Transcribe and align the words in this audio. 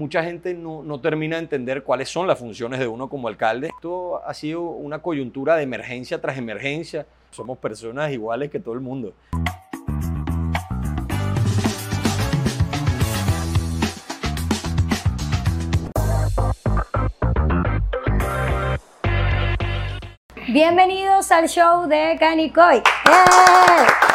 mucha 0.00 0.24
gente 0.24 0.54
no, 0.54 0.82
no 0.82 0.98
termina 0.98 1.36
de 1.36 1.42
entender 1.42 1.82
cuáles 1.82 2.08
son 2.08 2.26
las 2.26 2.38
funciones 2.38 2.80
de 2.80 2.88
uno 2.88 3.10
como 3.10 3.28
alcalde. 3.28 3.66
Esto 3.66 4.24
ha 4.26 4.32
sido 4.32 4.62
una 4.62 5.00
coyuntura 5.00 5.56
de 5.56 5.62
emergencia 5.62 6.18
tras 6.18 6.38
emergencia. 6.38 7.06
Somos 7.30 7.58
personas 7.58 8.10
iguales 8.10 8.50
que 8.50 8.58
todo 8.58 8.72
el 8.72 8.80
mundo. 8.80 9.12
Bienvenidos 20.48 21.30
al 21.30 21.46
show 21.46 21.86
de 21.86 22.16
Canicoy. 22.18 22.78
¡Eh! 22.78 24.09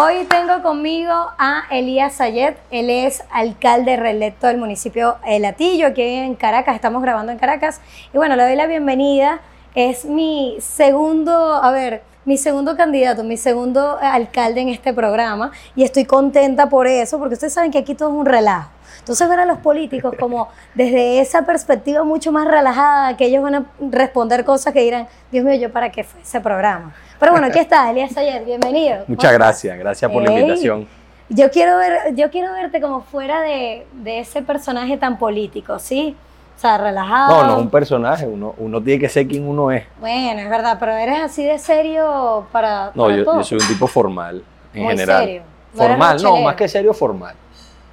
Hoy 0.00 0.26
tengo 0.26 0.62
conmigo 0.62 1.12
a 1.12 1.64
Elías 1.72 2.14
Sayet. 2.14 2.56
Él 2.70 2.88
es 2.88 3.24
alcalde 3.32 3.96
reelecto 3.96 4.46
del 4.46 4.56
municipio 4.56 5.16
El 5.26 5.42
Latillo, 5.42 5.88
aquí 5.88 6.02
en 6.02 6.36
Caracas. 6.36 6.76
Estamos 6.76 7.02
grabando 7.02 7.32
en 7.32 7.38
Caracas. 7.38 7.80
Y 8.14 8.16
bueno, 8.16 8.36
le 8.36 8.44
doy 8.44 8.54
la 8.54 8.68
bienvenida. 8.68 9.40
Es 9.74 10.04
mi 10.04 10.56
segundo, 10.60 11.32
a 11.32 11.72
ver, 11.72 12.04
mi 12.24 12.38
segundo 12.38 12.76
candidato, 12.76 13.24
mi 13.24 13.36
segundo 13.36 13.98
alcalde 14.00 14.60
en 14.60 14.68
este 14.68 14.92
programa. 14.92 15.50
Y 15.74 15.82
estoy 15.82 16.04
contenta 16.04 16.68
por 16.68 16.86
eso, 16.86 17.18
porque 17.18 17.34
ustedes 17.34 17.54
saben 17.54 17.72
que 17.72 17.78
aquí 17.78 17.96
todo 17.96 18.10
es 18.10 18.14
un 18.14 18.26
relajo. 18.26 18.70
Entonces 19.00 19.28
ver 19.28 19.40
a 19.40 19.46
los 19.46 19.58
políticos 19.58 20.14
como 20.16 20.48
desde 20.74 21.20
esa 21.20 21.42
perspectiva 21.42 22.04
mucho 22.04 22.30
más 22.30 22.46
relajada, 22.46 23.16
que 23.16 23.24
ellos 23.24 23.42
van 23.42 23.54
a 23.56 23.64
responder 23.90 24.44
cosas 24.44 24.72
que 24.72 24.80
dirán, 24.80 25.08
Dios 25.32 25.44
mío, 25.44 25.54
¿yo 25.56 25.72
para 25.72 25.90
qué 25.90 26.04
fue 26.04 26.20
ese 26.20 26.40
programa? 26.40 26.94
Pero 27.18 27.32
bueno, 27.32 27.48
aquí 27.48 27.58
está, 27.58 27.90
Elías 27.90 28.16
Ayer, 28.16 28.44
bienvenido. 28.44 29.04
Muchas 29.08 29.32
gracias, 29.32 29.76
gracias 29.78 30.10
por 30.10 30.22
la 30.22 30.32
invitación. 30.32 30.86
Yo 31.30 31.50
quiero, 31.50 31.76
ver, 31.76 32.14
yo 32.14 32.30
quiero 32.30 32.52
verte 32.52 32.80
como 32.80 33.02
fuera 33.02 33.40
de, 33.42 33.86
de 33.92 34.20
ese 34.20 34.40
personaje 34.40 34.96
tan 34.96 35.18
político, 35.18 35.78
¿sí? 35.78 36.16
O 36.56 36.60
sea, 36.60 36.78
relajado. 36.78 37.42
No, 37.42 37.46
no 37.46 37.52
es 37.56 37.62
un 37.62 37.70
personaje, 37.70 38.26
uno, 38.26 38.54
uno 38.58 38.82
tiene 38.82 39.00
que 39.00 39.08
ser 39.08 39.26
quien 39.26 39.46
uno 39.46 39.70
es. 39.70 39.84
Bueno, 40.00 40.40
es 40.40 40.48
verdad, 40.48 40.76
pero 40.80 40.92
eres 40.92 41.20
así 41.20 41.44
de 41.44 41.58
serio 41.58 42.46
para, 42.50 42.92
No, 42.94 43.04
para 43.04 43.16
yo, 43.16 43.24
todo. 43.24 43.36
yo 43.38 43.44
soy 43.44 43.58
un 43.60 43.68
tipo 43.68 43.86
formal, 43.86 44.42
en 44.72 44.82
Muy 44.84 44.90
general. 44.92 45.24
serio. 45.24 45.42
No 45.74 45.82
Formal, 45.82 46.22
no, 46.22 46.36
más 46.38 46.54
que 46.54 46.66
serio, 46.66 46.94
formal. 46.94 47.34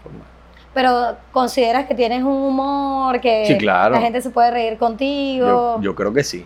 Formal. 0.01 0.27
Pero 0.73 1.17
consideras 1.31 1.85
que 1.87 1.93
tienes 1.93 2.21
un 2.23 2.27
humor, 2.31 3.19
que 3.19 3.45
Sí, 3.45 3.57
claro. 3.57 3.95
la 3.95 4.01
gente 4.01 4.21
se 4.21 4.29
puede 4.29 4.49
reír 4.51 4.77
contigo. 4.77 5.45
Yo, 5.47 5.81
yo 5.81 5.93
creo 5.95 6.13
que 6.13 6.23
sí. 6.23 6.45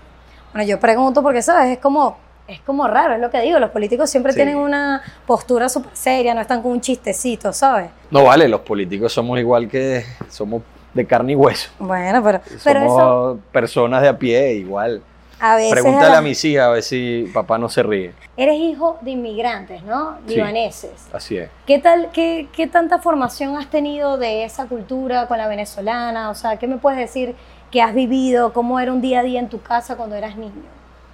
Bueno, 0.54 0.68
yo 0.68 0.80
pregunto 0.80 1.22
porque, 1.22 1.42
¿sabes? 1.44 1.74
Es 1.74 1.78
como, 1.78 2.18
es 2.50 2.60
como 2.62 2.88
raro, 2.88 3.14
es 3.14 3.20
lo 3.22 3.30
que 3.30 3.40
digo. 3.42 3.60
Los 3.60 3.70
políticos 3.72 4.10
siempre 4.10 4.32
Sí. 4.34 4.38
tienen 4.38 4.58
una 4.58 5.02
postura 5.26 5.70
súper 5.70 5.96
seria, 5.96 6.34
no 6.34 6.42
están 6.42 6.62
con 6.62 6.72
un 6.72 6.82
chistecito, 6.82 7.54
¿sabes? 7.54 7.90
No 8.12 8.24
vale, 8.26 8.48
los 8.48 8.62
políticos 8.62 9.14
somos 9.14 9.40
igual 9.40 9.68
que 9.70 10.04
somos 10.30 10.62
de 10.94 11.06
carne 11.06 11.34
y 11.34 11.36
hueso. 11.36 11.70
Bueno, 11.80 12.24
pero, 12.24 12.42
pero 12.64 12.80
somos 12.82 12.98
eso 13.00 13.40
personas 13.52 14.02
de 14.02 14.08
a 14.10 14.18
pie, 14.18 14.54
igual. 14.54 15.02
a 15.42 15.56
veces... 15.56 15.72
Pregúntale 15.72 16.08
a 16.08 16.10
la- 16.10 16.18
a 16.18 16.22
mis 16.22 16.44
hijas 16.44 16.66
a 16.66 16.70
ver 16.72 16.84
si 16.84 17.30
papá 17.34 17.58
no 17.58 17.70
se 17.70 17.82
ríe. 17.84 18.12
Eres 18.36 18.58
hijo 18.60 18.98
de 19.02 19.12
inmigrantes, 19.12 19.84
¿no? 19.84 20.18
Sí. 20.28 20.36
Libaneses. 20.36 21.08
Así 21.14 21.38
es. 21.38 21.50
¿Qué 21.66 21.80
tal, 21.80 22.10
qué, 22.12 22.48
qué 22.52 22.68
tanta 22.68 23.00
formación 23.00 23.56
has 23.56 23.70
tenido 23.70 24.18
de 24.18 24.44
esa 24.44 24.66
cultura 24.66 25.28
con 25.28 25.38
la 25.38 25.48
venezolana? 25.48 26.30
O 26.30 26.36
sea, 26.36 26.58
¿qué 26.58 26.68
me 26.68 26.78
puedes 26.78 27.00
decir 27.00 27.36
que 27.72 27.82
has 27.82 27.94
vivido? 27.94 28.52
¿Cómo 28.52 28.80
era 28.82 28.92
un 28.92 29.00
día 29.00 29.20
a 29.20 29.24
día 29.24 29.40
en 29.40 29.48
tu 29.48 29.62
casa 29.62 29.96
cuando 29.96 30.16
eras 30.18 30.36
niño? 30.36 30.52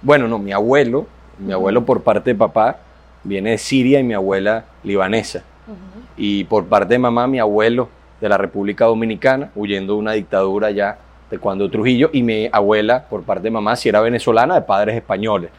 Bueno, 0.02 0.26
no, 0.26 0.38
mi 0.40 0.52
abuelo, 0.52 1.06
mi 1.38 1.52
abuelo 1.52 1.84
por 1.84 2.02
parte 2.02 2.30
de 2.30 2.34
papá 2.34 2.78
viene 3.24 3.50
de 3.50 3.58
Siria 3.58 4.00
y 4.00 4.02
mi 4.02 4.14
abuela 4.14 4.64
libanesa. 4.82 5.42
Y 6.16 6.44
por 6.44 6.66
parte 6.66 6.94
de 6.94 6.98
mamá, 6.98 7.26
mi 7.26 7.38
abuelo 7.38 7.88
de 8.20 8.28
la 8.28 8.38
República 8.38 8.86
Dominicana, 8.86 9.50
huyendo 9.54 9.94
de 9.94 9.98
una 9.98 10.12
dictadura 10.12 10.70
ya 10.70 10.98
de 11.30 11.38
cuando 11.38 11.68
Trujillo, 11.68 12.10
y 12.12 12.22
mi 12.22 12.48
abuela 12.52 13.04
por 13.08 13.22
parte 13.22 13.44
de 13.44 13.50
mamá, 13.50 13.76
si 13.76 13.88
era 13.88 14.00
venezolana, 14.00 14.54
de 14.54 14.62
padres 14.62 14.96
españoles. 14.96 15.50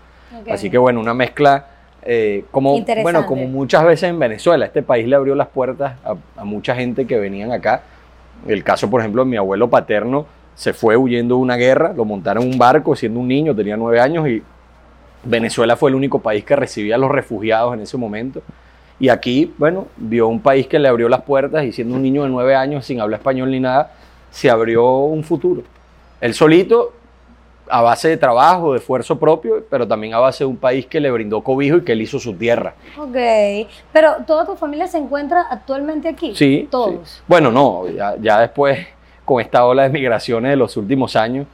Así 0.50 0.70
que 0.70 0.78
bueno, 0.78 1.00
una 1.00 1.14
mezcla 1.14 1.68
eh, 2.04 2.46
como, 2.52 2.80
bueno, 3.02 3.26
como 3.26 3.48
muchas 3.48 3.84
veces 3.84 4.10
en 4.10 4.18
Venezuela. 4.18 4.66
Este 4.66 4.82
país 4.82 5.06
le 5.08 5.16
abrió 5.16 5.36
las 5.36 5.48
puertas 5.48 5.96
a, 6.06 6.16
a 6.40 6.46
mucha 6.46 6.74
gente 6.74 7.06
que 7.06 7.18
venían 7.20 7.52
acá. 7.52 7.82
El 8.48 8.64
caso, 8.64 8.90
por 8.90 9.02
ejemplo, 9.02 9.24
de 9.24 9.30
mi 9.30 9.38
abuelo 9.38 9.70
paterno 9.70 10.26
se 10.56 10.74
fue 10.74 10.96
huyendo 10.96 11.36
de 11.36 11.42
una 11.42 11.56
guerra, 11.56 11.94
lo 11.94 12.06
montaron 12.06 12.44
en 12.44 12.54
un 12.54 12.58
barco 12.58 12.96
siendo 12.96 13.20
un 13.20 13.28
niño, 13.28 13.54
tenía 13.54 13.78
nueve 13.78 14.00
años 14.00 14.28
y 14.28 14.42
Venezuela 15.28 15.76
fue 15.76 15.90
el 15.90 15.96
único 15.96 16.20
país 16.20 16.44
que 16.44 16.56
recibía 16.56 16.96
a 16.96 16.98
los 16.98 17.12
refugiados 17.12 17.74
en 17.74 17.82
ese 17.82 17.98
momento. 17.98 18.42
Y 19.00 19.10
aquí, 19.10 19.54
bueno, 19.58 19.88
vio 19.98 20.28
un 20.28 20.40
país 20.40 20.68
que 20.68 20.80
le 20.80 20.88
abrió 20.88 21.08
las 21.08 21.22
puertas 21.22 21.64
y 21.66 21.72
siendo 21.72 21.96
un 21.96 22.02
niño 22.02 22.24
de 22.24 22.30
nueve 22.30 22.56
años 22.56 22.86
sin 22.86 23.00
hablar 23.00 23.20
español 23.20 23.52
ni 23.52 23.60
nada, 23.60 23.92
se 24.32 24.50
abrió 24.50 24.86
un 24.98 25.24
futuro. 25.24 25.62
Él 26.20 26.34
solito, 26.34 26.94
a 27.70 27.82
base 27.82 28.10
de 28.10 28.18
trabajo, 28.18 28.72
de 28.72 28.80
esfuerzo 28.80 29.20
propio, 29.20 29.64
pero 29.70 29.88
también 29.88 30.14
a 30.14 30.20
base 30.20 30.44
de 30.44 30.48
un 30.48 30.58
país 30.58 30.86
que 30.88 31.00
le 31.00 31.12
brindó 31.12 31.42
cobijo 31.42 31.78
y 31.78 31.82
que 31.82 31.92
él 31.92 32.02
hizo 32.02 32.20
su 32.20 32.34
tierra. 32.34 32.74
Ok, 32.98 33.18
pero 33.92 34.16
¿toda 34.26 34.46
tu 34.46 34.56
familia 34.56 34.88
se 34.88 34.98
encuentra 34.98 35.46
actualmente 35.50 36.08
aquí? 36.08 36.34
Sí. 36.36 36.68
Todos. 36.72 37.10
sí. 37.10 37.22
Bueno, 37.28 37.52
no, 37.52 37.88
ya, 37.90 38.16
ya 38.20 38.40
después, 38.40 38.88
con 39.26 39.42
esta 39.42 39.66
ola 39.66 39.84
de 39.84 39.90
migraciones 39.90 40.52
de 40.52 40.56
los 40.56 40.76
últimos 40.78 41.16
años, 41.16 41.46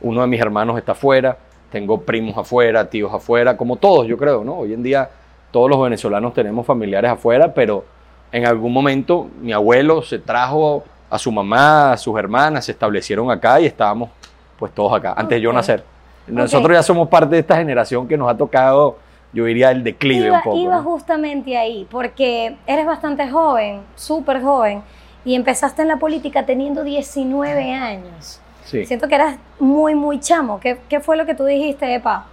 uno 0.00 0.22
de 0.22 0.26
mis 0.26 0.40
hermanos 0.40 0.78
está 0.78 0.92
afuera, 0.92 1.36
tengo 1.70 2.00
primos 2.00 2.36
afuera, 2.36 2.88
tíos 2.88 3.12
afuera, 3.12 3.56
como 3.56 3.76
todos, 3.76 4.06
yo 4.06 4.16
creo, 4.16 4.44
¿no? 4.44 4.58
Hoy 4.58 4.72
en 4.72 4.82
día 4.82 5.10
todos 5.50 5.68
los 5.68 5.80
venezolanos 5.82 6.34
tenemos 6.34 6.66
familiares 6.66 7.10
afuera, 7.10 7.52
pero 7.52 7.84
en 8.32 8.46
algún 8.46 8.72
momento 8.72 9.28
mi 9.40 9.52
abuelo 9.52 10.02
se 10.02 10.18
trajo 10.18 10.84
a 11.10 11.18
su 11.18 11.32
mamá, 11.32 11.92
a 11.92 11.96
sus 11.96 12.18
hermanas, 12.18 12.66
se 12.66 12.72
establecieron 12.72 13.30
acá 13.30 13.60
y 13.60 13.66
estábamos 13.66 14.10
pues 14.58 14.72
todos 14.72 14.92
acá, 14.92 15.14
antes 15.16 15.36
de 15.36 15.40
yo 15.40 15.52
nacer. 15.52 15.84
Nosotros 16.26 16.76
ya 16.76 16.82
somos 16.82 17.08
parte 17.08 17.36
de 17.36 17.40
esta 17.40 17.56
generación 17.56 18.06
que 18.06 18.16
nos 18.16 18.30
ha 18.30 18.36
tocado, 18.36 18.98
yo 19.32 19.44
diría, 19.44 19.70
el 19.70 19.82
declive 19.82 20.26
Iba, 20.26 20.36
un 20.38 20.42
poco. 20.42 20.56
iba 20.56 20.76
¿no? 20.76 20.82
justamente 20.82 21.56
ahí, 21.56 21.86
porque 21.90 22.56
eres 22.66 22.84
bastante 22.84 23.30
joven, 23.30 23.80
súper 23.94 24.42
joven, 24.42 24.82
y 25.24 25.34
empezaste 25.34 25.82
en 25.82 25.88
la 25.88 25.96
política 25.96 26.44
teniendo 26.44 26.84
19 26.84 27.72
años. 27.72 28.40
Sí. 28.68 28.84
Siento 28.84 29.08
que 29.08 29.14
eras 29.14 29.36
muy, 29.58 29.94
muy 29.94 30.20
chamo. 30.20 30.60
¿Qué, 30.60 30.78
qué 30.88 31.00
fue 31.00 31.16
lo 31.16 31.24
que 31.24 31.34
tú 31.34 31.44
dijiste, 31.44 31.94
Epa? 31.94 32.26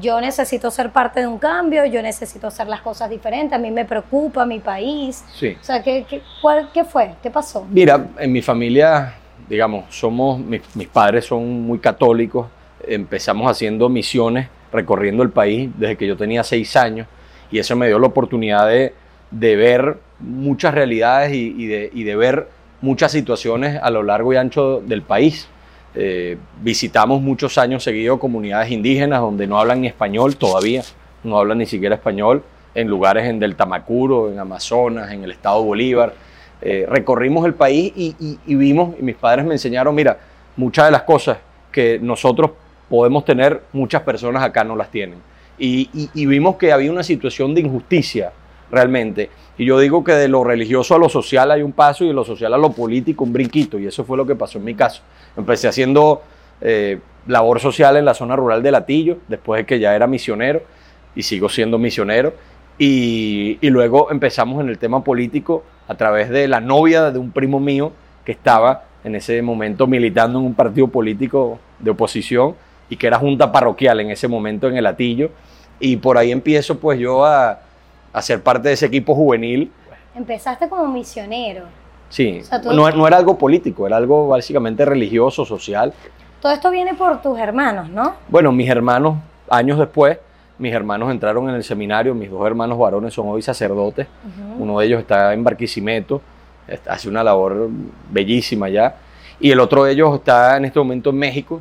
Yo 0.00 0.20
necesito 0.20 0.70
ser 0.70 0.90
parte 0.90 1.20
de 1.20 1.26
un 1.26 1.38
cambio, 1.38 1.84
yo 1.86 2.02
necesito 2.02 2.46
hacer 2.46 2.68
las 2.68 2.82
cosas 2.82 3.08
diferentes, 3.10 3.52
a 3.52 3.58
mí 3.58 3.70
me 3.70 3.84
preocupa 3.84 4.44
mi 4.46 4.60
país. 4.60 5.24
sí. 5.34 5.56
O 5.60 5.64
sea, 5.64 5.82
¿qué, 5.82 6.04
qué, 6.08 6.22
cuál- 6.42 6.70
qué 6.72 6.84
fue? 6.84 7.14
¿Qué 7.22 7.30
pasó? 7.30 7.66
Mira, 7.70 8.06
en 8.18 8.30
mi 8.30 8.40
familia, 8.42 9.14
digamos, 9.48 9.86
somos, 9.92 10.38
mis, 10.38 10.60
mis 10.76 10.86
padres 10.88 11.24
son 11.24 11.62
muy 11.62 11.78
católicos. 11.78 12.46
Empezamos 12.86 13.50
haciendo 13.50 13.88
misiones 13.88 14.48
recorriendo 14.70 15.22
el 15.22 15.30
país 15.30 15.70
desde 15.76 15.96
que 15.96 16.06
yo 16.06 16.16
tenía 16.16 16.44
seis 16.44 16.76
años 16.76 17.08
y 17.50 17.58
eso 17.58 17.74
me 17.74 17.86
dio 17.88 17.98
la 17.98 18.06
oportunidad 18.06 18.68
de, 18.68 18.94
de 19.30 19.56
ver 19.56 19.98
muchas 20.20 20.74
realidades 20.74 21.32
y, 21.32 21.54
y 21.58 21.66
de, 21.66 21.90
y 21.92 22.04
de 22.04 22.14
ver 22.14 22.48
muchas 22.82 23.10
situaciones 23.10 23.80
a 23.82 23.90
lo 23.90 24.02
largo 24.04 24.32
y 24.32 24.36
ancho 24.36 24.80
del 24.80 25.02
país. 25.02 25.48
Eh, 26.00 26.38
visitamos 26.62 27.20
muchos 27.20 27.58
años 27.58 27.82
seguidos 27.82 28.20
comunidades 28.20 28.70
indígenas 28.70 29.20
donde 29.20 29.48
no 29.48 29.58
hablan 29.58 29.80
ni 29.80 29.88
español 29.88 30.36
todavía, 30.36 30.84
no 31.24 31.36
hablan 31.36 31.58
ni 31.58 31.66
siquiera 31.66 31.96
español, 31.96 32.44
en 32.76 32.86
lugares 32.86 33.26
en 33.26 33.40
del 33.40 33.56
Tamacuro, 33.56 34.30
en 34.30 34.38
Amazonas, 34.38 35.10
en 35.10 35.24
el 35.24 35.32
estado 35.32 35.60
Bolívar. 35.64 36.14
Eh, 36.62 36.86
recorrimos 36.88 37.44
el 37.46 37.54
país 37.54 37.92
y, 37.96 38.54
vimos, 38.54 38.94
y 38.96 39.02
mis 39.02 39.16
padres 39.16 39.44
me 39.44 39.54
enseñaron, 39.54 39.92
mira, 39.92 40.18
muchas 40.56 40.84
de 40.84 40.92
las 40.92 41.02
cosas 41.02 41.38
que 41.72 41.98
nosotros 42.00 42.52
podemos 42.88 43.24
tener, 43.24 43.62
muchas 43.72 44.02
personas 44.02 44.44
acá 44.44 44.62
no 44.62 44.76
las 44.76 44.92
tienen. 44.92 45.18
Y 45.58 46.26
vimos 46.26 46.54
que 46.54 46.70
había 46.70 46.92
una 46.92 47.02
situación 47.02 47.56
de 47.56 47.62
injusticia 47.62 48.30
realmente. 48.70 49.30
Y 49.56 49.64
yo 49.64 49.78
digo 49.78 50.04
que 50.04 50.12
de 50.12 50.28
lo 50.28 50.44
religioso 50.44 50.94
a 50.94 50.98
lo 50.98 51.08
social 51.08 51.50
hay 51.50 51.62
un 51.62 51.72
paso 51.72 52.04
y 52.04 52.08
de 52.08 52.14
lo 52.14 52.24
social 52.24 52.54
a 52.54 52.58
lo 52.58 52.70
político 52.70 53.24
un 53.24 53.32
brinquito. 53.32 53.78
Y 53.78 53.86
eso 53.86 54.04
fue 54.04 54.16
lo 54.16 54.26
que 54.26 54.36
pasó 54.36 54.58
en 54.58 54.64
mi 54.64 54.74
caso. 54.74 55.02
Empecé 55.36 55.68
haciendo 55.68 56.22
eh, 56.60 56.98
labor 57.26 57.60
social 57.60 57.96
en 57.96 58.04
la 58.04 58.14
zona 58.14 58.36
rural 58.36 58.62
de 58.62 58.70
Latillo, 58.70 59.18
después 59.28 59.60
de 59.60 59.66
que 59.66 59.78
ya 59.78 59.94
era 59.94 60.06
misionero 60.06 60.62
y 61.14 61.22
sigo 61.22 61.48
siendo 61.48 61.78
misionero. 61.78 62.32
Y, 62.78 63.58
luego 63.62 64.10
empezamos 64.12 64.62
en 64.62 64.68
el 64.68 64.78
tema 64.78 65.02
político 65.02 65.64
a 65.88 65.96
través 65.96 66.30
de 66.30 66.46
la 66.46 66.60
novia 66.60 67.10
de 67.10 67.18
un 67.18 67.32
primo 67.32 67.58
mío 67.58 67.92
que 68.24 68.32
estaba 68.32 68.84
en 69.02 69.16
ese 69.16 69.42
momento 69.42 69.86
militando 69.86 70.38
en 70.38 70.46
un 70.46 70.54
partido 70.54 70.86
político 70.88 71.58
de 71.80 71.90
oposición 71.90 72.54
y 72.88 72.96
que 72.96 73.08
era 73.08 73.18
junta 73.18 73.50
parroquial 73.50 74.00
en 74.00 74.10
ese 74.10 74.28
momento 74.28 74.68
en 74.68 74.76
el 74.76 74.86
Atillo. 74.86 75.30
Y 75.80 75.96
por 75.96 76.18
ahí 76.18 76.30
empiezo 76.30 76.78
pues 76.78 77.00
yo 77.00 77.24
a, 77.24 77.60
a 78.12 78.22
ser 78.22 78.42
parte 78.42 78.68
de 78.68 78.74
ese 78.74 78.86
equipo 78.86 79.14
juvenil. 79.14 79.70
Empezaste 80.14 80.68
como 80.68 80.86
misionero. 80.88 81.64
Sí, 82.08 82.40
O 82.40 82.44
sea, 82.44 82.60
tú- 82.60 82.72
no, 82.72 82.90
no 82.90 83.06
era 83.06 83.16
algo 83.18 83.36
político, 83.36 83.86
era 83.86 83.96
algo 83.96 84.28
básicamente 84.28 84.84
religioso, 84.84 85.44
social. 85.44 85.92
Todo 86.40 86.52
esto 86.52 86.70
viene 86.70 86.94
por 86.94 87.20
tus 87.20 87.38
hermanos, 87.38 87.88
¿no? 87.90 88.14
Bueno, 88.28 88.50
mis 88.52 88.68
hermanos, 88.70 89.16
años 89.50 89.78
después, 89.78 90.18
mis 90.58 90.72
hermanos 90.72 91.10
entraron 91.10 91.48
en 91.48 91.54
el 91.56 91.62
seminario, 91.64 92.14
mis 92.14 92.30
dos 92.30 92.44
hermanos 92.46 92.78
varones 92.78 93.12
son 93.14 93.28
hoy 93.28 93.42
sacerdotes, 93.42 94.06
uno 94.58 94.78
de 94.78 94.86
ellos 94.86 95.00
está 95.00 95.32
en 95.34 95.44
Barquisimeto, 95.44 96.20
hace 96.88 97.08
una 97.08 97.22
labor 97.22 97.68
bellísima 98.10 98.68
ya. 98.68 98.96
Y 99.40 99.50
el 99.50 99.60
otro 99.60 99.84
de 99.84 99.92
ellos 99.92 100.14
está 100.16 100.56
en 100.56 100.64
este 100.64 100.78
momento 100.78 101.10
en 101.10 101.16
México. 101.18 101.60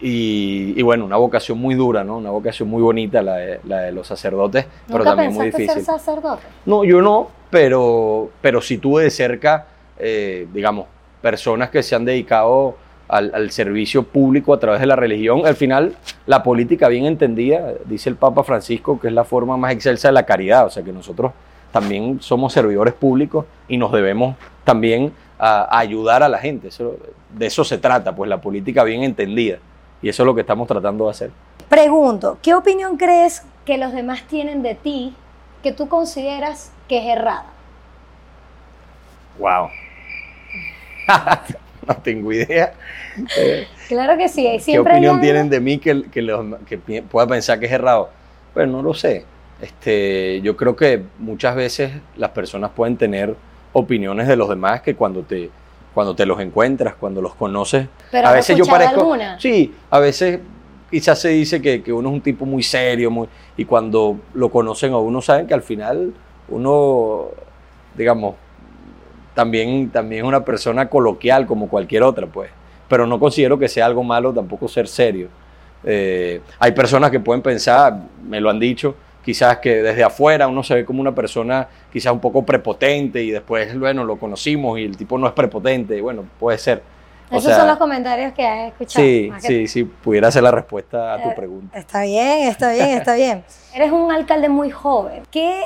Y, 0.00 0.74
y 0.76 0.82
bueno, 0.82 1.04
una 1.06 1.16
vocación 1.16 1.58
muy 1.58 1.74
dura, 1.74 2.04
¿no? 2.04 2.18
Una 2.18 2.30
vocación 2.30 2.68
muy 2.68 2.82
bonita, 2.82 3.22
la 3.22 3.36
de, 3.36 3.60
la 3.64 3.80
de 3.80 3.92
los 3.92 4.06
sacerdotes, 4.06 4.66
pero 4.86 4.98
¿Nunca 4.98 5.10
también 5.10 5.32
muy 5.32 5.46
difícil. 5.46 5.70
ser 5.70 5.84
sacerdote? 5.84 6.42
No, 6.66 6.84
yo 6.84 7.00
no, 7.00 7.28
pero, 7.50 8.30
pero 8.42 8.60
sí 8.60 8.76
tuve 8.78 9.04
de 9.04 9.10
cerca, 9.10 9.66
eh, 9.98 10.46
digamos, 10.52 10.86
personas 11.22 11.70
que 11.70 11.82
se 11.82 11.94
han 11.94 12.04
dedicado 12.04 12.76
al, 13.08 13.34
al 13.34 13.50
servicio 13.50 14.02
público 14.02 14.52
a 14.52 14.60
través 14.60 14.80
de 14.80 14.86
la 14.86 14.96
religión. 14.96 15.46
Al 15.46 15.56
final, 15.56 15.96
la 16.26 16.42
política 16.42 16.88
bien 16.88 17.06
entendida, 17.06 17.72
dice 17.86 18.10
el 18.10 18.16
Papa 18.16 18.44
Francisco, 18.44 19.00
que 19.00 19.08
es 19.08 19.14
la 19.14 19.24
forma 19.24 19.56
más 19.56 19.72
excelsa 19.72 20.08
de 20.08 20.12
la 20.12 20.26
caridad, 20.26 20.66
o 20.66 20.70
sea 20.70 20.82
que 20.82 20.92
nosotros 20.92 21.32
también 21.72 22.18
somos 22.20 22.52
servidores 22.52 22.92
públicos 22.94 23.46
y 23.66 23.76
nos 23.78 23.92
debemos 23.92 24.36
también 24.64 25.12
a, 25.38 25.62
a 25.74 25.78
ayudar 25.78 26.22
a 26.22 26.28
la 26.28 26.38
gente. 26.38 26.68
Eso- 26.68 26.96
de 27.34 27.46
eso 27.46 27.64
se 27.64 27.76
trata, 27.78 28.14
pues 28.14 28.28
la 28.30 28.40
política 28.40 28.82
bien 28.84 29.02
entendida. 29.02 29.58
Y 30.02 30.08
eso 30.08 30.22
es 30.22 30.26
lo 30.26 30.34
que 30.34 30.42
estamos 30.42 30.68
tratando 30.68 31.04
de 31.06 31.10
hacer. 31.10 31.30
Pregunto, 31.68 32.38
¿qué 32.42 32.54
opinión 32.54 32.96
crees 32.96 33.42
que 33.64 33.78
los 33.78 33.92
demás 33.92 34.22
tienen 34.28 34.62
de 34.62 34.74
ti 34.74 35.14
que 35.62 35.72
tú 35.72 35.88
consideras 35.88 36.70
que 36.88 36.98
es 36.98 37.16
errada? 37.18 37.46
Wow. 39.38 39.68
no 41.86 41.94
tengo 41.96 42.32
idea. 42.32 42.72
Eh, 43.36 43.66
Claro 43.88 44.16
que 44.18 44.28
sí, 44.28 44.42
¿Qué 44.42 44.58
siempre 44.58 44.94
hay 44.94 44.98
opinión 44.98 45.20
tienen 45.20 45.48
de 45.48 45.60
mí 45.60 45.78
que, 45.78 46.02
que, 46.10 46.20
los- 46.22 46.44
que 46.66 46.76
pi- 46.76 47.02
pueda 47.02 47.26
pensar 47.28 47.60
que 47.60 47.66
es 47.66 47.72
errado? 47.72 48.10
Bueno, 48.52 48.72
no 48.78 48.82
lo 48.82 48.94
sé. 48.94 49.24
Este, 49.60 50.40
yo 50.42 50.56
creo 50.56 50.74
que 50.74 51.02
muchas 51.18 51.54
veces 51.54 51.92
las 52.16 52.30
personas 52.30 52.72
pueden 52.72 52.96
tener 52.96 53.36
opiniones 53.72 54.26
de 54.26 54.34
los 54.36 54.48
demás 54.48 54.82
que 54.82 54.96
cuando 54.96 55.22
te, 55.22 55.50
cuando 55.96 56.14
te 56.14 56.26
los 56.26 56.38
encuentras, 56.40 56.94
cuando 56.96 57.22
los 57.22 57.34
conoces, 57.36 57.86
Pero 58.10 58.26
a 58.26 58.30
¿has 58.32 58.36
veces 58.36 58.58
yo 58.58 58.66
parezco... 58.66 59.00
alguna? 59.00 59.40
Sí, 59.40 59.72
a 59.88 59.98
veces 59.98 60.40
quizás 60.90 61.18
se 61.18 61.30
dice 61.30 61.62
que, 61.62 61.82
que 61.82 61.90
uno 61.90 62.10
es 62.10 62.14
un 62.16 62.20
tipo 62.20 62.44
muy 62.44 62.62
serio 62.62 63.10
muy, 63.10 63.26
y 63.56 63.64
cuando 63.64 64.18
lo 64.34 64.50
conocen 64.50 64.92
a 64.92 64.98
uno 64.98 65.22
saben 65.22 65.46
que 65.46 65.54
al 65.54 65.62
final 65.62 66.12
uno, 66.50 67.28
digamos, 67.96 68.34
también, 69.32 69.88
también 69.88 70.26
es 70.26 70.28
una 70.28 70.44
persona 70.44 70.86
coloquial 70.90 71.46
como 71.46 71.66
cualquier 71.66 72.02
otra, 72.02 72.26
pues. 72.26 72.50
Pero 72.88 73.06
no 73.06 73.18
considero 73.18 73.58
que 73.58 73.66
sea 73.66 73.86
algo 73.86 74.04
malo 74.04 74.34
tampoco 74.34 74.68
ser 74.68 74.88
serio. 74.88 75.28
Eh, 75.82 76.42
hay 76.58 76.72
personas 76.72 77.10
que 77.10 77.20
pueden 77.20 77.40
pensar, 77.40 78.02
me 78.22 78.38
lo 78.38 78.50
han 78.50 78.60
dicho, 78.60 78.94
quizás 79.26 79.58
que 79.58 79.82
desde 79.82 80.04
afuera 80.04 80.46
uno 80.46 80.62
se 80.62 80.72
ve 80.72 80.84
como 80.84 81.00
una 81.00 81.12
persona 81.12 81.66
quizás 81.92 82.12
un 82.12 82.20
poco 82.20 82.44
prepotente 82.46 83.24
y 83.24 83.32
después, 83.32 83.76
bueno, 83.76 84.04
lo 84.04 84.18
conocimos 84.20 84.78
y 84.78 84.84
el 84.84 84.96
tipo 84.96 85.18
no 85.18 85.26
es 85.26 85.32
prepotente. 85.32 86.00
Bueno, 86.00 86.24
puede 86.38 86.58
ser. 86.58 86.80
O 87.28 87.34
Esos 87.34 87.46
sea, 87.46 87.56
son 87.58 87.66
los 87.66 87.76
comentarios 87.76 88.32
que 88.34 88.46
has 88.46 88.68
escuchado. 88.68 89.04
Sí, 89.04 89.32
que 89.34 89.40
sí, 89.40 89.66
sí, 89.66 89.82
pudiera 89.82 90.30
ser 90.30 90.44
la 90.44 90.52
respuesta 90.52 91.14
a 91.14 91.22
tu 91.24 91.30
Eh, 91.30 91.34
pregunta. 91.34 91.76
Está 91.76 92.02
bien, 92.02 92.46
está 92.46 92.70
bien, 92.70 92.88
está 92.90 93.14
bien. 93.16 93.44
Eres 93.74 93.90
un 93.90 94.12
alcalde 94.12 94.48
muy 94.48 94.70
joven. 94.70 95.24
¿Qué 95.32 95.60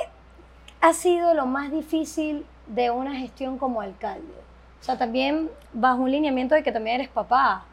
ha 0.81 0.95
sido 0.95 1.35
lo 1.35 1.45
más 1.45 1.71
difícil 1.71 2.47
de 2.67 2.91
una 2.91 3.15
gestión 3.15 3.59
como 3.59 3.83
alcalde? 3.83 4.33
O 4.81 4.83
sea, 4.83 4.97
también 4.97 5.51
bajo 5.75 6.01
un 6.01 6.11
lineamiento 6.11 6.55
de 6.55 6.63
que 6.63 6.73
también 6.73 6.97
eres 6.97 7.09
papá. 7.09 7.67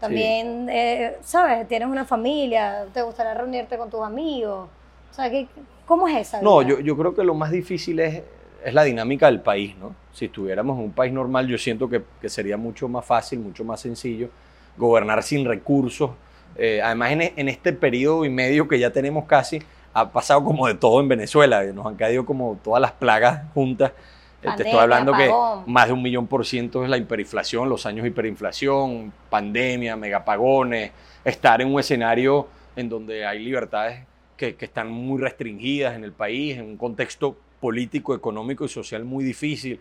También, 0.00 0.68
eh, 0.70 1.16
¿sabes? 1.22 1.66
Tienes 1.66 1.88
una 1.88 2.04
familia, 2.04 2.84
te 2.92 3.00
gustaría 3.00 3.32
reunirte 3.32 3.78
con 3.78 3.88
tus 3.88 4.02
amigos. 4.02 4.68
O 5.10 5.14
sea, 5.14 5.30
¿qué, 5.30 5.46
¿cómo 5.86 6.06
es 6.08 6.16
esa? 6.28 6.40
No, 6.42 6.62
yo, 6.62 6.80
yo 6.80 6.96
creo 6.96 7.14
que 7.14 7.24
lo 7.24 7.34
más 7.34 7.50
difícil 7.50 7.98
es, 8.00 8.22
es 8.64 8.74
la 8.74 8.84
dinámica 8.84 9.26
del 9.26 9.40
país, 9.40 9.76
¿no? 9.76 9.94
Si 10.12 10.26
estuviéramos 10.26 10.78
en 10.78 10.84
un 10.84 10.92
país 10.92 11.12
normal, 11.12 11.46
yo 11.46 11.58
siento 11.58 11.88
que, 11.88 12.02
que 12.20 12.28
sería 12.28 12.56
mucho 12.56 12.88
más 12.88 13.04
fácil, 13.04 13.38
mucho 13.40 13.64
más 13.64 13.80
sencillo 13.80 14.28
gobernar 14.76 15.22
sin 15.22 15.44
recursos. 15.44 16.10
Eh, 16.56 16.80
además, 16.82 17.12
en, 17.12 17.22
e- 17.22 17.32
en 17.36 17.48
este 17.48 17.72
periodo 17.72 18.24
y 18.24 18.30
medio 18.30 18.66
que 18.68 18.78
ya 18.78 18.90
tenemos 18.90 19.24
casi, 19.26 19.60
ha 19.92 20.10
pasado 20.10 20.44
como 20.44 20.66
de 20.66 20.74
todo 20.74 21.00
en 21.00 21.08
Venezuela. 21.08 21.62
Nos 21.64 21.86
han 21.86 21.96
caído 21.96 22.24
como 22.24 22.58
todas 22.62 22.80
las 22.80 22.92
plagas 22.92 23.42
juntas. 23.52 23.92
Te 24.40 24.48
estoy 24.48 24.64
Pandemia, 24.64 24.82
hablando 24.82 25.14
apagón. 25.14 25.64
que 25.64 25.70
más 25.70 25.86
de 25.88 25.92
un 25.92 26.02
millón 26.02 26.26
por 26.26 26.46
ciento 26.46 26.82
es 26.82 26.88
la 26.88 26.96
hiperinflación, 26.96 27.68
los 27.68 27.84
años 27.84 28.04
de 28.04 28.08
hiperinflación, 28.08 29.12
pandemia, 29.28 29.96
megapagones, 29.96 30.92
estar 31.24 31.60
en 31.60 31.72
un 31.74 31.78
escenario 31.78 32.46
en 32.74 32.88
donde 32.88 33.26
hay 33.26 33.40
libertades 33.40 34.06
que, 34.48 34.64
están 34.64 34.90
muy 34.90 35.20
restringidas 35.20 35.94
en 35.94 36.04
el 36.04 36.12
país, 36.12 36.56
en 36.56 36.64
un 36.64 36.76
contexto 36.78 37.36
político, 37.60 38.14
económico 38.14 38.64
y 38.64 38.68
social 38.68 39.04
muy 39.04 39.22
difícil. 39.22 39.78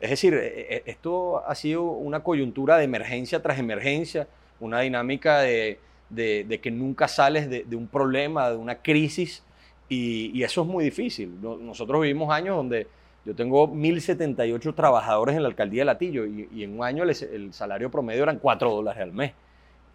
Es 0.00 0.10
decir, 0.10 0.32
eh, 0.34 0.66
eh, 0.76 0.82
esto 0.86 1.46
ha 1.46 1.54
sido 1.54 1.82
una 1.84 2.20
coyuntura 2.20 2.78
de 2.78 2.84
emergencia 2.84 3.42
tras 3.42 3.58
emergencia, 3.58 4.26
una 4.58 4.80
dinámica 4.80 5.40
de, 5.40 5.78
de- 6.08 6.58
que 6.62 6.70
nunca 6.70 7.08
sales 7.08 7.50
de, 7.50 7.76
un 7.76 7.86
problema, 7.88 8.50
de 8.50 8.56
una 8.56 8.76
crisis, 8.76 9.42
y, 9.88 10.42
eso 10.42 10.62
es 10.62 10.66
muy 10.68 10.84
difícil. 10.84 11.38
No- 11.42 11.56
Nosotros 11.56 12.00
vivimos 12.00 12.32
años 12.32 12.56
donde 12.56 12.86
yo 13.26 13.34
tengo 13.34 13.68
1.078 13.68 14.74
trabajadores 14.74 15.36
en 15.36 15.42
la 15.42 15.48
alcaldía 15.48 15.82
de 15.82 15.86
Latillo 15.86 16.24
y, 16.24 16.62
en 16.64 16.78
un 16.78 16.84
año 16.84 17.02
el, 17.02 17.10
el 17.10 17.52
salario 17.52 17.90
promedio 17.90 18.22
eran 18.22 18.38
4 18.38 18.70
dólares 18.70 19.02
al 19.02 19.12
mes. 19.12 19.32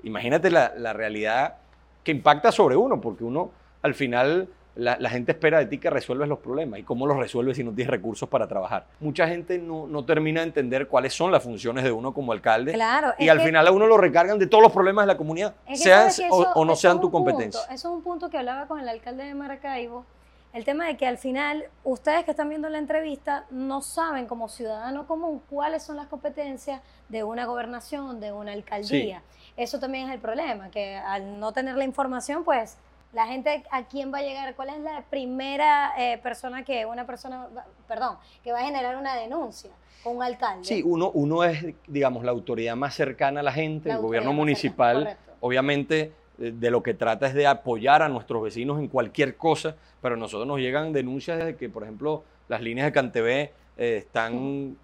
Imagínate 0.04 0.52
la, 0.52 0.74
la 0.78 0.94
realidad 0.94 1.56
que 2.04 2.12
impacta 2.12 2.52
sobre 2.52 2.76
uno, 2.76 3.02
porque 3.02 3.24
uno 3.24 3.50
al 3.86 3.94
final 3.94 4.48
la, 4.76 4.98
la 5.00 5.10
gente 5.10 5.32
espera 5.32 5.60
de 5.60 5.68
ti 5.68 5.78
que 5.78 5.90
resuelves 5.90 6.28
los 6.28 6.40
problemas. 6.40 6.80
¿Y 6.80 6.84
cómo 6.84 7.08
los 7.08 7.16
resuelves 7.18 7.56
si 7.56 7.64
no 7.64 7.72
tienes 7.72 7.90
recursos 7.92 8.28
para 8.28 8.46
trabajar? 8.48 8.88
Mucha 9.00 9.26
gente 9.28 9.58
no, 9.58 9.88
no 9.88 10.04
termina 10.04 10.42
de 10.42 10.48
entender 10.48 10.88
cuáles 10.88 11.14
son 11.14 11.32
las 11.32 11.44
funciones 11.44 11.84
de 11.86 11.92
uno 11.94 12.14
como 12.14 12.34
alcalde. 12.34 12.74
Claro, 12.74 13.14
Y 13.18 13.30
al 13.30 13.38
que- 13.38 13.46
final 13.46 13.68
a 13.68 13.72
uno 13.72 13.88
lo 13.88 13.96
recargan 13.98 14.38
de 14.38 14.48
todos 14.48 14.62
los 14.64 14.74
problemas 14.74 15.04
de 15.06 15.14
la 15.14 15.18
comunidad, 15.18 15.56
Es 15.68 15.82
que 15.84 16.10
sean 16.12 16.30
o, 16.32 16.66
no 16.66 16.76
sean 16.76 17.00
tu 17.00 17.10
punto, 17.10 17.30
competencia. 17.32 17.62
eso 17.66 17.74
es 17.74 17.86
un 17.86 18.02
punto 18.02 18.30
que 18.30 18.38
hablaba 18.38 18.68
con 18.68 18.80
el 18.80 18.90
alcalde 18.90 19.24
de 19.24 19.34
Maracaibo. 19.34 20.06
El 20.52 20.64
tema 20.66 20.88
de 20.88 20.96
que 20.98 21.06
al 21.06 21.18
final, 21.18 21.66
ustedes 21.84 22.24
que 22.24 22.32
están 22.32 22.48
viendo 22.50 22.68
la 22.70 22.78
entrevista, 22.78 23.46
no 23.52 23.82
saben 23.82 24.26
como 24.26 24.48
ciudadano 24.50 25.06
común 25.06 25.42
cuáles 25.50 25.84
son 25.84 25.98
las 25.98 26.08
competencias 26.08 26.82
de 27.10 27.24
una 27.26 27.46
gobernación, 27.46 28.22
de 28.22 28.32
una 28.32 28.54
alcaldía. 28.54 29.22
Eso 29.58 29.80
también 29.80 30.08
es 30.08 30.14
el 30.16 30.20
problema, 30.22 30.70
que 30.70 30.96
al 30.96 31.40
no 31.42 31.52
tener 31.54 31.76
la 31.76 31.84
información, 31.86 32.44
pues 32.46 32.78
la 33.16 33.28
gente 33.28 33.64
a 33.72 33.86
quién 33.86 34.14
va 34.14 34.18
a 34.18 34.22
llegar, 34.22 34.54
cuál 34.56 34.70
es 34.70 34.80
la 34.80 35.06
primera 35.10 35.94
eh, 35.98 36.18
persona 36.18 36.66
que 36.66 36.86
una 36.86 37.06
persona, 37.06 37.48
perdón, 37.88 38.18
que 38.44 38.52
va 38.52 38.60
a 38.60 38.64
generar 38.64 38.98
una 38.98 39.16
denuncia 39.16 39.72
con 40.04 40.18
un 40.18 40.24
alcalde. 40.24 40.66
Sí, 40.66 40.84
uno, 40.86 41.12
uno 41.14 41.46
es, 41.46 41.66
digamos, 41.88 42.26
la 42.26 42.32
autoridad 42.32 42.76
más 42.76 42.94
cercana 42.94 43.40
a 43.40 43.44
la 43.44 43.54
gente, 43.54 43.88
La 43.88 43.96
el 43.96 44.02
gobierno 44.02 44.34
municipal, 44.34 45.06
cercana, 45.08 45.38
obviamente 45.40 46.12
eh, 46.40 46.52
de 46.54 46.70
lo 46.70 46.84
que 46.84 46.94
trata 46.94 47.28
es 47.28 47.34
de 47.34 47.48
apoyar 47.48 48.02
a 48.02 48.10
nuestros 48.10 48.44
vecinos 48.44 48.80
en 48.80 48.90
cualquier 48.90 49.38
cosa, 49.38 49.78
pero 50.02 50.16
a 50.16 50.18
nosotros 50.18 50.46
nos 50.46 50.60
llegan 50.60 50.92
denuncias 50.92 51.44
de 51.44 51.56
que, 51.56 51.70
por 51.70 51.84
ejemplo, 51.84 52.26
las 52.50 52.62
líneas 52.62 52.88
de 52.88 52.92
Cantv 52.92 53.28
eh, 53.28 53.52
están 53.78 54.76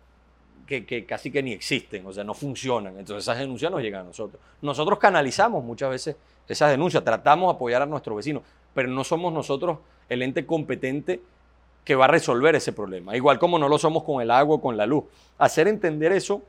que, 0.66 0.86
que 0.86 1.06
casi 1.06 1.32
que 1.32 1.44
ni 1.44 1.52
existen, 1.52 2.06
o 2.06 2.14
sea, 2.14 2.24
no 2.24 2.34
funcionan. 2.34 2.98
Entonces 2.98 3.26
esas 3.26 3.40
denuncias 3.40 3.70
nos 3.70 3.82
llegan 3.82 4.02
a 4.02 4.06
nosotros. 4.06 4.42
Nosotros 4.62 5.00
canalizamos 5.00 5.66
muchas 5.66 5.90
veces 5.90 6.16
esas 6.48 6.70
denuncias, 6.72 7.04
tratamos 7.04 7.52
de 7.52 7.56
apoyar 7.56 7.82
a 7.82 7.86
nuestros 7.86 8.16
vecinos, 8.18 8.44
pero 8.74 8.88
no 8.90 9.04
somos 9.04 9.32
nosotros 9.34 9.80
el 10.10 10.22
ente 10.22 10.46
competente 10.46 11.22
que 11.84 11.96
va 11.96 12.06
a 12.06 12.08
resolver 12.10 12.56
ese 12.56 12.74
problema. 12.74 13.16
Igual 13.16 13.40
como 13.40 13.58
no 13.58 13.68
lo 13.68 13.78
somos 13.78 14.04
con 14.04 14.22
el 14.22 14.30
agua 14.30 14.58
o 14.58 14.62
con 14.62 14.78
la 14.78 14.86
luz. 14.86 15.06
Hacer 15.38 15.68
entender 15.68 16.12
eso 16.12 16.42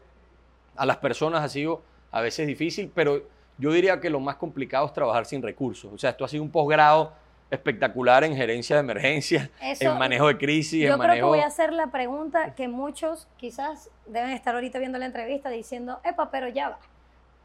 a 0.77 0.85
las 0.85 0.99
personas 0.99 1.43
ha 1.43 1.49
sido 1.49 1.83
a 2.11 2.21
veces 2.21 2.47
difícil, 2.47 2.91
pero 2.95 3.23
yo 3.59 3.73
diría 3.73 4.01
que 4.01 4.11
lo 4.11 4.21
más 4.21 4.37
complicado 4.37 4.87
es 4.87 4.93
trabajar 4.93 5.25
sin 5.25 5.41
recursos. 5.43 5.91
O 5.93 5.99
sea, 5.99 6.11
esto 6.11 6.25
ha 6.25 6.29
sido 6.29 6.43
un 6.43 6.51
posgrado 6.51 7.13
espectacular 7.51 8.25
en 8.25 8.35
gerencia 8.35 8.77
de 8.77 8.81
emergencia, 8.81 9.51
Eso- 9.63 9.93
en 9.93 9.99
manejo 9.99 10.27
de 10.27 10.39
crisis, 10.39 10.83
Yo 10.87 10.95
en 10.95 10.95
creo 10.95 11.01
que 11.01 11.07
manejo... 11.09 11.29
voy 11.29 11.41
a 11.41 11.47
hacer 11.47 11.73
la 11.73 11.89
pregunta 11.91 12.55
que 12.55 12.67
muchos 12.67 13.29
quizás 13.37 13.91
deben 14.07 14.31
estar 14.31 14.55
ahorita 14.55 14.79
viendo 14.79 14.99
la 14.99 15.05
entrevista 15.07 15.51
diciendo, 15.51 16.01
epa, 16.05 16.31
pero 16.31 16.49
ya 16.49 16.71
va. 16.71 16.79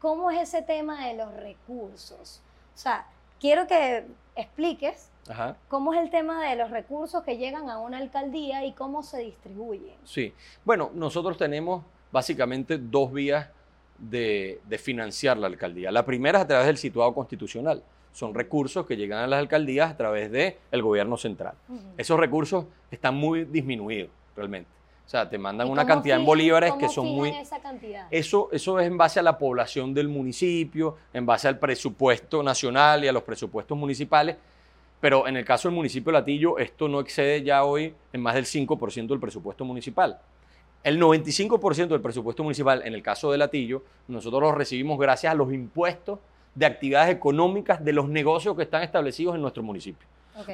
¿Cómo 0.00 0.30
es 0.30 0.40
ese 0.48 0.62
tema 0.62 1.06
de 1.06 1.14
los 1.14 1.32
recursos? 1.34 2.40
O 2.74 2.78
sea, 2.78 3.06
quiero 3.40 3.66
que 3.66 4.06
expliques 4.36 5.10
Ajá. 5.28 5.56
cómo 5.68 5.92
es 5.94 6.00
el 6.00 6.10
tema 6.10 6.48
de 6.48 6.56
los 6.56 6.70
recursos 6.70 7.22
que 7.24 7.36
llegan 7.36 7.68
a 7.68 7.78
una 7.78 7.98
alcaldía 7.98 8.64
y 8.64 8.72
cómo 8.72 9.02
se 9.02 9.18
distribuyen. 9.18 9.96
Sí. 10.04 10.32
Bueno, 10.64 10.90
nosotros 10.94 11.36
tenemos 11.36 11.84
básicamente 12.12 12.78
dos 12.78 13.12
vías 13.12 13.48
de, 13.98 14.60
de 14.64 14.78
financiar 14.78 15.36
la 15.36 15.48
alcaldía. 15.48 15.90
La 15.90 16.04
primera 16.04 16.38
es 16.38 16.44
a 16.44 16.48
través 16.48 16.66
del 16.66 16.78
situado 16.78 17.12
constitucional. 17.14 17.82
Son 18.12 18.34
recursos 18.34 18.86
que 18.86 18.96
llegan 18.96 19.18
a 19.18 19.26
las 19.26 19.38
alcaldías 19.40 19.90
a 19.90 19.96
través 19.96 20.30
del 20.30 20.82
gobierno 20.82 21.16
central. 21.16 21.54
Esos 21.96 22.18
recursos 22.18 22.64
están 22.90 23.14
muy 23.14 23.44
disminuidos 23.44 24.10
realmente. 24.34 24.70
O 25.08 25.10
sea, 25.10 25.26
te 25.26 25.38
mandan 25.38 25.68
¿Y 25.68 25.70
una 25.70 25.86
cantidad 25.86 26.18
en 26.18 26.26
bolívares 26.26 26.74
que 26.74 26.86
son 26.86 27.06
muy... 27.06 27.30
esa 27.30 27.58
cantidad? 27.60 28.08
Eso, 28.10 28.50
eso 28.52 28.78
es 28.78 28.86
en 28.86 28.98
base 28.98 29.18
a 29.18 29.22
la 29.22 29.38
población 29.38 29.94
del 29.94 30.06
municipio, 30.06 30.98
en 31.14 31.24
base 31.24 31.48
al 31.48 31.58
presupuesto 31.58 32.42
nacional 32.42 33.02
y 33.02 33.08
a 33.08 33.12
los 33.12 33.22
presupuestos 33.22 33.78
municipales. 33.78 34.36
Pero 35.00 35.26
en 35.26 35.38
el 35.38 35.46
caso 35.46 35.68
del 35.68 35.76
municipio 35.76 36.12
de 36.12 36.18
Latillo, 36.18 36.58
esto 36.58 36.88
no 36.88 37.00
excede 37.00 37.42
ya 37.42 37.64
hoy 37.64 37.94
en 38.12 38.20
más 38.20 38.34
del 38.34 38.44
5% 38.44 39.06
del 39.06 39.18
presupuesto 39.18 39.64
municipal. 39.64 40.18
El 40.84 41.00
95% 41.00 41.88
del 41.88 42.02
presupuesto 42.02 42.42
municipal, 42.42 42.82
en 42.84 42.92
el 42.92 43.02
caso 43.02 43.32
de 43.32 43.38
Latillo, 43.38 43.84
nosotros 44.08 44.42
lo 44.42 44.52
recibimos 44.52 44.98
gracias 44.98 45.32
a 45.32 45.34
los 45.34 45.50
impuestos 45.54 46.18
de 46.54 46.66
actividades 46.66 47.16
económicas 47.16 47.82
de 47.82 47.94
los 47.94 48.10
negocios 48.10 48.54
que 48.54 48.64
están 48.64 48.82
establecidos 48.82 49.36
en 49.36 49.40
nuestro 49.40 49.62
municipio. 49.62 50.06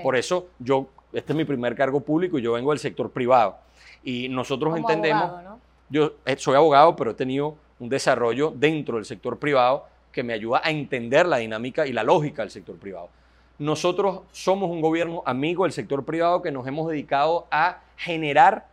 Por 0.03 0.17
eso 0.17 0.49
yo, 0.59 0.89
este 1.13 1.33
es 1.33 1.37
mi 1.37 1.45
primer 1.45 1.75
cargo 1.75 2.01
público 2.01 2.39
y 2.39 2.43
yo 2.43 2.53
vengo 2.53 2.71
del 2.71 2.79
sector 2.79 3.11
privado. 3.11 3.59
Y 4.03 4.29
nosotros 4.29 4.75
Como 4.75 4.89
entendemos, 4.89 5.23
abogado, 5.23 5.49
¿no? 5.49 5.61
yo 5.89 6.13
eh, 6.25 6.37
soy 6.37 6.57
abogado, 6.57 6.97
pero 6.97 7.13
he 7.13 7.15
tenido 7.15 7.57
un 7.79 7.89
desarrollo 7.89 8.53
dentro 8.55 8.97
del 8.97 9.05
sector 9.05 9.39
privado 9.39 9.87
que 10.13 10.23
me 10.23 10.33
ayuda 10.33 10.61
a 10.63 10.71
entender 10.71 11.27
la 11.27 11.39
dinámica 11.39 11.87
y 11.87 11.93
la 11.93 12.05
lógica 12.05 12.43
del 12.43 12.51
sector 12.51 12.77
privado. 12.77 13.09
Nosotros 13.59 14.21
somos 14.33 14.71
un 14.71 14.81
gobierno 14.81 15.23
amigo 15.27 15.65
del 15.65 15.73
sector 15.73 16.05
privado 16.05 16.43
que 16.43 16.51
nos 16.51 16.67
hemos 16.67 16.89
dedicado 16.89 17.47
a 17.51 17.81
generar 17.97 18.67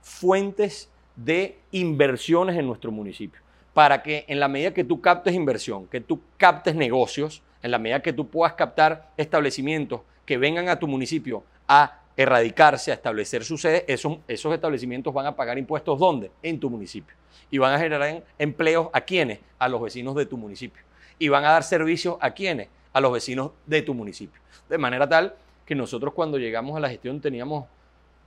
fuentes 0.00 0.90
de 1.16 1.58
inversiones 1.70 2.56
en 2.56 2.66
nuestro 2.66 2.90
municipio. 2.90 3.40
Para 3.74 4.02
que 4.02 4.24
en 4.28 4.38
la 4.40 4.48
medida 4.48 4.74
que 4.74 4.84
tú 4.84 5.00
captes 5.00 5.34
inversión, 5.34 5.86
que 5.86 6.00
tú 6.00 6.20
captes 6.36 6.74
negocios, 6.74 7.42
en 7.62 7.70
la 7.70 7.78
medida 7.78 8.00
que 8.00 8.12
tú 8.12 8.28
puedas 8.28 8.54
captar 8.54 9.10
establecimientos 9.16 10.00
que 10.24 10.38
vengan 10.38 10.68
a 10.68 10.78
tu 10.78 10.86
municipio 10.88 11.42
a 11.68 11.98
erradicarse, 12.16 12.90
a 12.90 12.94
establecer 12.94 13.44
su 13.44 13.56
sede, 13.58 13.84
esos, 13.88 14.18
esos 14.28 14.52
establecimientos 14.54 15.12
van 15.14 15.26
a 15.26 15.34
pagar 15.34 15.58
impuestos 15.58 15.98
¿dónde? 15.98 16.30
En 16.42 16.60
tu 16.60 16.68
municipio. 16.70 17.14
Y 17.50 17.58
van 17.58 17.72
a 17.74 17.78
generar 17.78 18.08
en- 18.08 18.24
empleos 18.38 18.88
a 18.92 19.00
quiénes? 19.00 19.40
A 19.58 19.68
los 19.68 19.80
vecinos 19.80 20.14
de 20.14 20.26
tu 20.26 20.36
municipio. 20.36 20.82
Y 21.18 21.28
van 21.28 21.44
a 21.44 21.52
dar 21.52 21.62
servicios 21.64 22.16
a 22.20 22.30
quiénes? 22.32 22.68
A 22.92 23.00
los 23.00 23.12
vecinos 23.12 23.52
de 23.66 23.82
tu 23.82 23.94
municipio. 23.94 24.40
De 24.68 24.78
manera 24.78 25.08
tal 25.08 25.34
que 25.64 25.74
nosotros 25.74 26.12
cuando 26.14 26.38
llegamos 26.38 26.76
a 26.76 26.80
la 26.80 26.88
gestión 26.90 27.20
teníamos 27.20 27.66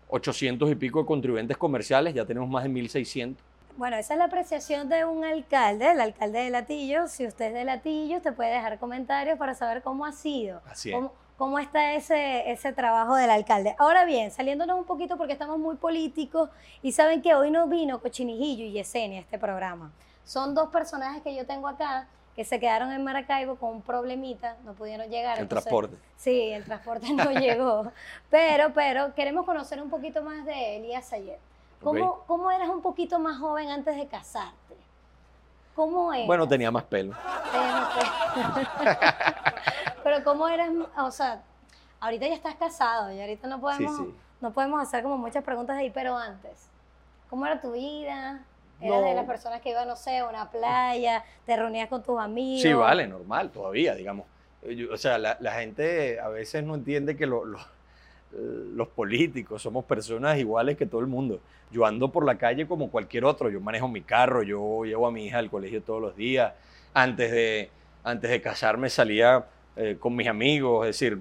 800 0.09 0.71
y 0.71 0.75
pico 0.75 0.99
de 1.01 1.05
contribuyentes 1.05 1.57
comerciales, 1.57 2.13
ya 2.13 2.25
tenemos 2.25 2.49
más 2.49 2.63
de 2.63 2.69
1600. 2.69 3.43
Bueno, 3.77 3.97
esa 3.97 4.13
es 4.13 4.17
la 4.19 4.25
apreciación 4.25 4.87
de 4.87 5.03
un 5.03 5.25
alcalde, 5.25 5.91
el 5.91 5.99
alcalde 5.99 6.39
de 6.39 6.49
Latillo. 6.49 7.07
Si 7.07 7.25
usted 7.27 7.47
es 7.47 7.53
de 7.53 7.65
Latillo, 7.65 8.17
usted 8.17 8.33
puede 8.33 8.51
dejar 8.53 8.79
comentarios 8.79 9.37
para 9.37 9.53
saber 9.53 9.81
cómo 9.81 10.05
ha 10.05 10.13
sido, 10.13 10.61
Así 10.65 10.89
es. 10.89 10.95
cómo, 10.95 11.11
cómo 11.37 11.59
está 11.59 11.93
ese, 11.93 12.49
ese 12.51 12.73
trabajo 12.73 13.15
del 13.15 13.29
alcalde. 13.29 13.75
Ahora 13.77 14.05
bien, 14.05 14.31
saliéndonos 14.31 14.77
un 14.77 14.85
poquito 14.85 15.17
porque 15.17 15.33
estamos 15.33 15.57
muy 15.59 15.75
políticos 15.75 16.49
y 16.81 16.91
saben 16.93 17.21
que 17.21 17.35
hoy 17.35 17.51
no 17.51 17.67
vino 17.67 17.99
Cochinijillo 17.99 18.65
y 18.65 18.71
Yesenia 18.71 19.19
a 19.19 19.21
este 19.21 19.37
programa. 19.37 19.91
Son 20.23 20.55
dos 20.55 20.69
personajes 20.69 21.21
que 21.21 21.35
yo 21.35 21.45
tengo 21.45 21.67
acá 21.67 22.07
que 22.35 22.43
se 22.43 22.59
quedaron 22.59 22.91
en 22.91 23.01
Maracaibo 23.03 23.55
con 23.55 23.69
un 23.75 23.81
problemita, 23.81 24.57
no 24.65 24.73
pudieron 24.73 25.07
llegar. 25.09 25.37
El 25.37 25.43
entonces- 25.43 25.63
transporte. 25.69 25.95
Sí, 26.17 26.51
el 26.51 26.65
transporte 26.65 27.13
no 27.13 27.31
llegó. 27.39 27.91
Pero, 28.29 28.73
pero 28.73 29.13
queremos 29.15 29.45
conocer 29.45 29.81
un 29.81 29.89
poquito 29.89 30.21
más 30.21 30.45
de 30.45 30.77
Elías 30.77 31.05
Sayet. 31.05 31.39
¿Cómo, 31.81 32.05
Ok. 32.05 32.25
¿Cómo 32.27 32.51
eras 32.51 32.69
un 32.69 32.81
poquito 32.81 33.19
más 33.19 33.37
joven 33.39 33.69
antes 33.69 33.95
de 33.95 34.07
casarte? 34.07 34.64
¿Cómo 35.75 36.13
eras? 36.13 36.27
Bueno, 36.27 36.47
tenía 36.47 36.71
más 36.71 36.83
pelo. 36.83 37.13
Pero 40.03 40.23
¿cómo 40.23 40.47
eras? 40.47 40.69
O 40.97 41.11
sea, 41.11 41.41
ahorita 41.99 42.27
ya 42.27 42.33
estás 42.35 42.55
casado 42.55 43.11
y 43.11 43.19
ahorita 43.19 43.47
no 43.47 43.59
podemos, 43.59 43.97
sí. 43.97 44.15
no 44.41 44.51
podemos 44.51 44.81
hacer 44.81 45.03
como 45.03 45.17
muchas 45.17 45.43
preguntas 45.43 45.77
ahí, 45.77 45.89
pero 45.89 46.15
antes, 46.17 46.67
¿cómo 47.29 47.45
era 47.45 47.59
tu 47.59 47.71
vida? 47.71 48.39
¿Eras 48.81 49.01
No. 49.01 49.07
de 49.07 49.15
las 49.15 49.25
personas 49.25 49.61
que 49.61 49.69
iban, 49.71 49.87
no 49.87 49.95
sé, 49.95 50.19
a 50.19 50.27
una 50.27 50.49
playa, 50.51 51.23
te 51.45 51.55
reunías 51.55 51.89
con 51.89 52.03
tus 52.03 52.19
amigos? 52.19 52.61
Sí, 52.61 52.73
vale, 52.73 53.07
normal, 53.07 53.49
todavía, 53.49 53.95
digamos. 53.95 54.25
Yo- 54.63 54.93
o 54.93 54.97
sea, 54.97 55.17
la, 55.17 55.37
la 55.39 55.53
gente 55.53 56.19
a 56.19 56.27
veces 56.27 56.63
no 56.63 56.75
entiende 56.75 57.15
que 57.15 57.25
lo- 57.25 57.45
lo- 57.45 57.59
los 58.37 58.87
políticos 58.89 59.61
somos 59.61 59.85
personas 59.85 60.37
iguales 60.37 60.77
que 60.77 60.85
todo 60.85 61.01
el 61.01 61.07
mundo. 61.07 61.39
Yo 61.71 61.85
ando 61.85 62.11
por 62.11 62.25
la 62.25 62.37
calle 62.37 62.67
como 62.67 62.89
cualquier 62.89 63.25
otro, 63.25 63.49
yo 63.49 63.61
manejo 63.61 63.87
mi 63.87 64.01
carro, 64.01 64.43
yo 64.43 64.83
llevo 64.83 65.07
a 65.07 65.11
mi 65.11 65.25
hija 65.25 65.39
al 65.39 65.49
colegio 65.49 65.81
todos 65.81 66.01
los 66.01 66.15
días. 66.15 66.53
Antes 66.93 67.31
de, 67.31 67.69
antes 68.03 68.29
de 68.29 68.41
casarme 68.41 68.89
salía 68.89 69.45
eh, 69.75 69.97
con 69.99 70.15
mis 70.15 70.27
amigos, 70.27 70.87
es 70.87 70.99
decir, 70.99 71.19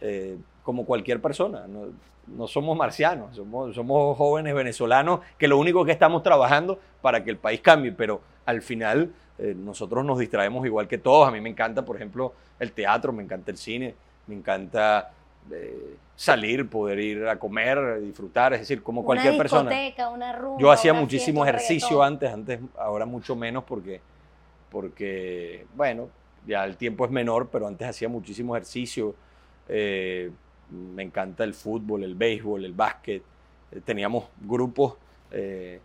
eh, 0.00 0.36
como 0.62 0.84
cualquier 0.84 1.20
persona. 1.20 1.66
No, 1.66 1.88
no 2.26 2.46
somos 2.46 2.76
marcianos, 2.76 3.36
somos, 3.36 3.74
somos 3.74 4.16
jóvenes 4.16 4.54
venezolanos 4.54 5.20
que 5.36 5.48
lo 5.48 5.58
único 5.58 5.84
que 5.84 5.92
estamos 5.92 6.22
trabajando 6.22 6.78
para 7.00 7.24
que 7.24 7.30
el 7.30 7.36
país 7.38 7.60
cambie, 7.60 7.92
pero 7.92 8.20
al 8.46 8.62
final 8.62 9.12
eh, 9.38 9.54
nosotros 9.56 10.04
nos 10.04 10.18
distraemos 10.18 10.64
igual 10.66 10.86
que 10.88 10.98
todos. 10.98 11.26
A 11.26 11.30
mí 11.30 11.40
me 11.40 11.50
encanta, 11.50 11.84
por 11.84 11.96
ejemplo, 11.96 12.34
el 12.58 12.72
teatro, 12.72 13.12
me 13.12 13.22
encanta 13.22 13.50
el 13.50 13.56
cine, 13.56 13.94
me 14.26 14.34
encanta 14.34 15.10
eh, 15.50 15.96
salir, 16.16 16.68
poder 16.68 16.98
ir 16.98 17.26
a 17.26 17.38
comer, 17.38 18.00
disfrutar, 18.02 18.52
es 18.52 18.60
decir, 18.60 18.82
como 18.82 19.04
cualquier 19.04 19.34
una 19.34 19.42
persona. 19.42 19.70
discoteca, 19.70 20.10
Una 20.10 20.32
rumba, 20.32 20.60
Yo 20.60 20.70
hacía 20.70 20.92
una 20.92 21.00
muchísimo 21.00 21.44
fiesta, 21.44 21.56
ejercicio 21.56 22.02
antes, 22.02 22.32
antes, 22.32 22.60
ahora 22.78 23.06
mucho 23.06 23.34
menos 23.34 23.64
porque, 23.64 24.00
porque, 24.70 25.66
bueno, 25.74 26.08
ya 26.46 26.64
el 26.64 26.76
tiempo 26.76 27.04
es 27.04 27.10
menor, 27.10 27.48
pero 27.50 27.66
antes 27.66 27.88
hacía 27.88 28.08
muchísimo 28.08 28.56
ejercicio. 28.56 29.14
Eh, 29.68 30.30
me 30.70 31.02
encanta 31.02 31.44
el 31.44 31.54
fútbol, 31.54 32.04
el 32.04 32.14
béisbol, 32.14 32.64
el 32.64 32.72
básquet. 32.72 33.22
Eh, 33.72 33.80
teníamos 33.84 34.24
grupos 34.40 34.94
eh, 35.30 35.80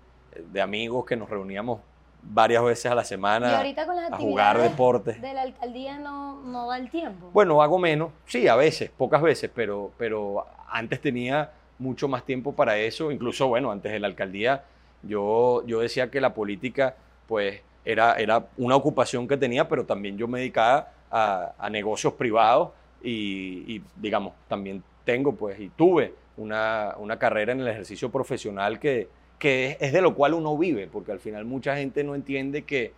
de 0.51 0.61
amigos 0.61 1.05
que 1.05 1.15
nos 1.15 1.29
reuníamos 1.29 1.79
varias 2.27 2.63
veces 2.63 2.91
a 2.91 2.95
la 2.95 3.03
Y 3.03 3.05
semana 3.05 3.57
ahorita 3.57 3.85
con 3.85 3.95
las 3.95 4.11
a 4.11 4.17
jugar 4.17 4.59
deportes. 4.59 5.21
de 5.21 5.33
la 5.33 5.43
alcaldía 5.43 5.97
no, 5.99 6.41
no 6.41 6.67
da 6.69 6.77
el 6.77 6.89
tiempo. 6.89 7.29
Bueno, 7.33 7.61
hago 7.61 7.77
menos, 7.79 8.11
sí, 8.25 8.47
a 8.47 8.55
veces, 8.55 8.89
pocas 8.89 9.21
veces, 9.21 9.49
pero, 9.53 9.91
pero 9.97 10.45
antes 10.69 10.99
tenía 11.01 11.51
mucho 11.77 12.07
más 12.07 12.23
tiempo 12.23 12.53
para 12.53 12.77
eso. 12.77 13.11
Incluso, 13.11 13.47
bueno, 13.47 13.71
antes 13.71 13.91
de 13.91 13.99
la 13.99 14.07
alcaldía, 14.07 14.63
yo, 15.03 15.63
yo 15.65 15.79
decía 15.81 16.09
que 16.09 16.19
la 16.21 16.33
política, 16.33 16.95
pues, 17.27 17.61
era, 17.83 18.15
era 18.15 18.47
una 18.57 18.75
ocupación 18.75 19.27
que 19.27 19.37
tenía, 19.37 19.67
pero 19.67 19.85
también 19.85 20.17
yo 20.17 20.27
me 20.27 20.39
dedicaba 20.39 20.89
a, 21.11 21.53
a 21.59 21.69
negocios 21.69 22.13
privados 22.13 22.69
y, 23.03 23.75
y, 23.75 23.83
digamos, 23.97 24.33
también 24.47 24.83
tengo, 25.03 25.33
pues, 25.35 25.59
y 25.59 25.69
tuve 25.69 26.13
una, 26.37 26.95
una 26.97 27.19
carrera 27.19 27.51
en 27.51 27.59
el 27.61 27.67
ejercicio 27.67 28.09
profesional 28.11 28.79
que, 28.79 29.07
que 29.39 29.77
es, 29.79 29.91
de 29.93 30.01
lo 30.01 30.15
cual 30.15 30.33
uno 30.33 30.57
vive, 30.57 30.87
porque 30.87 31.11
al 31.11 31.19
final 31.19 31.45
mucha 31.45 31.75
gente 31.75 32.03
no 32.03 32.15
entiende 32.15 32.63
que 32.63 32.93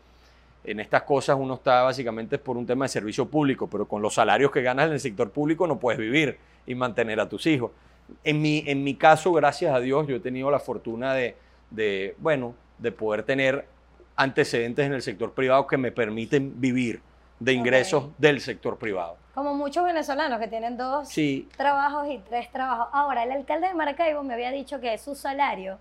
en 0.64 0.80
estas 0.80 1.04
cosas 1.04 1.38
uno 1.40 1.56
está 1.56 1.84
básicamente 1.84 2.38
por 2.38 2.58
un 2.58 2.66
tema 2.66 2.86
de 2.86 2.90
servicio 2.90 3.28
público, 3.28 3.68
pero 3.68 3.88
con 3.88 4.02
los 4.02 4.14
salarios 4.16 4.52
que 4.52 4.62
ganas 4.62 4.88
en 4.88 4.94
el 4.94 5.00
sector 5.00 5.32
público 5.32 5.66
no 5.66 5.80
puedes 5.80 6.00
vivir 6.00 6.38
y 6.66 6.76
mantener 6.76 7.20
a 7.20 7.30
tus 7.30 7.46
hijos. 7.48 7.72
En 8.24 8.42
mi, 8.42 8.64
en 8.68 8.84
mi 8.84 8.96
caso, 8.96 9.32
gracias 9.34 9.74
a 9.74 9.80
Dios, 9.80 10.08
yo 10.08 10.18
he 10.18 10.20
tenido 10.20 10.52
la 10.52 10.60
fortuna 10.60 11.14
de, 11.14 11.36
de, 11.72 12.16
bueno, 12.20 12.54
de 12.78 12.92
poder 12.92 13.24
tener 13.24 13.66
antecedentes 14.16 14.86
en 14.86 14.94
el 14.94 15.02
sector 15.02 15.34
privado 15.34 15.68
que 15.68 15.78
me 15.78 15.92
permiten 15.92 16.60
vivir 16.60 17.02
de 17.40 17.54
ingresos 17.54 18.10
del 18.18 18.42
sector 18.42 18.78
privado. 18.78 19.16
Como 19.36 19.54
muchos 19.54 19.84
venezolanos 19.84 20.40
que 20.40 20.48
tienen 20.48 20.76
dos 20.76 21.08
Sí, 21.08 21.48
trabajos 21.56 22.08
y 22.10 22.18
tres 22.18 22.52
trabajos. 22.52 22.88
Ahora, 22.92 23.24
el 23.24 23.32
alcalde 23.32 23.68
de 23.68 23.76
Maracaibo 23.76 24.24
me 24.24 24.34
había 24.34 24.52
dicho 24.52 24.80
que 24.80 24.98
su 24.98 25.14
salario 25.14 25.78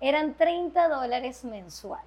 eran 0.00 0.34
30 0.34 0.88
dólares 0.88 1.44
mensual. 1.44 2.00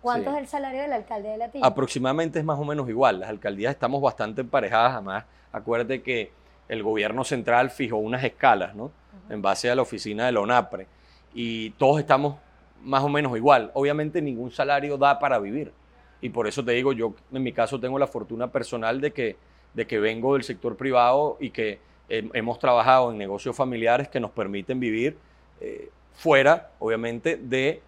¿Cuánto 0.00 0.30
Sí. 0.30 0.36
es 0.36 0.42
el 0.42 0.48
salario 0.48 0.82
del 0.82 0.92
alcalde 0.92 1.28
de 1.30 1.36
Latillo? 1.38 1.64
aproximadamente 1.64 2.38
es 2.38 2.44
más 2.44 2.58
o 2.58 2.64
menos 2.64 2.88
igual. 2.88 3.20
Las 3.20 3.30
alcaldías 3.30 3.72
estamos 3.72 4.00
bastante 4.00 4.42
emparejadas, 4.42 4.94
además, 4.94 5.24
acuérdate 5.52 6.02
que 6.02 6.30
el 6.68 6.82
gobierno 6.82 7.24
central 7.24 7.70
fijó 7.70 7.96
unas 7.96 8.22
escalas, 8.22 8.74
¿no? 8.76 8.92
En 9.28 9.42
base 9.42 9.70
a 9.70 9.74
la 9.74 9.82
oficina 9.82 10.26
de 10.26 10.32
la 10.32 10.40
ONAPRE. 10.40 10.86
Y 11.34 11.70
todos 11.70 11.98
estamos 11.98 12.36
más 12.82 13.02
o 13.02 13.08
menos 13.08 13.36
igual. 13.36 13.70
Obviamente 13.74 14.22
ningún 14.22 14.50
salario 14.50 14.96
da 14.96 15.18
para 15.18 15.38
vivir. 15.38 15.72
Y 16.20 16.28
por 16.28 16.46
eso 16.46 16.64
te 16.64 16.72
digo, 16.72 16.92
yo 16.92 17.14
en 17.32 17.42
mi 17.42 17.52
caso 17.52 17.80
tengo 17.80 17.98
la 17.98 18.06
fortuna 18.06 18.52
personal 18.52 19.00
de 19.00 19.12
que, 19.12 19.36
de 19.74 19.86
que 19.86 19.98
vengo 19.98 20.34
del 20.34 20.44
sector 20.44 20.76
privado 20.76 21.36
y 21.40 21.50
que 21.50 21.80
eh, 22.08 22.28
hemos 22.34 22.58
trabajado 22.58 23.10
en 23.10 23.18
negocios 23.18 23.56
familiares 23.56 24.08
que 24.08 24.20
nos 24.20 24.30
permiten 24.30 24.78
vivir 24.80 25.16
eh, 25.60 25.90
fuera, 26.28 26.70
obviamente, 26.80 27.36
de 27.36 27.80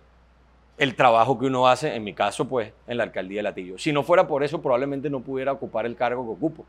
el 0.78 0.94
trabajo 0.94 1.36
que 1.38 1.46
uno 1.46 1.66
hace, 1.68 1.94
en 1.94 2.04
mi 2.04 2.14
caso, 2.14 2.48
pues, 2.48 2.72
en 2.86 2.96
la 2.96 3.02
alcaldía 3.02 3.40
de 3.40 3.42
Latillo. 3.42 3.76
Si 3.76 3.92
no 3.92 4.02
fuera 4.04 4.26
por 4.28 4.44
eso, 4.44 4.62
probablemente 4.62 5.10
no 5.10 5.20
pudiera 5.20 5.52
ocupar 5.52 5.84
el 5.84 5.96
cargo 5.96 6.24
que 6.24 6.30
ocupo, 6.30 6.64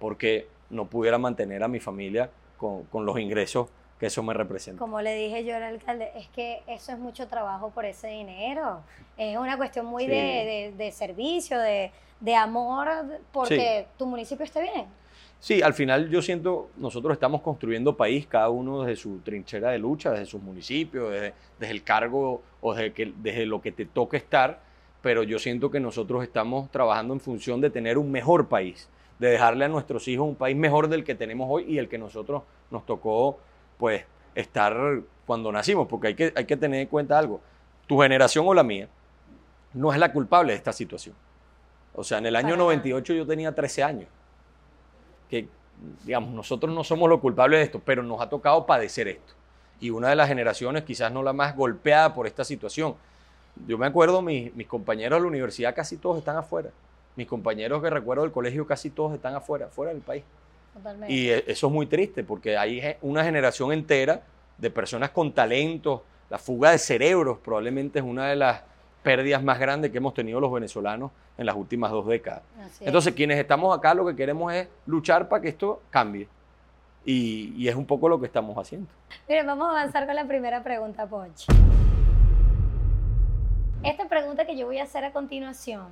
porque 0.00 0.48
no 0.70 0.86
pudiera 0.86 1.16
mantener 1.16 1.62
a 1.62 1.68
mi 1.68 1.78
familia 1.80 2.28
con, 2.58 2.82
con 2.84 3.06
los 3.06 3.18
ingresos 3.18 3.68
que 3.98 4.06
eso 4.06 4.24
me 4.24 4.34
representa. 4.34 4.80
Como 4.80 5.00
le 5.00 5.14
dije 5.14 5.44
yo 5.44 5.54
al 5.56 5.62
alcalde, 5.62 6.10
es 6.16 6.26
que 6.28 6.62
eso 6.66 6.90
es 6.92 6.98
mucho 6.98 7.28
trabajo 7.28 7.70
por 7.70 7.84
ese 7.84 8.08
dinero. 8.08 8.80
Es 9.16 9.36
una 9.38 9.56
cuestión 9.56 9.86
muy 9.86 10.04
Sí. 10.04 10.10
de, 10.10 10.16
de- 10.16 10.74
de 10.76 10.90
servicio, 10.92 11.58
de, 11.60 11.92
de 12.18 12.34
amor, 12.34 12.88
porque 13.32 13.86
tu 13.96 14.04
municipio 14.06 14.44
esté 14.44 14.62
bien. 14.62 14.86
Sí, 15.38 15.60
al 15.60 15.74
final 15.74 16.08
yo 16.08 16.22
siento, 16.22 16.70
nosotros 16.76 17.12
estamos 17.12 17.42
construyendo 17.42 17.96
país, 17.96 18.26
cada 18.26 18.48
uno 18.48 18.82
desde 18.82 18.96
su 18.96 19.18
trinchera 19.18 19.70
de 19.70 19.78
lucha, 19.78 20.10
desde 20.10 20.26
sus 20.26 20.42
municipios, 20.42 21.10
desde, 21.10 21.34
desde 21.58 21.74
el 21.74 21.82
cargo 21.82 22.42
o 22.62 22.74
desde, 22.74 22.92
que, 22.92 23.12
desde 23.16 23.44
lo 23.44 23.60
que 23.60 23.70
te 23.70 23.84
toque 23.84 24.16
estar, 24.16 24.60
pero 25.02 25.22
yo 25.22 25.38
siento 25.38 25.70
que 25.70 25.80
nosotros 25.80 26.22
estamos 26.22 26.70
trabajando 26.70 27.12
en 27.12 27.20
función 27.20 27.60
de 27.60 27.68
tener 27.68 27.98
un 27.98 28.10
mejor 28.10 28.48
país, 28.48 28.88
de 29.18 29.28
dejarle 29.28 29.66
a 29.66 29.68
nuestros 29.68 30.08
hijos 30.08 30.26
un 30.26 30.34
país 30.34 30.56
mejor 30.56 30.88
del 30.88 31.04
que 31.04 31.14
tenemos 31.14 31.46
hoy 31.50 31.64
y 31.68 31.78
el 31.78 31.88
que 31.88 31.98
nosotros 31.98 32.42
nos 32.70 32.86
tocó, 32.86 33.38
pues, 33.76 34.04
estar 34.34 35.02
cuando 35.26 35.52
nacimos, 35.52 35.86
porque 35.88 36.08
hay 36.08 36.14
que, 36.14 36.32
hay 36.34 36.46
que 36.46 36.56
tener 36.56 36.80
en 36.80 36.88
cuenta 36.88 37.18
algo. 37.18 37.40
tu 37.86 38.00
generación 38.00 38.46
o 38.48 38.54
la 38.54 38.62
mía 38.62 38.88
no 39.74 39.92
es 39.92 39.98
la 39.98 40.12
culpable 40.12 40.52
de 40.52 40.56
esta 40.56 40.72
situación. 40.72 41.14
O 41.94 42.02
sea, 42.02 42.18
en 42.18 42.26
el 42.26 42.36
año 42.36 42.50
Para 42.50 42.56
nada. 42.56 42.64
98 42.64 43.14
yo 43.14 43.26
tenía 43.26 43.54
13 43.54 43.82
años. 43.82 44.08
Que, 45.28 45.48
digamos, 46.04 46.30
nosotros 46.30 46.74
no 46.74 46.84
somos 46.84 47.08
los 47.08 47.20
culpables 47.20 47.58
de 47.60 47.64
esto, 47.64 47.80
pero 47.84 48.02
nos 48.02 48.20
ha 48.20 48.28
tocado 48.28 48.66
padecer 48.66 49.08
esto. 49.08 49.34
Y 49.80 49.90
una 49.90 50.08
de 50.08 50.16
las 50.16 50.28
generaciones, 50.28 50.84
quizás 50.84 51.12
no 51.12 51.22
la 51.22 51.32
más 51.32 51.56
golpeada 51.56 52.14
por 52.14 52.26
esta 52.26 52.44
situación. 52.44 52.94
Yo 53.66 53.78
me 53.78 53.86
acuerdo, 53.86 54.22
mis, 54.22 54.54
mis 54.54 54.66
compañeros 54.66 55.18
de 55.18 55.22
la 55.22 55.28
universidad 55.28 55.74
casi 55.74 55.96
todos 55.96 56.18
están 56.18 56.36
afuera. 56.36 56.70
Mis 57.16 57.26
compañeros 57.26 57.82
que 57.82 57.90
recuerdo 57.90 58.22
del 58.22 58.32
colegio 58.32 58.66
casi 58.66 58.90
todos 58.90 59.14
están 59.14 59.34
afuera, 59.34 59.68
fuera 59.68 59.92
del 59.92 60.02
país. 60.02 60.24
Totalmente. 60.74 61.12
Y 61.12 61.30
e- 61.30 61.44
eso 61.46 61.68
es 61.68 61.72
muy 61.72 61.86
triste 61.86 62.24
porque 62.24 62.56
hay 62.56 62.96
una 63.02 63.22
generación 63.24 63.72
entera 63.72 64.22
de 64.58 64.70
personas 64.70 65.10
con 65.10 65.32
talentos. 65.32 66.00
La 66.30 66.38
fuga 66.38 66.72
de 66.72 66.78
cerebros 66.78 67.38
probablemente 67.38 68.00
es 68.00 68.04
una 68.04 68.28
de 68.28 68.36
las 68.36 68.62
pérdidas 69.04 69.42
más 69.44 69.60
grandes 69.60 69.92
que 69.92 69.98
hemos 69.98 70.14
tenido 70.14 70.40
los 70.40 70.50
venezolanos 70.50 71.12
en 71.38 71.46
las 71.46 71.54
últimas 71.54 71.92
dos 71.92 72.06
décadas. 72.06 72.42
Entonces, 72.80 73.14
quienes 73.14 73.38
estamos 73.38 73.76
acá 73.76 73.94
lo 73.94 74.04
que 74.06 74.16
queremos 74.16 74.52
es 74.52 74.66
luchar 74.86 75.28
para 75.28 75.42
que 75.42 75.50
esto 75.50 75.82
cambie. 75.90 76.26
Y, 77.04 77.52
y 77.56 77.68
es 77.68 77.76
un 77.76 77.84
poco 77.84 78.08
lo 78.08 78.18
que 78.18 78.26
estamos 78.26 78.56
haciendo. 78.56 78.88
Miren, 79.28 79.46
vamos 79.46 79.68
a 79.68 79.70
avanzar 79.72 80.06
con 80.06 80.16
la 80.16 80.24
primera 80.24 80.64
pregunta, 80.64 81.06
Ponchi. 81.06 81.46
Esta 83.82 84.08
pregunta 84.08 84.46
que 84.46 84.56
yo 84.56 84.64
voy 84.64 84.78
a 84.78 84.84
hacer 84.84 85.04
a 85.04 85.12
continuación, 85.12 85.88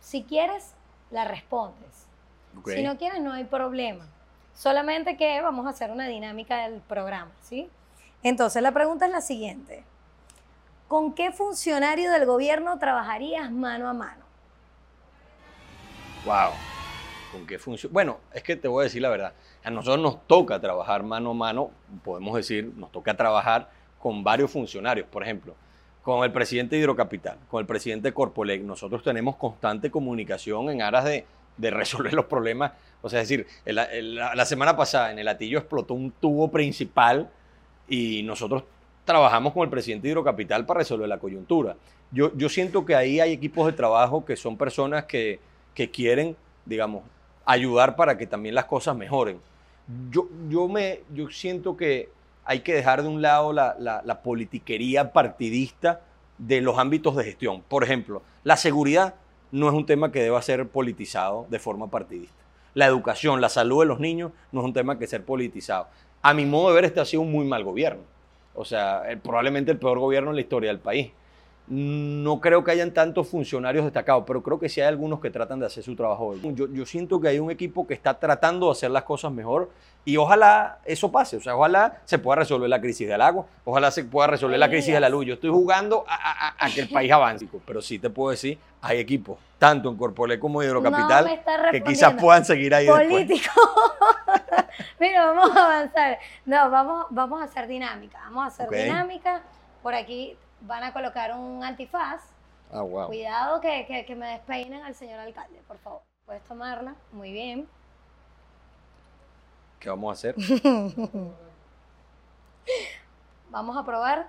si 0.00 0.24
quieres, 0.24 0.74
la 1.12 1.24
respondes. 1.24 2.08
Si 2.66 2.82
no 2.82 2.98
quieres, 2.98 3.22
no 3.22 3.32
hay 3.32 3.44
problema. 3.44 4.04
Solamente 4.52 5.16
que 5.16 5.40
vamos 5.40 5.66
a 5.66 5.70
hacer 5.70 5.92
una 5.92 6.08
dinámica 6.08 6.68
del 6.68 6.80
programa, 6.80 7.30
¿sí? 7.42 7.70
Entonces, 8.24 8.60
la 8.60 8.72
pregunta 8.72 9.06
es 9.06 9.12
la 9.12 9.20
siguiente. 9.20 9.84
¿Con 10.88 11.12
qué 11.12 11.32
funcionario 11.32 12.10
del 12.10 12.24
gobierno 12.24 12.78
trabajarías 12.78 13.52
mano 13.52 13.90
a 13.90 13.92
mano? 13.92 14.24
Wow. 16.24 16.52
¿Con 17.30 17.46
qué 17.46 17.58
funciona? 17.58 17.92
Bueno, 17.92 18.20
es 18.32 18.42
que 18.42 18.56
te 18.56 18.68
voy 18.68 18.80
a 18.80 18.84
decir 18.84 19.02
la 19.02 19.10
verdad. 19.10 19.34
A 19.62 19.70
nosotros 19.70 20.00
nos 20.00 20.26
toca 20.26 20.58
trabajar 20.58 21.02
mano 21.02 21.32
a 21.32 21.34
mano, 21.34 21.70
podemos 22.02 22.34
decir, 22.34 22.72
nos 22.74 22.90
toca 22.90 23.14
trabajar 23.14 23.70
con 23.98 24.24
varios 24.24 24.50
funcionarios. 24.50 25.06
Por 25.08 25.22
ejemplo, 25.22 25.54
con 26.02 26.24
el 26.24 26.32
presidente 26.32 26.76
de 26.76 26.80
Hidrocapital, 26.80 27.36
con 27.50 27.60
el 27.60 27.66
presidente 27.66 28.08
de 28.08 28.14
Corpolec. 28.14 28.62
Nosotros 28.62 29.02
tenemos 29.02 29.36
constante 29.36 29.90
comunicación 29.90 30.70
en 30.70 30.80
aras 30.80 31.04
de, 31.04 31.26
resolver 31.58 32.14
los 32.14 32.24
problemas. 32.24 32.72
O 33.02 33.10
sea, 33.10 33.20
es 33.20 33.28
decir, 33.28 33.46
la, 33.66 34.34
la 34.34 34.44
semana 34.46 34.74
pasada 34.74 35.12
en 35.12 35.18
el 35.18 35.28
Atillo 35.28 35.58
explotó 35.58 35.92
un 35.92 36.12
tubo 36.12 36.50
principal 36.50 37.28
y 37.88 38.22
nosotros 38.22 38.64
trabajamos 39.08 39.52
con 39.52 39.62
el 39.64 39.70
presidente 39.70 40.06
de 40.06 40.12
Hidrocapital 40.12 40.64
para 40.66 40.78
resolver 40.78 41.08
la 41.08 41.18
coyuntura. 41.18 41.76
Yo, 42.12 42.30
yo 42.36 42.48
siento 42.48 42.84
que 42.84 42.94
ahí 42.94 43.18
hay 43.20 43.32
equipos 43.32 43.66
de 43.66 43.72
trabajo 43.72 44.24
que 44.24 44.36
son 44.36 44.56
personas 44.56 45.04
que, 45.06 45.40
que 45.74 45.90
quieren, 45.90 46.36
digamos, 46.64 47.02
ayudar 47.44 47.96
para 47.96 48.16
que 48.18 48.26
también 48.26 48.54
las 48.54 48.66
cosas 48.66 48.94
mejoren. 48.96 49.40
Yo, 50.10 50.28
yo, 50.48 50.68
me, 50.68 51.00
yo 51.14 51.28
siento 51.30 51.76
que 51.76 52.10
hay 52.44 52.60
que 52.60 52.74
dejar 52.74 53.02
de 53.02 53.08
un 53.08 53.22
lado 53.22 53.52
la, 53.52 53.74
la- 53.78 54.02
la 54.04 54.22
politiquería 54.22 55.12
partidista 55.12 56.02
de 56.36 56.60
los 56.60 56.78
ámbitos 56.78 57.16
de 57.16 57.24
gestión. 57.24 57.62
Por 57.66 57.84
ejemplo, 57.84 58.22
la 58.44 58.56
seguridad 58.56 59.14
no 59.50 59.68
es 59.68 59.74
un 59.74 59.86
tema 59.86 60.12
que 60.12 60.22
deba 60.22 60.40
ser 60.42 60.68
politizado 60.68 61.46
de 61.48 61.58
forma 61.58 61.88
partidista. 61.90 62.36
La 62.74 62.84
educación, 62.86 63.40
la 63.40 63.48
salud 63.48 63.80
de 63.80 63.86
los 63.86 64.00
niños 64.00 64.32
no 64.52 64.60
es 64.60 64.66
un 64.66 64.72
tema 64.74 64.98
que 64.98 65.06
ser 65.06 65.24
politizado. 65.24 65.88
A 66.20 66.34
mi 66.34 66.44
modo 66.44 66.68
de 66.68 66.74
ver, 66.74 66.84
este 66.84 67.00
ha 67.00 67.04
sido 67.06 67.22
un 67.22 67.32
muy 67.32 67.46
mal 67.46 67.64
gobierno. 67.64 68.02
O 68.58 68.64
sea, 68.64 69.02
probablemente 69.22 69.70
el 69.70 69.78
peor 69.78 69.98
gobierno 70.00 70.30
en 70.30 70.36
la 70.36 70.40
historia 70.42 70.70
del 70.70 70.80
país. 70.80 71.12
No 71.70 72.40
creo 72.40 72.64
que 72.64 72.70
hayan 72.70 72.92
tantos 72.92 73.28
funcionarios 73.28 73.84
destacados, 73.84 74.24
pero 74.26 74.42
creo 74.42 74.58
que 74.58 74.70
sí 74.70 74.80
hay 74.80 74.86
algunos 74.88 75.20
que 75.20 75.30
tratan 75.30 75.60
de 75.60 75.66
hacer 75.66 75.84
su 75.84 75.94
trabajo. 75.94 76.34
Yo, 76.54 76.66
yo 76.72 76.86
siento 76.86 77.20
que 77.20 77.28
hay 77.28 77.38
un 77.38 77.50
equipo 77.50 77.86
que 77.86 77.92
está 77.92 78.18
tratando 78.18 78.66
de 78.66 78.72
hacer 78.72 78.90
las 78.90 79.02
cosas 79.02 79.30
mejor 79.32 79.68
y 80.04 80.16
ojalá 80.16 80.78
eso 80.86 81.12
pase. 81.12 81.36
O 81.36 81.40
sea, 81.42 81.54
ojalá 81.56 81.98
se 82.06 82.18
pueda 82.18 82.36
resolver 82.36 82.70
la 82.70 82.80
crisis 82.80 83.06
del 83.06 83.20
agua, 83.20 83.44
ojalá 83.66 83.90
se 83.90 84.02
pueda 84.04 84.28
resolver 84.28 84.58
la 84.58 84.70
crisis 84.70 84.94
de 84.94 85.00
la 85.00 85.10
luz. 85.10 85.26
Yo 85.26 85.34
estoy 85.34 85.50
jugando 85.50 86.04
a, 86.08 86.14
a- 86.14 86.48
a- 86.48 86.66
a 86.66 86.70
que 86.70 86.80
el 86.80 86.88
país 86.88 87.12
avance, 87.12 87.46
pero 87.66 87.82
sí 87.82 87.98
te 87.98 88.08
puedo 88.08 88.30
decir, 88.30 88.58
hay 88.80 88.98
equipos, 88.98 89.36
tanto 89.58 89.90
en 89.90 89.96
Corpolé 89.98 90.38
como 90.40 90.62
en 90.62 90.68
No 90.68 90.78
Hidrocapital, 90.80 91.26
está 91.28 91.70
que 91.70 91.82
quizás 91.82 92.14
puedan 92.14 92.46
seguir 92.46 92.74
ahí 92.74 92.86
después. 92.86 93.42
Mira, 94.98 95.32
vamos 95.32 95.56
a 95.56 95.64
avanzar. 95.64 96.18
No, 96.44 96.70
vamos, 96.70 97.06
vamos 97.10 97.40
a 97.40 97.44
hacer 97.44 97.66
dinámica. 97.66 98.18
Vamos 98.24 98.44
a 98.44 98.46
hacer 98.46 98.70
dinámica. 98.70 99.42
Por 99.82 99.94
aquí 99.94 100.36
van 100.60 100.84
a 100.84 100.92
colocar 100.92 101.32
un 101.34 101.64
antifaz. 101.64 102.22
Ah, 102.72 102.82
wow. 102.82 103.06
Cuidado 103.06 103.60
que, 103.60 103.86
que, 103.86 104.04
que 104.04 104.14
me 104.14 104.28
despeinen 104.28 104.82
al 104.82 104.94
señor 104.94 105.20
alcalde, 105.20 105.62
por 105.66 105.78
favor. 105.78 106.02
Puedes 106.26 106.42
tomarla. 106.44 106.94
Muy 107.12 107.32
bien. 107.32 107.68
¿Qué 109.80 109.88
vamos 109.88 110.10
a 110.10 110.12
hacer? 110.12 110.34
Vamos 113.50 113.76
a 113.78 113.84
probar. 113.84 114.28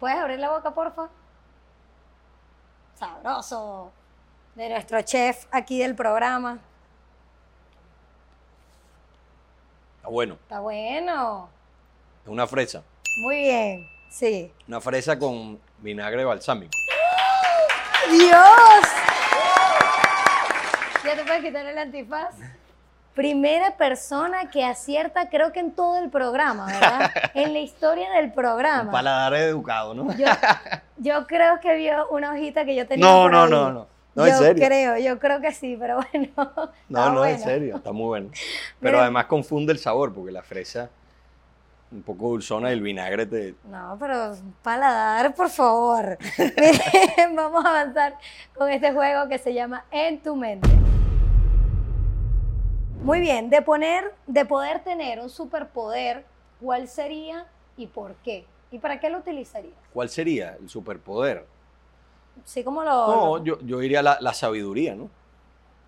¿Puedes 0.00 0.18
abrir 0.18 0.38
la 0.40 0.50
boca, 0.50 0.74
porfa? 0.74 1.08
Sabroso. 2.94 3.92
De 4.54 4.68
nuestro 4.68 5.00
chef 5.02 5.46
aquí 5.52 5.78
del 5.78 5.94
programa. 5.94 6.58
Está 10.06 10.12
bueno. 10.14 10.34
Está 10.34 10.60
bueno. 10.60 11.48
Es 12.24 12.28
una 12.30 12.46
fresa. 12.46 12.80
Muy 13.22 13.36
bien. 13.40 13.88
Sí. 14.08 14.52
Una 14.68 14.80
fresa 14.80 15.18
con 15.18 15.58
vinagre 15.78 16.24
balsámico. 16.24 16.70
¡Dios! 18.12 18.30
¿Ya 21.04 21.16
te 21.16 21.24
puedes 21.24 21.42
quitar 21.42 21.66
el 21.66 21.76
antifaz? 21.76 22.36
Primera 23.14 23.76
persona 23.76 24.48
que 24.48 24.64
acierta, 24.64 25.28
creo 25.28 25.50
que 25.52 25.58
en 25.58 25.72
todo 25.72 25.96
el 25.98 26.08
programa, 26.08 26.66
¿verdad? 26.66 27.10
En 27.34 27.52
la 27.52 27.58
historia 27.58 28.08
del 28.12 28.26
Un 28.26 28.32
programa. 28.32 28.92
paladar 28.92 29.34
educado, 29.34 29.92
¿no? 29.92 30.16
Yo, 30.16 30.26
yo 30.98 31.26
creo 31.26 31.58
que 31.58 31.74
vio 31.74 32.06
una 32.10 32.30
hojita 32.32 32.64
que 32.64 32.76
yo 32.76 32.86
tenía. 32.86 33.04
No, 33.04 33.22
por 33.22 33.32
no, 33.32 33.42
ahí. 33.42 33.50
no, 33.50 33.72
no. 33.72 33.86
No, 34.16 34.26
yo 34.26 34.32
en 34.32 34.38
serio. 34.38 34.66
creo, 34.66 34.98
yo 34.98 35.18
creo 35.18 35.40
que 35.40 35.52
sí, 35.52 35.76
pero 35.78 36.00
bueno. 36.12 36.28
No, 36.88 37.12
no, 37.12 37.24
en 37.26 37.38
serio, 37.38 37.76
está 37.76 37.92
muy 37.92 38.06
bueno. 38.06 38.30
Pero 38.80 38.92
Mira. 38.94 39.02
además 39.02 39.26
confunde 39.26 39.72
el 39.72 39.78
sabor, 39.78 40.12
porque 40.14 40.32
la 40.32 40.42
fresa 40.42 40.90
un 41.92 42.02
poco 42.02 42.30
dulzona 42.30 42.70
y 42.70 42.72
el 42.72 42.80
vinagre 42.80 43.26
te... 43.26 43.54
No, 43.70 43.96
pero 44.00 44.34
paladar, 44.62 45.34
por 45.34 45.48
favor. 45.50 46.18
Miren, 46.38 47.36
vamos 47.36 47.64
a 47.64 47.68
avanzar 47.68 48.14
con 48.54 48.68
este 48.70 48.90
juego 48.92 49.28
que 49.28 49.38
se 49.38 49.54
llama 49.54 49.84
En 49.92 50.20
tu 50.20 50.34
mente. 50.34 50.68
Muy 53.02 53.20
bien, 53.20 53.50
de 53.50 53.62
poner, 53.62 54.12
de 54.26 54.44
poder 54.44 54.80
tener 54.80 55.20
un 55.20 55.30
superpoder, 55.30 56.24
¿cuál 56.60 56.88
sería 56.88 57.46
y 57.76 57.86
por 57.86 58.14
qué? 58.16 58.44
¿Y 58.72 58.78
para 58.80 58.98
qué 58.98 59.08
lo 59.10 59.18
utilizarías? 59.18 59.76
¿Cuál 59.92 60.08
sería 60.08 60.56
el 60.60 60.68
superpoder? 60.68 61.46
Sí, 62.44 62.62
como 62.62 62.82
lo. 62.84 62.90
No, 62.90 63.44
yo, 63.44 63.58
yo 63.62 63.78
diría 63.78 64.02
la, 64.02 64.18
la 64.20 64.32
sabiduría, 64.34 64.94
¿no? 64.94 65.10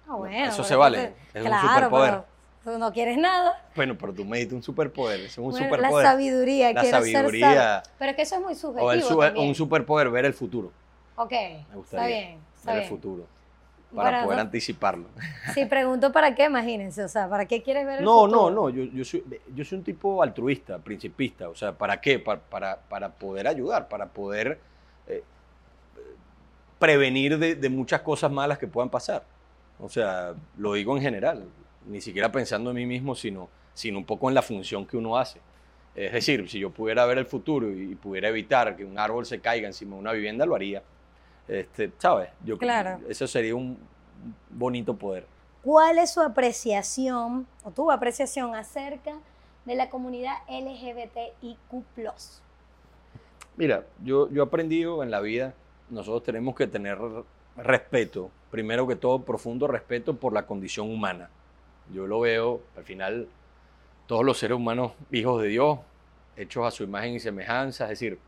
Ah, 0.08 0.14
bueno, 0.16 0.46
eso 0.46 0.64
se 0.64 0.74
vale, 0.74 1.12
es 1.34 1.44
un 1.44 1.58
superpoder. 1.60 2.22
tú 2.64 2.78
no 2.78 2.92
quieres 2.92 3.18
nada. 3.18 3.62
Bueno, 3.76 3.96
pero 3.98 4.12
tú 4.12 4.24
me 4.24 4.38
diste 4.38 4.54
un 4.54 4.62
superpoder, 4.62 5.20
eso 5.20 5.26
es 5.26 5.38
un 5.38 5.50
Bueno, 5.50 5.66
superpoder. 5.66 6.04
La 6.04 6.10
sabiduría, 6.12 6.72
La 6.72 6.82
ser 6.82 6.90
sabiduría. 6.94 7.82
sabio. 7.82 7.94
Pero 7.98 8.10
es 8.10 8.16
que 8.16 8.22
eso 8.22 8.34
es 8.36 8.40
muy 8.42 8.54
subjetivo. 8.54 8.86
o 8.86 8.92
el 8.92 9.02
su- 9.02 9.18
también. 9.18 9.48
un 9.48 9.54
superpoder, 9.54 10.10
ver 10.10 10.24
el 10.24 10.34
futuro. 10.34 10.72
Ok, 11.16 11.30
Me 11.32 11.58
está 11.60 11.74
gustaría 11.74 12.06
bien. 12.06 12.40
Está 12.56 12.72
ver 12.72 12.80
bien. 12.80 12.84
el 12.84 12.88
futuro. 12.88 13.26
Para 13.94 14.10
Bueno, 14.10 14.24
poder 14.24 14.36
no- 14.36 14.42
anticiparlo. 14.42 15.04
Si 15.54 15.64
pregunto 15.66 16.12
para 16.12 16.34
qué, 16.34 16.44
imagínense, 16.44 17.04
o 17.04 17.08
sea, 17.08 17.28
¿para 17.28 17.46
qué 17.46 17.62
quieres 17.62 17.86
ver 17.86 18.00
el 18.00 18.04
No, 18.04 18.22
futuro? 18.22 18.50
no, 18.50 18.50
no, 18.50 18.70
yo, 18.70 18.84
yo, 18.84 19.04
soy, 19.04 19.24
yo 19.54 19.64
soy 19.64 19.78
un 19.78 19.84
tipo 19.84 20.22
altruista, 20.22 20.78
principista, 20.78 21.48
o 21.48 21.54
sea, 21.54 21.72
¿para 21.72 22.00
qué? 22.00 22.18
Para, 22.18 22.40
para, 22.40 22.76
para 22.76 23.08
poder 23.10 23.46
ayudar, 23.48 23.88
para 23.88 24.06
poder 24.06 24.58
eh, 25.06 25.22
prevenir 26.78 27.38
de, 27.38 27.54
de 27.54 27.68
muchas 27.68 28.02
cosas 28.02 28.30
malas 28.30 28.58
que 28.58 28.66
puedan 28.66 28.90
pasar. 28.90 29.24
O 29.80 29.88
sea, 29.88 30.34
lo 30.56 30.74
digo 30.74 30.96
en 30.96 31.02
general, 31.02 31.44
ni 31.86 32.00
siquiera 32.00 32.30
pensando 32.32 32.70
en 32.70 32.76
mí 32.76 32.86
mismo, 32.86 33.14
sino, 33.14 33.48
sino 33.74 33.98
un 33.98 34.04
poco 34.04 34.28
en 34.28 34.34
la 34.34 34.42
función 34.42 34.86
que 34.86 34.96
uno 34.96 35.16
hace. 35.16 35.40
Es 35.94 36.12
decir, 36.12 36.48
si 36.48 36.60
yo 36.60 36.70
pudiera 36.70 37.04
ver 37.06 37.18
el 37.18 37.26
futuro 37.26 37.70
y 37.70 37.94
pudiera 37.94 38.28
evitar 38.28 38.76
que 38.76 38.84
un 38.84 38.98
árbol 38.98 39.26
se 39.26 39.40
caiga 39.40 39.66
encima 39.66 39.96
de 39.96 40.00
una 40.00 40.12
vivienda, 40.12 40.46
lo 40.46 40.54
haría. 40.54 40.82
Este, 41.48 41.90
¿Sabes? 41.98 42.30
Yo, 42.44 42.58
Claro. 42.58 43.00
Eso 43.08 43.26
sería 43.26 43.54
un 43.54 43.78
bonito 44.50 44.96
poder. 44.96 45.26
¿Cuál 45.62 45.98
es 45.98 46.12
su 46.12 46.20
apreciación 46.20 47.46
o 47.64 47.70
tu 47.70 47.90
apreciación 47.90 48.54
acerca 48.54 49.18
de 49.68 49.74
la 49.74 49.90
comunidad 49.90 50.34
LGBTIQ+. 50.48 51.84
Mira, 53.56 53.84
yo, 54.02 54.30
yo 54.30 54.42
he 54.42 54.46
aprendido 54.46 55.02
en 55.02 55.10
la 55.10 55.20
vida, 55.20 55.54
nosotros 55.90 56.22
tenemos 56.24 56.54
que 56.54 56.66
tener 56.66 56.98
respeto, 57.56 58.30
primero 58.50 58.86
que 58.86 58.96
todo, 58.96 59.22
profundo 59.22 59.66
respeto 59.66 60.14
por 60.16 60.32
la 60.32 60.46
condición 60.46 60.90
humana. 60.90 61.30
Yo 61.92 62.06
lo 62.06 62.20
veo, 62.20 62.60
al 62.76 62.84
final, 62.84 63.28
todos 64.06 64.24
los 64.24 64.38
seres 64.38 64.56
humanos, 64.56 64.92
hijos 65.10 65.42
de 65.42 65.48
Dios, 65.48 65.78
hechos 66.36 66.66
a 66.66 66.70
su 66.70 66.84
imagen 66.84 67.14
y 67.14 67.20
semejanza, 67.20 67.84
es 67.84 67.90
decir, 67.90 68.18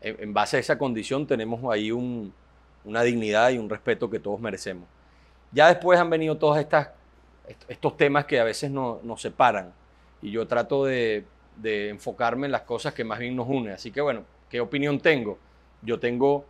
en, 0.00 0.16
en 0.22 0.34
base 0.34 0.56
a 0.56 0.60
esa 0.60 0.78
condición 0.78 1.26
tenemos 1.26 1.62
ahí 1.72 1.90
un, 1.90 2.32
una 2.84 3.02
dignidad 3.02 3.50
y 3.50 3.58
un 3.58 3.68
respeto 3.68 4.10
que 4.10 4.20
todos 4.20 4.40
merecemos. 4.40 4.86
Ya 5.52 5.68
después 5.68 5.98
han 5.98 6.10
venido 6.10 6.36
todos 6.36 6.58
estas, 6.58 6.90
est- 7.48 7.64
estos 7.70 7.96
temas 7.96 8.26
que 8.26 8.40
a 8.40 8.44
veces 8.44 8.70
no- 8.70 9.00
nos 9.02 9.22
separan 9.22 9.72
y 10.22 10.30
yo 10.30 10.46
trato 10.46 10.84
de, 10.84 11.24
de 11.56 11.88
enfocarme 11.90 12.46
en 12.46 12.52
las 12.52 12.62
cosas 12.62 12.92
que 12.94 13.04
más 13.04 13.18
bien 13.18 13.36
nos 13.36 13.48
unen. 13.48 13.72
Así 13.74 13.90
que 13.90 14.00
bueno, 14.00 14.24
¿qué 14.50 14.60
opinión 14.60 15.00
tengo? 15.00 15.38
Yo 15.82 15.98
tengo 15.98 16.44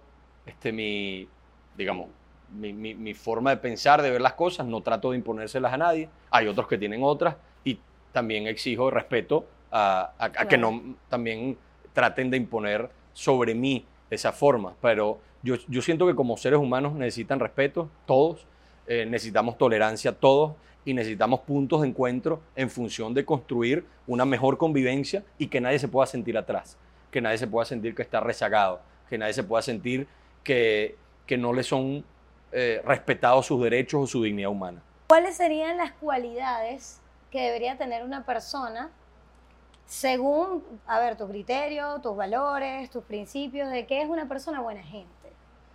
este, 0.47 0.73
mi, 0.73 1.29
digamos, 1.77 2.09
mi, 2.53 2.73
mi- 2.73 2.95
mi 2.95 3.13
forma 3.15 3.51
de 3.51 3.57
pensar, 3.59 4.01
de 4.03 4.11
ver 4.11 4.21
las 4.21 4.35
cosas, 4.35 4.67
no 4.67 4.81
trato 4.81 5.11
de 5.11 5.17
imponérselas 5.19 5.73
a 5.73 5.77
nadie. 5.77 6.09
Hay 6.31 6.47
otros 6.47 6.67
que 6.69 6.79
tienen 6.79 7.03
otras 7.03 7.37
y 7.65 7.79
también 8.13 8.47
exijo 8.47 8.91
respeto 8.91 9.47
a, 9.71 10.13
a- 10.19 10.25
a 10.25 10.31
que 10.31 10.57
Claro. 10.57 10.71
no 10.73 10.95
también 11.09 11.59
traten 11.93 12.31
de 12.31 12.37
imponer 12.37 12.89
sobre 13.13 13.55
mí 13.55 13.85
esa 14.11 14.33
forma. 14.33 14.75
Pero 14.81 15.19
yo, 15.43 15.57
yo 15.69 15.83
siento 15.83 16.07
que 16.07 16.15
como 16.15 16.37
seres 16.37 16.59
humanos 16.61 16.93
necesitan 16.95 17.41
respeto, 17.41 17.89
todos, 18.07 18.47
eh, 18.87 19.05
necesitamos 19.07 19.59
tolerancia 19.59 20.13
todos 20.13 20.53
y 20.85 20.95
necesitamos 20.95 21.41
puntos 21.41 21.83
de 21.83 21.89
encuentro 21.89 22.41
en 22.55 22.71
función 22.71 23.13
de 23.13 23.25
construir 23.25 23.85
una 24.07 24.25
mejor 24.25 24.57
convivencia 24.57 25.25
y 25.37 25.49
que 25.49 25.61
nadie 25.61 25.81
se 25.81 25.89
pueda 25.89 26.07
sentir 26.07 26.39
atrás, 26.39 26.79
que 27.11 27.21
nadie 27.21 27.39
se 27.39 27.49
pueda 27.49 27.65
sentir 27.67 27.95
que 27.97 28.03
está 28.03 28.21
rezagado, 28.21 28.81
que 29.09 29.19
nadie 29.19 29.33
se 29.33 29.43
pueda 29.43 29.63
sentir 29.63 30.07
que, 30.47 30.97
que 31.27 31.37
no 31.37 31.53
le 31.53 31.65
son 31.65 32.05
eh, 32.53 32.81
respetados 32.85 33.47
sus 33.47 33.61
derechos 33.61 34.05
o 34.05 34.07
su 34.07 34.23
dignidad 34.23 34.51
humana. 34.51 34.81
¿Cuáles 35.09 35.37
serían 35.37 35.77
las 35.77 35.93
cualidades 35.93 37.01
que 37.33 37.41
debería 37.41 37.77
tener 37.77 38.05
una 38.05 38.25
persona 38.25 38.91
según, 39.87 40.63
a 40.87 41.01
ver, 41.01 41.17
tu 41.17 41.29
criterio, 41.29 42.01
tus 42.01 42.17
valores, 42.17 42.91
tus 42.91 43.05
principios, 43.05 43.71
de 43.71 43.87
qué 43.87 44.03
es 44.03 44.09
una 44.09 44.29
persona 44.29 44.61
buena 44.61 44.83
gente? 44.83 45.11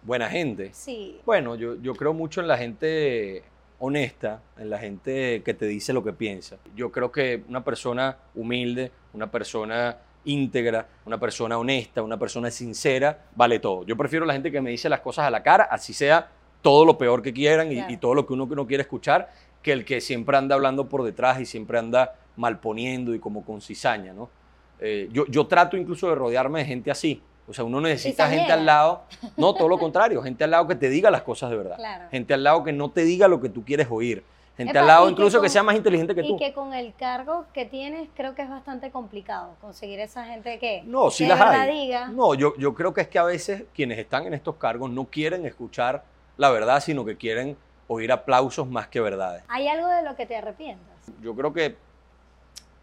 Buena 0.03 0.29
gente. 0.29 0.71
Sí. 0.73 1.19
Bueno, 1.25 1.55
yo, 1.55 1.75
yo 1.75 1.93
creo 1.93 2.13
mucho 2.13 2.39
en 2.41 2.47
la 2.47 2.57
gente 2.57 3.43
honesta, 3.79 4.41
en 4.57 4.69
la 4.69 4.79
gente 4.79 5.43
que 5.43 5.53
te 5.53 5.65
dice 5.65 5.91
lo 5.91 6.03
que 6.03 6.13
piensa. 6.13 6.57
Yo 6.75 6.91
creo 6.91 7.11
que 7.11 7.43
una 7.49 7.63
persona 7.63 8.17
humilde, 8.35 8.91
una 9.13 9.29
persona 9.29 9.97
íntegra, 10.25 10.87
una 11.05 11.19
persona 11.19 11.57
honesta, 11.57 12.01
una 12.01 12.17
persona 12.17 12.51
sincera, 12.51 13.25
vale 13.35 13.59
todo. 13.59 13.83
Yo 13.85 13.97
prefiero 13.97 14.25
la 14.25 14.33
gente 14.33 14.51
que 14.51 14.61
me 14.61 14.69
dice 14.69 14.89
las 14.89 14.99
cosas 15.01 15.25
a 15.25 15.31
la 15.31 15.41
cara, 15.43 15.63
así 15.65 15.93
sea 15.93 16.29
todo 16.61 16.85
lo 16.85 16.97
peor 16.97 17.21
que 17.21 17.33
quieran 17.33 17.71
y, 17.71 17.75
Claro. 17.75 17.91
y 17.93 17.97
todo 17.97 18.13
lo 18.13 18.25
que 18.27 18.33
uno 18.33 18.45
no 18.45 18.67
quiere 18.67 18.81
escuchar, 18.81 19.31
que 19.61 19.71
el 19.71 19.83
que 19.85 20.01
siempre 20.01 20.37
anda 20.37 20.55
hablando 20.55 20.87
por 20.87 21.03
detrás 21.03 21.39
y 21.39 21.45
siempre 21.45 21.79
anda 21.79 22.15
malponiendo 22.35 23.13
y 23.15 23.19
como 23.19 23.43
con 23.43 23.61
cizaña, 23.61 24.13
¿no? 24.13 24.29
Eh, 24.79 25.09
yo, 25.11 25.25
yo 25.27 25.45
trato 25.47 25.77
incluso 25.77 26.09
de 26.09 26.15
rodearme 26.15 26.59
de 26.59 26.65
gente 26.65 26.91
así. 26.91 27.21
O 27.47 27.53
sea, 27.53 27.63
uno 27.65 27.81
necesita 27.81 28.29
gente 28.29 28.51
al 28.51 28.65
lado, 28.65 29.03
no, 29.37 29.53
todo 29.53 29.67
lo 29.67 29.77
contrario, 29.77 30.21
gente 30.21 30.43
al 30.43 30.51
lado 30.51 30.67
que 30.67 30.75
te 30.75 30.89
diga 30.89 31.11
las 31.11 31.23
cosas 31.23 31.49
de 31.49 31.57
verdad. 31.57 31.75
Claro. 31.75 32.05
Gente 32.09 32.33
al 32.33 32.43
lado 32.43 32.63
que 32.63 32.71
no 32.71 32.89
te 32.91 33.03
diga 33.03 33.27
lo 33.27 33.41
que 33.41 33.49
tú 33.49 33.65
quieres 33.65 33.87
oír. 33.89 34.23
Gente 34.65 34.71
Epa, 34.71 34.79
al 34.81 34.87
lado 34.87 35.03
y 35.05 35.07
que 35.07 35.11
incluso 35.13 35.41
que, 35.41 35.49
sea 35.49 35.63
más 35.63 35.75
inteligente 35.75 36.13
que 36.15 36.21
Y 36.21 36.27
tú. 36.27 36.37
que 36.37 36.53
con 36.53 36.73
el 36.73 36.93
cargo 36.95 37.45
que 37.53 37.65
tienes 37.65 38.09
creo 38.15 38.35
que 38.35 38.41
es 38.41 38.49
bastante 38.49 38.91
complicado 38.91 39.55
conseguir 39.61 39.99
esa 39.99 40.25
gente 40.25 40.59
que, 40.59 40.83
No, 40.85 41.09
sí 41.11 41.23
que 41.25 41.29
las 41.29 41.41
hay. 41.41 41.71
diga. 41.85 42.07
No, 42.09 42.33
yo, 42.35 42.55
yo 42.57 42.73
creo 42.73 42.93
que 42.93 43.01
es 43.01 43.07
que 43.07 43.19
a 43.19 43.23
veces 43.23 43.63
quienes 43.73 43.97
están 43.99 44.25
en 44.25 44.33
estos 44.33 44.55
cargos 44.55 44.89
no 44.89 45.05
quieren 45.05 45.45
escuchar 45.45 46.03
la 46.37 46.49
verdad, 46.49 46.79
sino 46.81 47.05
que 47.05 47.17
quieren 47.17 47.57
oír 47.87 48.11
aplausos 48.11 48.67
más 48.67 48.87
que 48.87 49.01
verdades. 49.01 49.43
¿Hay 49.49 49.67
algo 49.67 49.87
de 49.87 50.01
lo 50.03 50.15
que 50.15 50.25
te 50.25 50.35
arrepientas? 50.35 50.87
Yo 51.21 51.35
creo 51.35 51.51
que, 51.53 51.75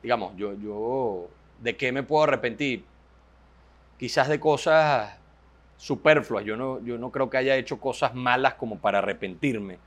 digamos, 0.02 0.36
yo, 0.36 0.52
yo, 0.54 1.28
¿de 1.60 1.76
qué 1.76 1.90
me 1.92 2.02
puedo 2.02 2.24
arrepentir? 2.24 2.84
Quizás 3.98 4.28
de 4.28 4.38
cosas 4.38 5.16
superfluas. 5.76 6.44
Yo 6.44 6.56
no, 6.56 6.80
yo 6.84 6.98
no 6.98 7.10
creo 7.10 7.30
que 7.30 7.38
haya 7.38 7.56
hecho 7.56 7.80
cosas 7.80 8.14
malas 8.14 8.54
como 8.54 8.78
para 8.78 8.98
arrepentirme, 8.98 9.78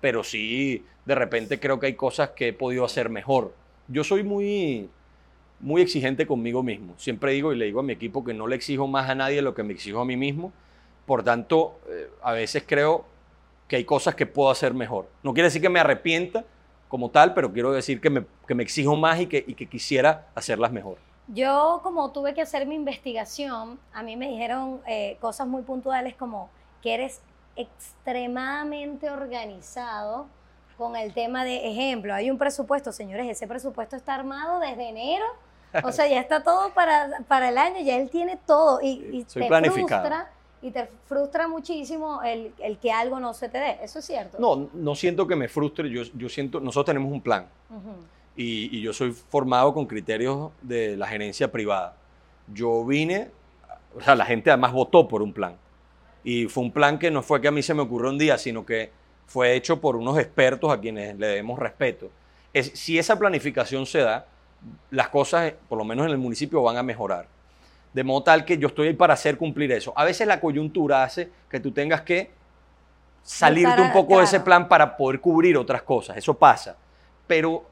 pero 0.00 0.24
sí, 0.24 0.84
de 1.04 1.14
repente 1.14 1.60
creo 1.60 1.78
que 1.78 1.86
hay 1.86 1.94
cosas 1.94 2.30
que 2.30 2.48
he 2.48 2.52
podido 2.52 2.84
hacer 2.84 3.08
mejor. 3.08 3.54
Yo 3.88 4.04
soy 4.04 4.22
muy, 4.22 4.88
muy 5.60 5.82
exigente 5.82 6.26
conmigo 6.26 6.62
mismo. 6.62 6.94
Siempre 6.96 7.32
digo 7.32 7.52
y 7.52 7.56
le 7.56 7.66
digo 7.66 7.80
a 7.80 7.82
mi 7.82 7.92
equipo 7.92 8.24
que 8.24 8.34
no 8.34 8.46
le 8.46 8.56
exijo 8.56 8.86
más 8.86 9.08
a 9.10 9.14
nadie 9.14 9.42
lo 9.42 9.54
que 9.54 9.62
me 9.62 9.72
exijo 9.72 10.00
a 10.00 10.04
mí 10.04 10.16
mismo. 10.16 10.52
Por 11.06 11.22
tanto, 11.22 11.78
eh, 11.88 12.08
a 12.22 12.32
veces 12.32 12.64
creo 12.66 13.04
que 13.68 13.76
hay 13.76 13.84
cosas 13.84 14.14
que 14.14 14.26
puedo 14.26 14.50
hacer 14.50 14.74
mejor. 14.74 15.08
No 15.22 15.32
quiere 15.32 15.48
decir 15.48 15.62
que 15.62 15.68
me 15.68 15.80
arrepienta 15.80 16.44
como 16.88 17.10
tal, 17.10 17.34
pero 17.34 17.52
quiero 17.52 17.72
decir 17.72 18.00
que 18.00 18.10
me, 18.10 18.24
que 18.46 18.54
me 18.54 18.62
exijo 18.62 18.96
más 18.96 19.20
y 19.20 19.26
que, 19.26 19.44
y 19.46 19.54
que 19.54 19.66
quisiera 19.66 20.28
hacerlas 20.34 20.72
mejor. 20.72 20.98
Yo, 21.28 21.80
como 21.84 22.10
tuve 22.10 22.34
que 22.34 22.42
hacer 22.42 22.66
mi 22.66 22.74
investigación, 22.74 23.78
a 23.92 24.02
mí 24.02 24.16
me 24.16 24.28
dijeron 24.28 24.80
eh, 24.88 25.16
cosas 25.20 25.46
muy 25.46 25.62
puntuales 25.62 26.14
como 26.16 26.50
que 26.82 26.94
eres 26.94 27.20
extremadamente 27.60 29.10
organizado 29.10 30.26
con 30.76 30.96
el 30.96 31.12
tema 31.12 31.44
de 31.44 31.70
ejemplo. 31.70 32.14
Hay 32.14 32.30
un 32.30 32.38
presupuesto, 32.38 32.90
señores, 32.92 33.28
ese 33.28 33.46
presupuesto 33.46 33.96
está 33.96 34.14
armado 34.14 34.60
desde 34.60 34.88
enero. 34.88 35.24
O 35.84 35.92
sea, 35.92 36.08
ya 36.08 36.18
está 36.20 36.42
todo 36.42 36.72
para, 36.74 37.20
para 37.28 37.50
el 37.50 37.58
año, 37.58 37.80
ya 37.80 37.96
él 37.96 38.10
tiene 38.10 38.36
todo. 38.44 38.80
Y, 38.82 38.88
y 39.12 39.24
Soy 39.28 39.42
te 39.42 39.48
planificado. 39.48 40.00
frustra, 40.02 40.30
y 40.62 40.70
te 40.72 40.88
frustra 41.06 41.46
muchísimo 41.48 42.22
el, 42.22 42.52
el 42.58 42.78
que 42.78 42.90
algo 42.90 43.20
no 43.20 43.34
se 43.34 43.48
te 43.48 43.58
dé. 43.58 43.78
Eso 43.82 44.00
es 44.00 44.04
cierto. 44.04 44.38
No, 44.40 44.68
no 44.72 44.94
siento 44.94 45.26
que 45.26 45.36
me 45.36 45.48
frustre, 45.48 45.88
yo, 45.88 46.02
yo 46.14 46.28
siento, 46.28 46.58
nosotros 46.60 46.86
tenemos 46.86 47.12
un 47.12 47.20
plan 47.20 47.46
y, 48.36 48.76
y 48.76 48.82
yo 48.82 48.92
soy 48.92 49.12
formado 49.12 49.72
con 49.72 49.86
criterios 49.86 50.50
de 50.62 50.96
la 50.96 51.06
gerencia 51.06 51.52
privada. 51.52 51.94
Yo 52.52 52.84
vine, 52.84 53.30
o 53.96 54.00
sea, 54.00 54.14
la 54.16 54.24
gente 54.24 54.50
además 54.50 54.72
votó 54.72 55.06
por 55.06 55.22
un 55.22 55.32
plan. 55.32 55.56
Y 56.24 56.46
fue 56.46 56.64
un 56.64 56.72
plan 56.72 56.98
que 56.98 57.10
no 57.10 57.22
fue 57.22 57.40
que 57.40 57.48
a 57.48 57.50
mí 57.50 57.62
se 57.62 57.74
me 57.74 57.82
ocurrió 57.82 58.10
un 58.10 58.18
día, 58.18 58.36
sino 58.38 58.64
que 58.64 58.90
fue 59.26 59.54
hecho 59.54 59.80
por 59.80 59.96
unos 59.96 60.18
expertos 60.18 60.72
a 60.72 60.80
quienes 60.80 61.18
le 61.18 61.28
debemos 61.28 61.58
respeto. 61.58 62.10
Es, 62.52 62.72
si 62.74 62.98
esa 62.98 63.18
planificación 63.18 63.86
se 63.86 64.00
da, 64.00 64.26
las 64.90 65.08
cosas, 65.08 65.54
por 65.68 65.78
lo 65.78 65.84
menos 65.84 66.06
en 66.06 66.12
el 66.12 66.18
municipio, 66.18 66.62
van 66.62 66.76
a 66.76 66.82
mejorar. 66.82 67.26
De 67.92 68.04
modo 68.04 68.22
tal 68.22 68.44
que 68.44 68.58
yo 68.58 68.68
estoy 68.68 68.88
ahí 68.88 68.94
para 68.94 69.14
hacer 69.14 69.36
cumplir 69.36 69.72
eso. 69.72 69.92
A 69.96 70.04
veces 70.04 70.26
la 70.26 70.40
coyuntura 70.40 71.02
hace 71.02 71.30
que 71.48 71.60
tú 71.60 71.72
tengas 71.72 72.02
que 72.02 72.30
salirte 73.22 73.80
un 73.80 73.92
poco 73.92 74.18
de 74.18 74.24
ese 74.24 74.40
plan 74.40 74.68
para 74.68 74.96
poder 74.96 75.20
cubrir 75.20 75.56
otras 75.56 75.82
cosas. 75.82 76.16
Eso 76.16 76.34
pasa. 76.34 76.76
Pero 77.26 77.64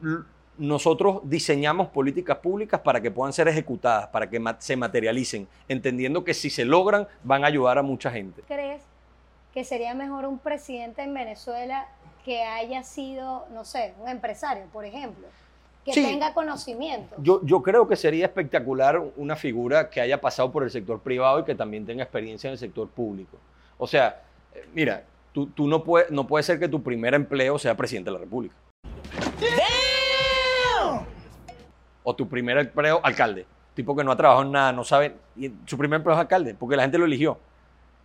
mm, 0.00 0.16
nosotros 0.58 1.20
diseñamos 1.24 1.88
políticas 1.88 2.38
públicas 2.38 2.80
para 2.80 3.00
que 3.00 3.10
puedan 3.10 3.32
ser 3.32 3.48
ejecutadas, 3.48 4.08
para 4.08 4.28
que 4.28 4.40
se 4.58 4.76
materialicen, 4.76 5.48
entendiendo 5.68 6.24
que 6.24 6.34
si 6.34 6.50
se 6.50 6.64
logran 6.64 7.08
van 7.22 7.44
a 7.44 7.48
ayudar 7.48 7.78
a 7.78 7.82
mucha 7.82 8.10
gente. 8.10 8.42
crees 8.46 8.82
que 9.52 9.64
sería 9.64 9.94
mejor 9.94 10.26
un 10.26 10.38
presidente 10.38 11.02
en 11.02 11.14
Venezuela 11.14 11.86
que 12.24 12.42
haya 12.42 12.82
sido, 12.82 13.46
no 13.52 13.64
sé, 13.64 13.94
un 14.00 14.08
empresario, 14.08 14.64
por 14.72 14.84
ejemplo, 14.84 15.28
que 15.84 15.92
Sí. 15.92 16.02
tenga 16.02 16.32
conocimiento? 16.34 17.14
Yo, 17.18 17.40
yo 17.44 17.62
creo 17.62 17.86
que 17.86 17.94
sería 17.94 18.26
espectacular 18.26 19.00
una 19.16 19.36
figura 19.36 19.90
que 19.90 20.00
haya 20.00 20.20
pasado 20.20 20.50
por 20.50 20.64
el 20.64 20.70
sector 20.70 21.00
privado 21.00 21.40
y 21.40 21.44
que 21.44 21.54
también 21.54 21.84
tenga 21.86 22.02
experiencia 22.02 22.48
en 22.48 22.52
el 22.52 22.58
sector 22.58 22.88
público. 22.88 23.36
O 23.78 23.86
sea, 23.86 24.22
eh, 24.54 24.66
mira, 24.72 25.04
tú, 25.32 25.46
tú 25.48 25.68
no, 25.68 25.84
puedes, 25.84 26.10
no 26.10 26.26
puede 26.26 26.42
ser 26.42 26.58
que 26.58 26.68
tu 26.68 26.82
primer 26.82 27.14
empleo 27.14 27.58
sea 27.58 27.76
presidente 27.76 28.08
de 28.10 28.14
la 28.14 28.20
República. 28.20 28.54
O 32.04 32.14
tu 32.14 32.28
primer 32.28 32.56
empleo, 32.58 33.00
alcalde. 33.02 33.46
Tipo 33.74 33.96
que 33.96 34.04
no 34.04 34.12
ha 34.12 34.16
trabajado 34.16 34.44
en 34.46 34.52
nada, 34.52 34.72
no 34.72 34.84
sabe. 34.84 35.16
Y 35.36 35.50
su 35.66 35.76
primer 35.76 35.96
empleo 35.96 36.14
es 36.14 36.20
alcalde, 36.20 36.54
porque 36.54 36.76
la 36.76 36.82
gente 36.82 36.96
lo 36.98 37.06
eligió. 37.06 37.36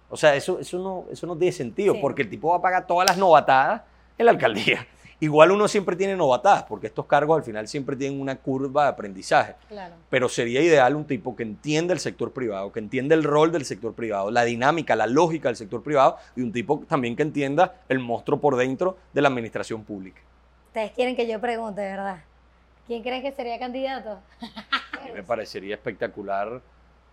O 0.10 0.18
sea, 0.18 0.34
eso, 0.36 0.60
eso, 0.60 0.80
no, 0.80 1.06
eso 1.12 1.28
no 1.28 1.38
tiene 1.38 1.52
sentido, 1.52 1.94
Sí. 1.94 2.00
porque 2.02 2.24
el 2.24 2.30
tipo 2.32 2.50
va 2.50 2.56
a 2.58 2.62
pagar 2.62 2.88
todas 2.88 3.08
las 3.08 3.18
novatadas 3.20 3.84
en 4.18 4.26
la 4.26 4.32
alcaldía. 4.32 4.88
Igual 5.22 5.52
uno 5.52 5.68
siempre 5.68 5.98
tiene 5.98 6.16
novatadas, 6.16 6.64
porque 6.64 6.88
estos 6.88 7.06
cargos 7.06 7.38
al 7.38 7.44
final 7.44 7.68
siempre 7.68 7.96
tienen 7.98 8.22
una 8.22 8.38
curva 8.38 8.84
de 8.84 8.90
aprendizaje. 8.90 9.56
Claro. 9.68 9.96
Pero 10.10 10.30
sería 10.30 10.62
ideal 10.62 10.96
un 10.96 11.04
tipo 11.06 11.36
que 11.36 11.44
entienda 11.44 11.94
el 11.94 12.00
sector 12.00 12.32
privado, 12.32 12.72
que 12.72 12.80
entienda 12.80 13.14
el 13.16 13.24
rol 13.26 13.52
del 13.52 13.66
sector 13.66 13.94
privado, 13.94 14.32
la 14.32 14.46
dinámica, 14.46 14.96
la 14.96 15.08
lógica 15.08 15.50
del 15.50 15.58
sector 15.58 15.84
privado, 15.84 16.16
y 16.38 16.42
un 16.42 16.54
tipo 16.54 16.86
también 16.88 17.18
que 17.18 17.24
entienda 17.24 17.76
el 17.90 18.00
monstruo 18.00 18.40
por 18.40 18.56
dentro 18.56 18.98
de 19.14 19.22
la 19.22 19.28
administración 19.28 19.84
pública. 19.84 20.22
Ustedes 20.68 20.92
quieren 20.94 21.18
que 21.18 21.28
yo 21.28 21.40
pregunte, 21.42 21.82
¿verdad? 21.82 22.24
¿Quién 22.90 23.04
creen 23.04 23.22
que 23.22 23.32
sería 23.32 23.60
candidato? 23.60 24.20
A 25.00 25.06
mí 25.06 25.12
me 25.14 25.22
parecería 25.22 25.76
espectacular 25.76 26.60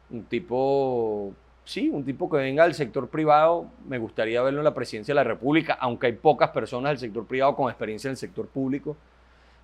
un 0.09 0.25
tipo, 0.25 1.35
sí, 1.67 1.91
un 1.91 2.03
tipo 2.03 2.31
que 2.31 2.39
venga 2.39 2.65
del 2.65 2.73
sector 2.73 3.11
privado. 3.11 3.67
Me 3.87 3.99
gustaría 3.99 4.41
verlo 4.41 4.61
en 4.61 4.65
la 4.65 4.73
presidencia 4.73 5.13
de 5.13 5.17
la 5.17 5.25
República, 5.25 5.75
aunque 5.75 6.07
hay 6.07 6.15
pocas 6.15 6.49
personas 6.49 6.93
del 6.93 6.99
sector 6.99 7.27
privado 7.27 7.55
con 7.55 7.69
experiencia 7.69 8.09
en 8.09 8.13
el 8.13 8.17
sector 8.17 8.47
público. 8.47 8.97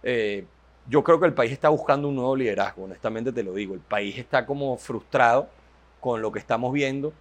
Eh, 0.02 0.44
yo 0.86 1.02
creo 1.02 1.18
que 1.18 1.24
el 1.24 1.32
país 1.32 1.50
está 1.50 1.70
buscando 1.70 2.08
un 2.08 2.16
nuevo 2.16 2.36
liderazgo, 2.36 2.84
honestamente 2.84 3.32
te 3.32 3.42
lo 3.42 3.54
digo. 3.54 3.72
El 3.72 3.80
país 3.80 4.18
está 4.18 4.44
como 4.44 4.76
frustrado 4.76 5.48
con 5.98 6.20
lo 6.20 6.30
que 6.30 6.40
estamos 6.40 6.74
viendo 6.74 7.14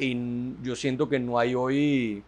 y 0.00 0.16
yo 0.64 0.74
siento 0.74 1.08
que 1.08 1.20
no 1.20 1.38
hay 1.38 1.54
hoy 1.54 2.24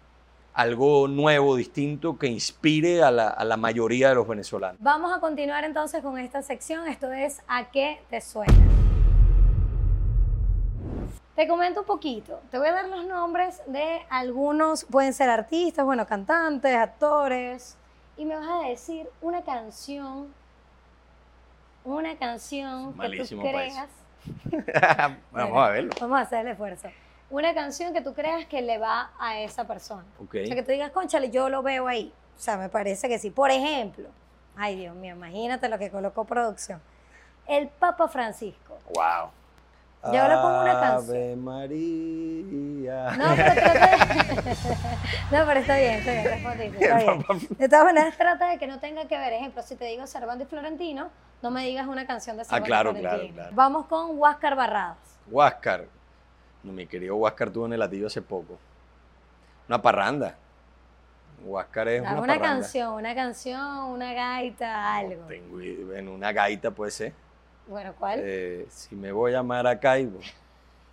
algo 0.54 1.08
nuevo, 1.08 1.56
distinto, 1.56 2.16
que 2.16 2.28
inspire 2.28 3.02
a 3.02 3.10
la, 3.10 3.28
a 3.28 3.44
la 3.44 3.56
mayoría 3.56 4.10
de 4.10 4.14
los 4.14 4.26
venezolanos. 4.26 4.80
Vamos 4.80 5.14
a 5.14 5.20
continuar 5.20 5.64
entonces 5.64 6.02
con 6.02 6.16
esta 6.18 6.42
sección. 6.42 6.86
Esto 6.86 7.12
es 7.12 7.42
¿A 7.48 7.70
qué 7.70 8.00
te 8.08 8.20
suena? 8.20 8.54
Te 11.34 11.48
comento 11.48 11.80
un 11.80 11.86
poquito. 11.86 12.40
Te 12.52 12.58
voy 12.58 12.68
a 12.68 12.72
dar 12.72 12.88
los 12.88 13.04
nombres 13.06 13.60
de 13.66 14.02
algunos, 14.08 14.84
pueden 14.84 15.12
ser 15.12 15.28
artistas, 15.28 15.84
bueno, 15.84 16.06
cantantes, 16.06 16.76
actores, 16.76 17.76
y 18.16 18.24
me 18.24 18.36
vas 18.36 18.64
a 18.64 18.68
decir 18.68 19.08
una 19.20 19.42
canción, 19.42 20.32
una 21.84 22.16
canción 22.16 22.94
que 22.94 23.24
tú 23.24 23.40
creas. 23.40 23.88
Vamos 25.32 25.58
a 25.58 25.70
verlo. 25.70 25.90
Vamos 26.00 26.18
a 26.18 26.22
hacer 26.22 26.46
el 26.46 26.52
esfuerzo. 26.52 26.88
Una 27.34 27.52
canción 27.52 27.92
que 27.92 28.00
tú 28.00 28.14
creas 28.14 28.46
que 28.46 28.62
le 28.62 28.78
va 28.78 29.10
a 29.18 29.40
esa 29.40 29.66
persona. 29.66 30.04
O 30.20 30.30
sea, 30.30 30.54
que 30.54 30.62
tú 30.62 30.70
digas, 30.70 30.92
conchale, 30.92 31.30
yo 31.30 31.48
lo 31.48 31.64
veo 31.64 31.88
ahí. 31.88 32.14
O 32.36 32.40
sea, 32.40 32.56
me 32.56 32.68
parece 32.68 33.08
que 33.08 33.18
sí. 33.18 33.30
Por 33.30 33.50
ejemplo, 33.50 34.08
ay 34.56 34.76
Dios 34.76 34.94
mío, 34.94 35.16
imagínate 35.16 35.68
lo 35.68 35.76
que 35.76 35.90
colocó 35.90 36.24
producción. 36.24 36.80
El 37.48 37.66
Papa 37.66 38.06
Francisco. 38.06 38.78
Wow. 38.94 39.30
Yo 40.12 40.28
le 40.28 40.34
pongo 40.36 40.60
una 40.60 40.80
canción. 40.80 41.16
Ave 41.16 41.34
María. 41.34 43.16
No, 43.16 43.34
pero 43.34 43.54
trata 43.54 43.86
de... 43.86 44.56
no, 45.36 45.46
pero 45.46 45.60
está 45.60 45.76
bien, 45.78 45.94
está 45.94 46.12
bien, 46.12 46.24
respondiste, 46.26 46.84
está 46.84 46.98
bien. 46.98 47.24
De 47.58 47.68
todas 47.68 47.84
maneras, 47.84 48.16
trata 48.16 48.48
de 48.50 48.58
que 48.58 48.68
no 48.68 48.78
tenga 48.78 49.08
que 49.08 49.18
ver. 49.18 49.32
Ejemplo, 49.32 49.60
si 49.64 49.74
te 49.74 49.86
digo 49.86 50.06
Cervantes 50.06 50.46
y 50.46 50.50
Florentino, 50.50 51.10
no 51.42 51.50
me 51.50 51.64
digas 51.64 51.88
una 51.88 52.06
canción 52.06 52.36
de 52.36 52.44
Cervantes 52.44 52.64
Ah, 52.64 52.66
claro, 52.66 52.90
y 52.92 53.00
Florentino. 53.00 53.32
claro, 53.34 53.34
claro. 53.34 53.56
Vamos 53.56 53.86
con 53.86 54.16
Huáscar 54.18 54.54
Barradas. 54.54 54.98
Huáscar. 55.28 55.86
No, 56.64 56.72
mi 56.72 56.86
querido 56.86 57.14
Huáscar 57.16 57.50
tuvo 57.50 57.66
en 57.66 57.74
el 57.74 57.78
latillo 57.80 58.06
hace 58.06 58.22
poco. 58.22 58.58
Una 59.68 59.80
parranda. 59.80 60.36
Huáscar 61.44 61.88
es 61.88 62.00
una, 62.00 62.10
Alguna 62.10 62.34
parranda. 62.34 62.60
canción, 62.62 62.94
una 62.94 63.14
canción, 63.14 63.60
una 63.90 64.12
gaita, 64.14 64.96
algo. 64.96 65.22
Tengo 65.28 65.58
bueno, 65.86 66.12
una 66.12 66.32
gaita 66.32 66.70
puede 66.70 66.90
ser. 66.90 67.12
Bueno, 67.66 67.94
¿cuál? 67.98 68.20
Eh, 68.22 68.66
si 68.70 68.94
me 68.94 69.12
voy 69.12 69.34
a 69.34 69.42
Maracaibo, 69.42 70.20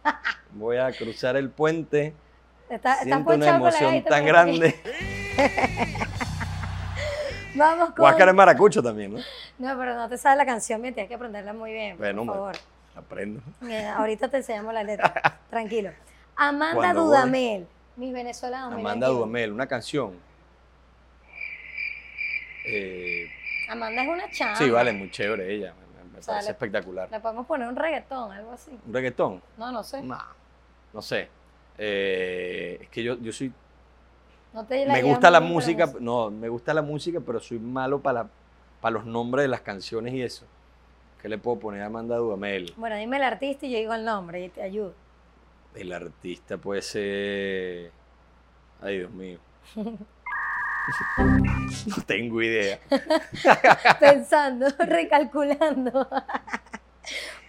voy 0.51 0.77
a 0.77 0.91
cruzar 0.91 1.35
el 1.37 1.49
puente, 1.49 2.13
Está- 2.69 2.97
siento 3.03 3.33
una 3.33 3.55
emoción 3.55 4.03
tan 4.03 4.25
grande. 4.25 4.75
Vamos 7.55 7.91
con... 7.91 8.03
Huáscar 8.05 8.29
es 8.29 8.35
maracucho 8.35 8.81
también, 8.81 9.13
¿no? 9.13 9.19
No, 9.59 9.77
pero 9.77 9.95
no 9.95 10.07
te 10.07 10.17
sabes 10.17 10.37
la 10.37 10.45
canción, 10.45 10.81
bien, 10.81 10.93
tienes 10.93 11.09
que 11.09 11.15
aprenderla 11.15 11.51
muy 11.53 11.71
bien, 11.73 11.97
Bueno, 11.97 12.25
por 12.25 12.35
favor. 12.35 12.55
Aprendo. 12.95 13.41
Mira, 13.61 13.95
ahorita 13.97 14.27
te 14.29 14.37
enseñamos 14.37 14.73
la 14.73 14.83
letra. 14.83 15.39
Tranquilo. 15.49 15.91
Amanda 16.35 16.75
Cuando 16.75 17.01
voy. 17.03 17.09
Dudamel, 17.11 17.67
mis 17.95 18.13
venezolanos. 18.13 18.71
la 18.71 18.77
Amanda. 18.79 19.07
Duhamel, 19.07 19.51
una 19.51 19.67
canción. 19.67 20.13
Eh, 22.65 23.29
Amanda 23.69 24.03
es 24.03 24.09
una 24.09 24.29
chama. 24.31 24.55
sí, 24.55 24.69
vale, 24.69 24.91
muy 24.93 25.09
chévere 25.09 25.53
ella. 25.53 25.73
Me, 25.73 26.11
me 26.13 26.19
O 26.19 26.21
sea, 26.21 26.33
parece 26.33 26.49
le- 26.49 26.51
espectacular. 26.51 27.09
Le 27.11 27.19
podemos 27.19 27.45
poner 27.47 27.67
un 27.67 27.75
reggaetón, 27.75 28.31
algo 28.31 28.51
así. 28.51 28.71
¿Un 28.85 28.93
reggaetón? 28.93 29.41
No, 29.57 29.71
no 29.71 29.83
sé. 29.83 30.01
No, 30.03 30.17
no 30.93 31.01
sé. 31.01 31.29
Eh, 31.77 32.77
es 32.81 32.89
que 32.89 33.03
yo, 33.03 33.17
yo 33.19 33.31
soy. 33.31 33.51
No 34.53 34.65
te 34.65 34.85
la 34.85 34.93
Me 34.93 35.01
gusta 35.03 35.31
la 35.31 35.39
música, 35.39 35.89
no, 36.01 36.29
me 36.29 36.49
gusta 36.49 36.73
la 36.73 36.81
música, 36.81 37.19
pero 37.25 37.39
soy 37.39 37.57
malo 37.59 38.01
para 38.01 38.27
para 38.81 38.93
los 38.93 39.05
nombres 39.05 39.43
de 39.43 39.47
las 39.47 39.61
canciones 39.61 40.13
y 40.13 40.21
eso. 40.23 40.45
¿Qué 41.21 41.29
le 41.29 41.37
puedo 41.37 41.59
poner 41.59 41.81
a 41.83 41.87
Amanda 41.87 42.15
Duhamel? 42.17 42.73
Bueno, 42.77 42.95
dime 42.95 43.17
el 43.17 43.23
artista 43.23 43.65
y 43.65 43.71
yo 43.71 43.77
digo 43.77 43.93
el 43.93 44.03
nombre 44.05 44.43
y 44.43 44.49
te 44.49 44.61
ayudo. 44.63 44.93
El 45.75 45.93
artista 45.93 46.57
puede 46.57 46.81
ser. 46.81 47.91
Ay, 48.81 48.97
Dios 48.99 49.11
mío. 49.11 49.39
No 49.75 49.97
tengo 52.07 52.41
idea. 52.41 52.79
Pensando, 53.99 54.67
recalculando. 54.79 56.07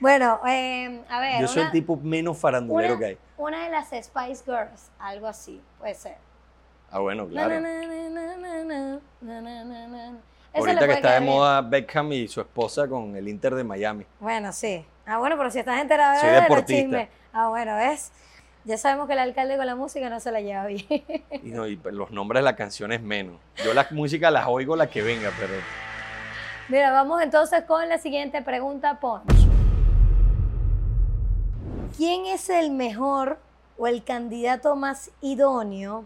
bueno, 0.00 0.40
eh, 0.46 1.02
a 1.08 1.20
ver. 1.20 1.40
Yo 1.40 1.48
soy 1.48 1.62
el 1.62 1.70
tipo 1.70 1.96
menos 1.96 2.36
farandulero 2.38 2.94
una- 2.94 3.00
que 3.00 3.06
hay. 3.06 3.18
Una 3.38 3.64
de 3.64 3.70
las 3.70 3.88
Spice 3.88 4.44
Girls, 4.44 4.90
algo 4.98 5.26
así, 5.26 5.60
puede 5.78 5.94
ser. 5.94 6.16
Ah, 6.90 6.98
bueno, 7.00 7.26
claro. 7.26 7.58
na, 7.58 8.10
na, 8.10 8.64
na, 8.64 9.00
Ahorita 10.54 10.86
que 10.86 10.92
está 10.92 11.14
de 11.14 11.20
moda 11.20 11.60
Beckham 11.62 12.12
y 12.12 12.28
su 12.28 12.40
esposa 12.40 12.86
con 12.88 13.16
el 13.16 13.28
Inter 13.28 13.54
de 13.54 13.64
Miami. 13.64 14.06
Bueno, 14.20 14.52
sí. 14.52 14.84
Ah, 15.06 15.18
bueno, 15.18 15.36
pero 15.36 15.50
si 15.50 15.58
estás 15.58 15.80
enterado 15.80 16.20
Soy 16.20 16.30
de 16.30 16.40
deportista. 16.42 16.82
chismes. 16.82 17.08
Ah, 17.32 17.48
bueno, 17.48 17.76
¿ves? 17.76 18.12
Ya 18.64 18.76
sabemos 18.78 19.08
que 19.08 19.14
el 19.14 19.18
alcalde 19.18 19.56
con 19.56 19.66
la 19.66 19.74
música 19.74 20.08
no 20.08 20.20
se 20.20 20.30
la 20.30 20.40
lleva 20.40 20.66
bien. 20.66 20.86
Y, 21.42 21.50
no, 21.50 21.66
y 21.66 21.80
los 21.90 22.10
nombres 22.12 22.40
de 22.40 22.44
las 22.44 22.54
canciones 22.54 23.02
menos. 23.02 23.36
Yo 23.64 23.74
la 23.74 23.86
música 23.90 24.30
las 24.30 24.46
oigo 24.46 24.76
la 24.76 24.88
que 24.88 25.02
venga, 25.02 25.30
pero 25.38 25.54
Mira, 26.68 26.92
vamos 26.92 27.20
entonces 27.22 27.64
con 27.64 27.88
la 27.88 27.98
siguiente 27.98 28.40
pregunta, 28.42 29.00
Poncho. 29.00 29.34
¿Quién 31.96 32.26
es 32.26 32.48
el 32.50 32.70
mejor 32.70 33.38
o 33.78 33.86
el 33.86 34.04
candidato 34.04 34.76
más 34.76 35.10
idóneo 35.20 36.04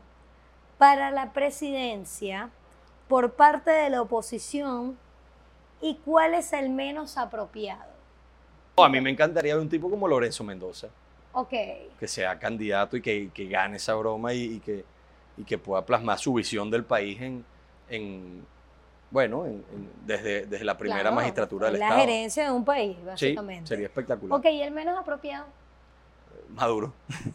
para 0.78 1.11
la 1.11 1.32
presidencia 1.32 2.50
por 3.09 3.33
parte 3.33 3.71
de 3.71 3.90
la 3.90 4.03
oposición 4.03 4.97
y 5.81 5.97
cuál 6.05 6.35
es 6.35 6.53
el 6.53 6.71
menos 6.71 7.16
apropiado? 7.19 7.85
A 8.79 8.88
mí 8.88 9.01
me 9.01 9.11
encantaría 9.11 9.55
ver 9.55 9.62
un 9.62 9.69
tipo 9.71 9.88
como 9.88 10.07
Lorenzo 10.07 10.45
Mendoza, 10.45 10.88
Ok, 11.33 11.53
que 11.99 12.09
sea 12.09 12.38
candidato 12.38 12.97
y 12.97 13.03
que, 13.03 13.31
que 13.33 13.47
gane 13.49 13.77
esa 13.77 13.95
broma 13.95 14.33
y, 14.35 14.55
y 14.57 14.61
que, 14.61 14.85
y 15.37 15.45
que 15.45 15.57
pueda 15.59 15.85
plasmar 15.85 16.19
su 16.19 16.33
visión 16.35 16.71
del 16.71 16.85
país 16.85 17.21
en, 17.21 17.45
en 17.88 18.45
bueno, 19.11 19.47
en- 19.47 19.64
en- 19.73 19.90
desde, 20.05 20.47
desde 20.47 20.64
la 20.64 20.77
primera 20.77 21.01
claro, 21.03 21.16
magistratura 21.16 21.71
del 21.71 21.79
la 21.79 21.87
Estado. 21.87 22.01
gerencia 22.01 22.45
de 22.45 22.51
un 22.51 22.64
país, 22.64 22.97
Sí, 22.99 23.05
básicamente. 23.07 23.69
sería 23.69 23.87
espectacular. 23.87 24.38
Ok, 24.38 24.47
¿y 24.47 24.61
el 24.62 24.73
menos 24.73 24.99
apropiado? 24.99 25.47
Maduro. 26.50 26.92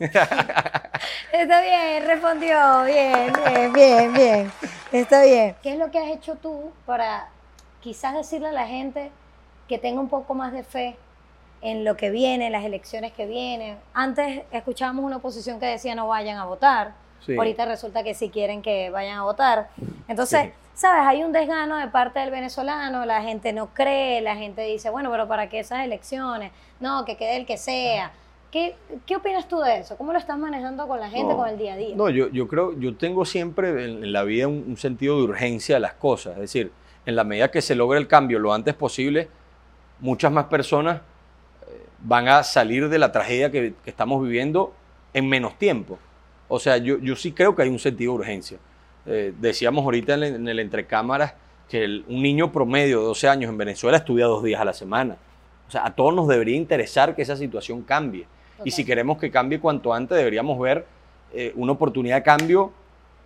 Está 1.32 1.62
bien, 1.62 2.06
respondió. 2.06 2.84
Bien, 2.86 3.32
bien, 3.46 3.74
bien, 3.74 4.14
bien. 4.14 4.52
Está 4.92 5.24
bien. 5.24 5.56
¿Qué 5.62 5.74
es 5.74 5.80
lo 5.80 5.92
que 5.92 6.00
has 6.00 6.08
hecho 6.10 6.36
tú 6.36 6.72
para 6.86 7.30
quizás 7.82 8.14
decirle 8.14 8.48
a 8.50 8.52
la 8.52 8.68
gente 8.68 9.12
que 9.68 9.78
tenga 9.78 10.00
un 10.02 10.10
poco 10.10 10.34
más 10.34 10.52
de 10.52 10.64
fe 10.64 10.98
en 11.62 11.86
lo 11.86 11.96
que 11.96 12.10
viene, 12.10 12.48
en 12.48 12.52
las 12.52 12.64
elecciones 12.66 13.12
que 13.14 13.26
vienen? 13.26 13.78
Antes 13.94 14.44
escuchábamos 14.52 15.06
una 15.06 15.18
oposición 15.18 15.60
que 15.60 15.66
decía 15.68 15.96
no 15.96 16.08
vayan 16.08 16.38
a 16.38 16.46
votar. 16.46 16.94
Sí. 17.26 17.36
Ahorita 17.38 17.66
resulta 17.66 18.04
que 18.04 18.14
sí 18.16 18.30
quieren 18.30 18.62
que 18.62 18.90
vayan 18.90 19.18
a 19.20 19.24
votar. 19.24 19.70
Entonces, 20.08 20.46
Sí. 20.46 20.52
¿sabes? 20.74 21.04
Hay 21.06 21.24
un 21.24 21.32
desgano 21.32 21.78
de 21.78 21.88
parte 21.88 22.20
del 22.20 22.32
venezolano, 22.32 23.06
la 23.06 23.22
gente 23.22 23.54
no 23.54 23.68
cree, 23.76 24.22
la 24.22 24.36
gente 24.36 24.64
dice, 24.64 24.90
bueno, 24.90 25.12
pero 25.12 25.28
¿para 25.28 25.48
qué 25.48 25.60
esas 25.60 25.86
elecciones? 25.86 26.52
No, 26.80 27.06
que 27.06 27.18
quede 27.18 27.36
el 27.38 27.46
que 27.46 27.58
sea. 27.58 28.12
¿Qué, 28.52 28.76
qué 29.06 29.16
opinas 29.16 29.48
tú 29.48 29.60
de 29.60 29.80
eso? 29.80 29.98
¿Cómo 29.98 30.12
lo 30.12 30.20
estás 30.20 30.38
manejando 30.38 30.88
con 30.88 31.00
la 31.00 31.10
gente, 31.10 31.32
No. 31.34 31.38
con 31.38 31.48
el 31.50 31.58
día 31.58 31.74
a 31.74 31.78
día? 31.78 31.96
No, 31.96 32.10
yo, 32.10 32.28
yo 32.30 32.48
creo, 32.48 32.78
yo 32.78 32.96
tengo 32.96 33.24
siempre 33.26 33.86
en, 33.86 34.12
la 34.12 34.24
vida 34.24 34.48
un, 34.48 34.66
un 34.68 34.78
sentido 34.78 35.18
de 35.18 35.24
urgencia 35.24 35.76
de 35.76 35.80
las 35.80 35.94
cosas. 35.94 36.34
Es 36.36 36.42
decir, 36.42 36.72
en 37.06 37.16
la 37.16 37.24
medida 37.24 37.50
que 37.50 37.62
se 37.62 37.76
logre 37.76 37.98
el 37.98 38.08
cambio 38.08 38.40
lo 38.40 38.54
antes 38.54 38.74
posible, 38.74 39.30
muchas 40.02 40.32
más 40.34 40.46
personas 40.46 40.98
eh, 40.98 41.86
van 42.00 42.28
a 42.28 42.44
salir 42.44 42.90
de 42.90 43.00
la 43.00 43.12
tragedia 43.12 43.50
que, 43.52 43.74
que 43.84 43.90
estamos 43.90 44.22
viviendo 44.22 44.74
en 45.14 45.30
menos 45.30 45.58
tiempo. 45.58 45.98
O 46.50 46.60
sea, 46.60 46.76
yo, 46.78 46.98
yo 47.00 47.16
sí 47.16 47.32
creo 47.32 47.56
que 47.56 47.62
hay 47.62 47.70
un 47.70 47.80
sentido 47.80 48.12
de 48.14 48.20
urgencia. 48.20 48.58
Eh, 49.06 49.34
decíamos 49.40 49.86
ahorita 49.86 50.16
en 50.16 50.24
el, 50.24 50.36
en 50.36 50.48
el 50.50 50.60
entrecámaras 50.60 51.34
que 51.70 51.86
el- 51.86 52.04
un 52.10 52.22
niño 52.22 52.52
promedio 52.52 53.00
de 53.00 53.06
12 53.06 53.30
años 53.30 53.50
en 53.50 53.58
Venezuela 53.58 53.96
estudia 53.98 54.26
dos 54.26 54.44
días 54.44 54.60
a 54.60 54.66
la 54.66 54.74
semana. 54.74 55.16
O 55.70 55.72
sea, 55.72 55.86
a 55.86 55.96
todos 55.96 56.14
nos 56.14 56.28
debería 56.28 56.58
interesar 56.58 57.16
que 57.16 57.22
esa 57.22 57.38
situación 57.38 57.82
cambie. 57.84 58.28
Y 58.64 58.72
si 58.72 58.86
queremos 58.86 59.18
que 59.18 59.32
cambie 59.32 59.60
cuanto 59.60 59.94
antes, 59.94 60.18
deberíamos 60.18 60.60
ver 60.60 60.86
eh, 61.34 61.54
una 61.56 61.72
oportunidad 61.72 62.18
de 62.18 62.24
cambio 62.24 62.72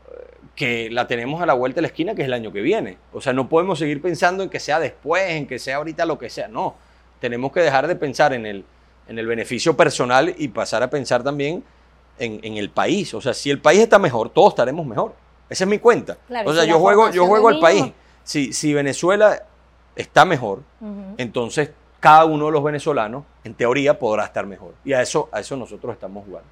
eh, 0.10 0.36
que 0.56 0.90
la 0.90 1.08
tenemos 1.08 1.42
a 1.42 1.46
la 1.46 1.54
vuelta 1.54 1.78
de 1.78 1.82
la 1.84 1.88
esquina, 1.88 2.16
que 2.16 2.22
es 2.22 2.28
el 2.28 2.34
año 2.34 2.52
que 2.52 2.62
viene. 2.62 2.98
O 3.14 3.22
sea, 3.22 3.34
no 3.34 3.50
podemos 3.50 3.80
seguir 3.80 4.02
pensando 4.02 4.44
en 4.44 4.50
que 4.50 4.60
sea 4.60 4.80
después, 4.80 5.24
en 5.30 5.48
que 5.48 5.60
sea 5.60 5.78
ahorita 5.78 6.06
lo 6.06 6.18
que 6.18 6.30
sea. 6.30 6.48
No, 6.48 6.76
tenemos 7.20 7.52
que 7.52 7.62
dejar 7.62 7.88
de 7.88 7.96
pensar 7.96 8.34
en 8.34 8.46
el, 8.46 8.66
en 9.08 9.20
el 9.20 9.28
beneficio 9.28 9.76
personal 9.76 10.34
y 10.38 10.48
pasar 10.50 10.84
a 10.84 10.90
pensar 10.90 11.24
también 11.24 11.64
en, 12.20 12.40
en 12.44 12.58
el 12.58 12.70
país. 12.70 13.14
O 13.14 13.22
sea, 13.22 13.34
si 13.34 13.50
el 13.50 13.60
país 13.60 13.82
está 13.82 14.00
mejor, 14.00 14.30
todos 14.30 14.50
estaremos 14.54 14.86
mejor. 14.86 15.14
Esa 15.50 15.64
es 15.64 15.70
mi 15.70 15.80
cuenta. 15.80 16.18
Claro, 16.28 16.50
o 16.50 16.54
sea, 16.54 16.64
si 16.64 16.70
yo 16.70 16.80
juego, 16.80 17.12
yo 17.12 17.28
juego 17.28 17.50
al 17.50 17.60
país. 17.60 17.92
Si, 18.24 18.54
si 18.54 18.74
Venezuela 18.74 19.44
está 19.96 20.26
mejor, 20.26 20.64
entonces 21.18 21.70
cada 22.06 22.26
uno 22.26 22.46
de 22.46 22.52
los 22.52 22.64
venezolanos, 22.64 23.24
en 23.44 23.56
teoría, 23.56 23.98
podrá 23.98 24.26
estar 24.26 24.46
mejor. 24.46 24.76
Y 24.86 24.94
a 24.94 25.02
eso, 25.02 25.28
a 25.32 25.40
eso 25.40 25.58
nosotros 25.58 25.92
estamos 25.92 26.24
jugando. 26.24 26.48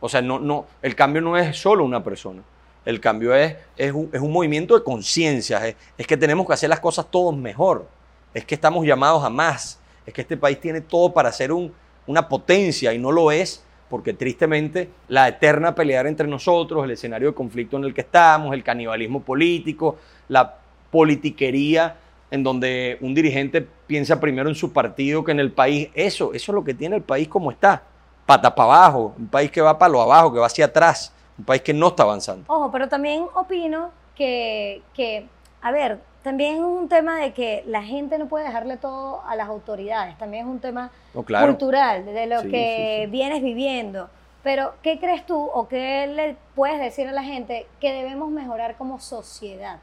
O 0.00 0.06
sea, 0.06 0.20
no, 0.20 0.38
no, 0.38 0.66
el 0.82 0.94
cambio 0.94 1.22
no 1.22 1.34
es 1.38 1.56
solo 1.56 1.82
una 1.82 2.04
persona. 2.04 2.42
El 2.84 3.00
cambio 3.00 3.34
es, 3.34 3.56
es, 3.78 3.90
un, 3.90 4.10
es 4.12 4.20
un 4.20 4.30
movimiento 4.30 4.74
de 4.76 4.84
conciencia. 4.84 5.66
Es, 5.66 5.76
es 5.96 6.06
que 6.06 6.18
tenemos 6.18 6.46
que 6.46 6.52
hacer 6.52 6.68
las 6.68 6.80
cosas 6.80 7.06
todos 7.10 7.34
mejor. 7.34 7.86
Es 8.34 8.44
que 8.44 8.54
estamos 8.54 8.84
llamados 8.84 9.24
a 9.24 9.30
más. 9.30 9.80
Es 10.04 10.12
que 10.12 10.20
este 10.20 10.36
país 10.36 10.60
tiene 10.60 10.82
todo 10.82 11.10
para 11.10 11.32
ser 11.32 11.52
un- 11.52 11.72
una 12.06 12.28
potencia 12.28 12.92
y 12.92 12.98
no 12.98 13.10
lo 13.10 13.32
es 13.32 13.64
porque 13.88 14.12
tristemente 14.12 14.90
la 15.08 15.26
eterna 15.26 15.74
pelear 15.74 16.06
entre 16.06 16.28
nosotros, 16.28 16.84
el 16.84 16.90
escenario 16.90 17.28
de 17.28 17.34
conflicto 17.34 17.78
en 17.78 17.84
el 17.84 17.94
que 17.94 18.02
estamos, 18.02 18.52
el 18.52 18.62
canibalismo 18.62 19.22
político, 19.22 19.96
la 20.28 20.56
politiquería 20.90 21.96
en 22.30 22.42
donde 22.42 22.98
un 23.00 23.14
dirigente 23.14 23.66
piensa 23.86 24.18
primero 24.20 24.48
en 24.48 24.54
su 24.54 24.72
partido 24.72 25.24
que 25.24 25.32
en 25.32 25.40
el 25.40 25.52
país, 25.52 25.88
eso, 25.94 26.32
eso 26.32 26.52
es 26.52 26.54
lo 26.54 26.64
que 26.64 26.74
tiene 26.74 26.96
el 26.96 27.02
país 27.02 27.28
como 27.28 27.50
está. 27.50 27.82
pata 28.26 28.54
para 28.54 28.74
abajo, 28.74 29.14
un 29.18 29.28
país 29.28 29.50
que 29.50 29.60
va 29.60 29.78
para 29.78 29.90
lo 29.92 30.00
abajo, 30.02 30.32
que 30.32 30.38
va 30.40 30.46
hacia 30.46 30.66
atrás, 30.66 31.12
un 31.38 31.44
país 31.44 31.62
que 31.62 31.72
no 31.72 31.88
está 31.88 32.02
avanzando. 32.02 32.44
Ojo, 32.48 32.70
pero 32.72 32.88
también 32.88 33.24
opino 33.34 33.90
que, 34.16 34.82
que, 34.94 35.28
a 35.62 35.70
ver, 35.70 36.00
también 36.22 36.56
es 36.56 36.60
un 36.60 36.88
tema 36.88 37.20
de 37.20 37.32
que 37.32 37.62
la 37.66 37.82
gente 37.84 38.18
no 38.18 38.26
puede 38.26 38.44
dejarle 38.46 38.76
todo 38.78 39.22
a 39.26 39.36
las 39.36 39.48
autoridades, 39.48 40.18
también 40.18 40.46
es 40.46 40.50
un 40.50 40.58
tema 40.60 40.90
claro. 41.24 41.46
cultural, 41.46 42.04
de 42.04 42.26
lo 42.26 42.42
Sí, 42.42 42.50
que 42.50 43.02
sí, 43.02 43.04
sí. 43.04 43.10
vienes 43.10 43.42
viviendo. 43.42 44.10
Pero, 44.42 44.74
¿qué 44.82 44.98
crees 45.00 45.26
tú 45.26 45.36
o 45.40 45.68
qué 45.68 46.06
le 46.08 46.36
puedes 46.54 46.78
decir 46.80 47.06
a 47.08 47.12
la 47.12 47.22
gente 47.24 47.66
que 47.80 47.92
debemos 47.92 48.30
mejorar 48.30 48.76
como 48.76 48.98
sociedad? 49.00 49.78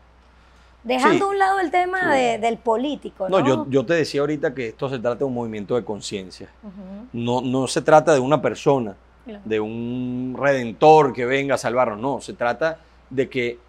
Dejando 0.84 1.18
Sí. 1.18 1.22
a 1.24 1.28
un 1.28 1.40
lado 1.40 1.60
el 1.60 1.72
tema 1.72 2.14
Sí. 2.14 2.20
de- 2.20 2.38
del 2.40 2.58
político, 2.58 3.30
¿no? 3.30 3.40
No, 3.40 3.46
yo, 3.48 3.66
yo 3.70 3.86
te 3.86 3.94
decía 3.94 4.22
ahorita 4.22 4.54
que 4.54 4.70
esto 4.70 4.90
se 4.90 5.00
trata 5.00 5.20
de 5.20 5.24
un 5.26 5.34
movimiento 5.34 5.76
de 5.76 5.84
conciencia. 5.86 6.50
No, 7.14 7.42
no 7.42 7.68
se 7.68 7.82
trata 7.82 8.14
de 8.14 8.20
una 8.20 8.42
persona, 8.42 8.96
Claro. 9.26 9.42
de 9.46 9.60
un 9.62 10.36
redentor 10.38 11.14
que 11.14 11.26
venga 11.26 11.56
a 11.56 11.58
salvarnos. 11.58 12.00
No, 12.00 12.20
se 12.22 12.34
trata 12.34 12.80
de 13.10 13.30
que 13.30 13.60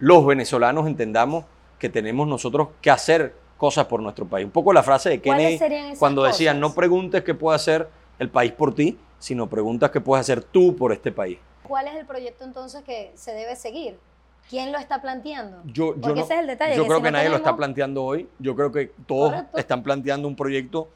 los 0.00 0.26
venezolanos 0.26 0.86
entendamos 0.86 1.44
que 1.78 1.88
tenemos 1.88 2.26
nosotros 2.26 2.68
que 2.80 2.90
hacer 2.90 3.34
cosas 3.56 3.86
por 3.86 4.00
nuestro 4.02 4.26
país. 4.26 4.44
Un 4.44 4.50
poco 4.52 4.72
la 4.72 4.82
frase 4.82 5.10
de 5.10 5.20
¿Cuáles 5.20 5.60
Kennedy 5.60 5.96
cuando 5.96 6.24
decía, 6.24 6.50
cosas? 6.52 6.60
no 6.60 6.74
preguntes 6.74 7.22
qué 7.22 7.34
puede 7.34 7.56
hacer 7.56 7.88
el 8.18 8.30
país 8.30 8.50
por 8.52 8.74
ti, 8.74 8.98
sino 9.20 9.48
preguntas 9.48 9.90
qué 9.90 10.00
puedes 10.00 10.20
hacer 10.22 10.42
tú 10.42 10.74
por 10.76 10.92
este 10.92 11.12
país. 11.12 11.38
¿Cuál 11.62 11.86
es 11.88 11.94
el 11.96 12.06
proyecto 12.06 12.44
entonces 12.44 12.82
que 12.82 13.12
se 13.14 13.32
debe 13.32 13.54
seguir? 13.56 13.98
¿Quién 14.48 14.72
lo 14.72 14.78
está 14.78 15.00
planteando? 15.02 15.60
Yo, 15.66 15.94
yo 15.94 16.00
Porque 16.00 16.20
no- 16.20 16.24
ese 16.24 16.34
es 16.34 16.40
el 16.40 16.46
detalle. 16.46 16.74
yo 16.76 16.82
que 16.82 16.88
creo 16.88 16.98
si 16.98 17.04
que 17.04 17.10
no 17.10 17.16
nadie 17.18 17.28
lo 17.28 17.36
está 17.36 17.44
tenemos- 17.50 17.58
planteando 17.58 18.04
hoy. 18.04 18.28
Yo 18.38 18.56
creo 18.56 18.72
que 18.72 18.86
todos 19.06 19.30
Correcto. 19.32 19.58
están 19.58 19.82
planteando 19.82 20.26
un 20.28 20.36
proyecto 20.36 20.88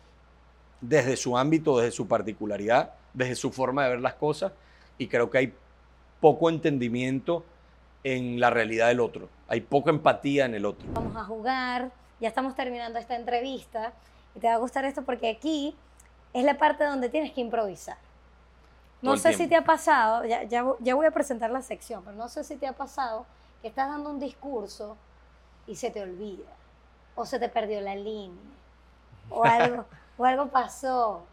desde 0.81 1.17
su 1.17 1.37
ámbito, 1.37 1.79
desde 1.79 1.93
su 1.93 2.09
particularidad, 2.09 2.93
desde 3.13 3.35
su 3.35 3.53
forma 3.53 3.85
de 3.85 3.91
ver 3.91 4.01
las 4.01 4.15
cosas. 4.15 4.53
Y 4.99 5.07
creo 5.09 5.31
que 5.31 5.39
hay 5.39 5.55
poco 6.21 6.49
entendimiento 6.49 7.45
en 8.05 8.41
la 8.41 8.51
realidad 8.51 8.89
del 8.89 9.01
otro. 9.01 9.29
Hay 9.49 9.61
poca 9.61 9.91
empatía 9.91 10.47
en 10.47 10.55
el 10.55 10.65
otro. 10.65 10.87
Vamos 10.93 11.17
a 11.17 11.25
jugar, 11.25 11.91
ya 12.21 12.29
estamos 12.29 12.55
terminando 12.55 12.99
esta 12.99 13.17
entrevista 13.17 13.93
y 14.35 14.41
te 14.41 14.47
va 14.49 14.55
a 14.55 14.59
gustar 14.59 14.85
esto 14.87 15.03
porque 15.03 15.29
aquí 15.29 15.77
es 16.33 16.45
la 16.45 16.57
parte 16.57 16.85
donde 16.85 17.09
tienes 17.11 17.33
que 17.33 17.41
improvisar. 17.43 17.97
No 19.03 19.17
sé 19.17 19.33
si 19.33 19.39
tiempo. 19.39 19.51
te 19.51 19.57
ha 19.57 19.65
pasado, 19.65 20.25
ya, 20.25 20.45
ya, 20.45 20.65
ya 20.79 20.95
voy 20.95 21.07
a 21.07 21.11
presentar 21.11 21.51
la 21.51 21.61
sección, 21.61 22.03
pero 22.05 22.17
no 22.17 22.29
sé 22.29 22.45
si 22.45 22.57
te 22.57 22.67
ha 22.69 22.73
pasado 22.73 23.27
que 23.63 23.69
estás 23.69 23.89
dando 23.89 24.11
un 24.11 24.21
discurso 24.21 24.97
y 25.67 25.77
se 25.77 25.91
te 25.91 26.03
olvida, 26.03 26.51
o 27.15 27.25
se 27.25 27.39
te 27.39 27.49
perdió 27.49 27.81
la 27.81 27.95
línea, 27.95 28.37
o 29.31 29.45
algo, 29.47 29.85
o 30.19 30.25
algo 30.25 30.49
pasó. 30.49 31.25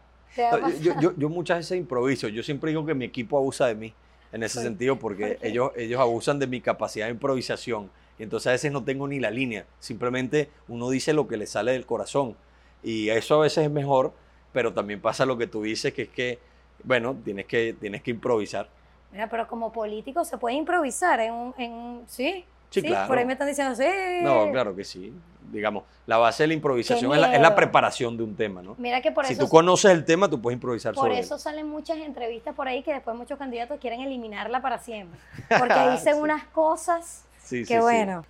Yo, 0.80 0.92
yo- 1.00 1.12
yo 1.16 1.28
muchas 1.28 1.58
veces 1.58 1.78
improviso. 1.78 2.28
Yo 2.28 2.42
siempre 2.42 2.70
digo 2.70 2.86
que 2.86 2.94
mi 2.94 3.04
equipo 3.04 3.36
abusa 3.36 3.66
de 3.66 3.74
mí 3.74 3.92
en 4.32 4.42
ese 4.42 4.54
¿Por- 4.54 4.62
sentido 4.62 4.98
porque 4.98 5.34
por 5.34 5.46
ellos, 5.46 5.72
ellos 5.76 6.00
abusan 6.00 6.38
de 6.38 6.46
mi 6.46 6.60
capacidad 6.60 7.06
de 7.06 7.12
improvisación. 7.12 7.90
Y 8.18 8.22
entonces 8.22 8.46
a 8.48 8.52
veces 8.52 8.70
no 8.70 8.84
tengo 8.84 9.08
ni 9.08 9.18
la 9.18 9.30
línea. 9.30 9.66
Simplemente 9.80 10.48
uno 10.68 10.88
dice 10.90 11.12
lo 11.12 11.26
que 11.26 11.36
le 11.36 11.46
sale 11.46 11.72
del 11.72 11.86
corazón. 11.86 12.36
Y 12.82 13.08
eso 13.10 13.34
a 13.36 13.40
veces 13.40 13.64
es 13.64 13.70
mejor, 13.70 14.12
pero 14.52 14.72
también 14.72 15.00
pasa 15.00 15.26
lo 15.26 15.36
que 15.36 15.46
tú 15.46 15.62
dices, 15.62 15.92
que 15.92 16.02
es 16.02 16.08
que, 16.08 16.38
bueno, 16.84 17.16
tienes 17.24 17.46
que, 17.46 17.74
tienes 17.78 18.02
que 18.02 18.10
improvisar. 18.12 18.68
Mira, 19.12 19.28
pero 19.28 19.46
como 19.48 19.72
político 19.72 20.24
se 20.24 20.38
puede 20.38 20.54
improvisar 20.56 21.18
en 21.20 21.32
un, 21.34 21.54
en 21.58 21.72
un- 21.72 22.04
¿sí? 22.06 22.44
Sí, 22.70 22.82
claro. 22.82 23.08
Por 23.08 23.18
ahí 23.18 23.24
me 23.24 23.32
están 23.32 23.48
diciendo, 23.48 23.74
sí. 23.74 23.84
No, 24.22 24.50
claro 24.52 24.76
que 24.76 24.84
sí. 24.84 25.12
Digamos, 25.50 25.82
la 26.06 26.16
base 26.18 26.44
de 26.44 26.48
la 26.48 26.54
improvisación 26.54 27.12
es 27.12 27.18
la, 27.20 27.26
es 27.26 27.32
la 27.40 27.48
miedo. 27.48 27.56
preparación 27.56 28.16
de 28.16 28.22
un 28.22 28.36
tema, 28.36 28.62
¿no? 28.62 28.76
Mira 28.78 29.00
que 29.00 29.10
por 29.10 29.26
si 29.26 29.32
eso 29.32 29.42
tú 29.42 29.48
conoces 29.48 29.90
el 29.90 30.04
tema, 30.04 30.28
tú 30.30 30.40
puedes 30.40 30.54
improvisar 30.56 30.94
Por 30.94 31.02
sobre 31.06 31.14
él. 31.18 31.24
eso 31.24 31.38
salen 31.40 31.68
muchas 31.68 31.98
entrevistas 31.98 32.54
por 32.54 32.68
ahí 32.68 32.84
que 32.84 32.92
después 32.92 33.16
muchos 33.16 33.36
candidatos 33.36 33.80
quieren 33.80 34.00
eliminarla 34.00 34.62
para 34.62 34.78
siempre. 34.78 35.18
Porque 35.58 35.74
dicen 35.90 36.14
Sí. 36.14 36.20
unas 36.20 36.44
cosas 36.44 37.24
Sí, 37.42 37.64
sí, 37.64 37.68
que 37.68 37.74
sí. 37.78 37.80
bueno. 37.80 38.24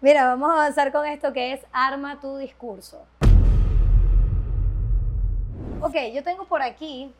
Mira, 0.00 0.24
vamos 0.24 0.48
a 0.50 0.54
avanzar 0.54 0.90
con 0.92 1.04
esto 1.04 1.34
que 1.34 1.52
es 1.52 1.60
arma 1.72 2.18
tu 2.20 2.38
discurso. 2.38 3.04
Ok, 5.82 5.94
yo 6.14 6.22
tengo 6.22 6.44
por 6.46 6.62
aquí 6.62 7.12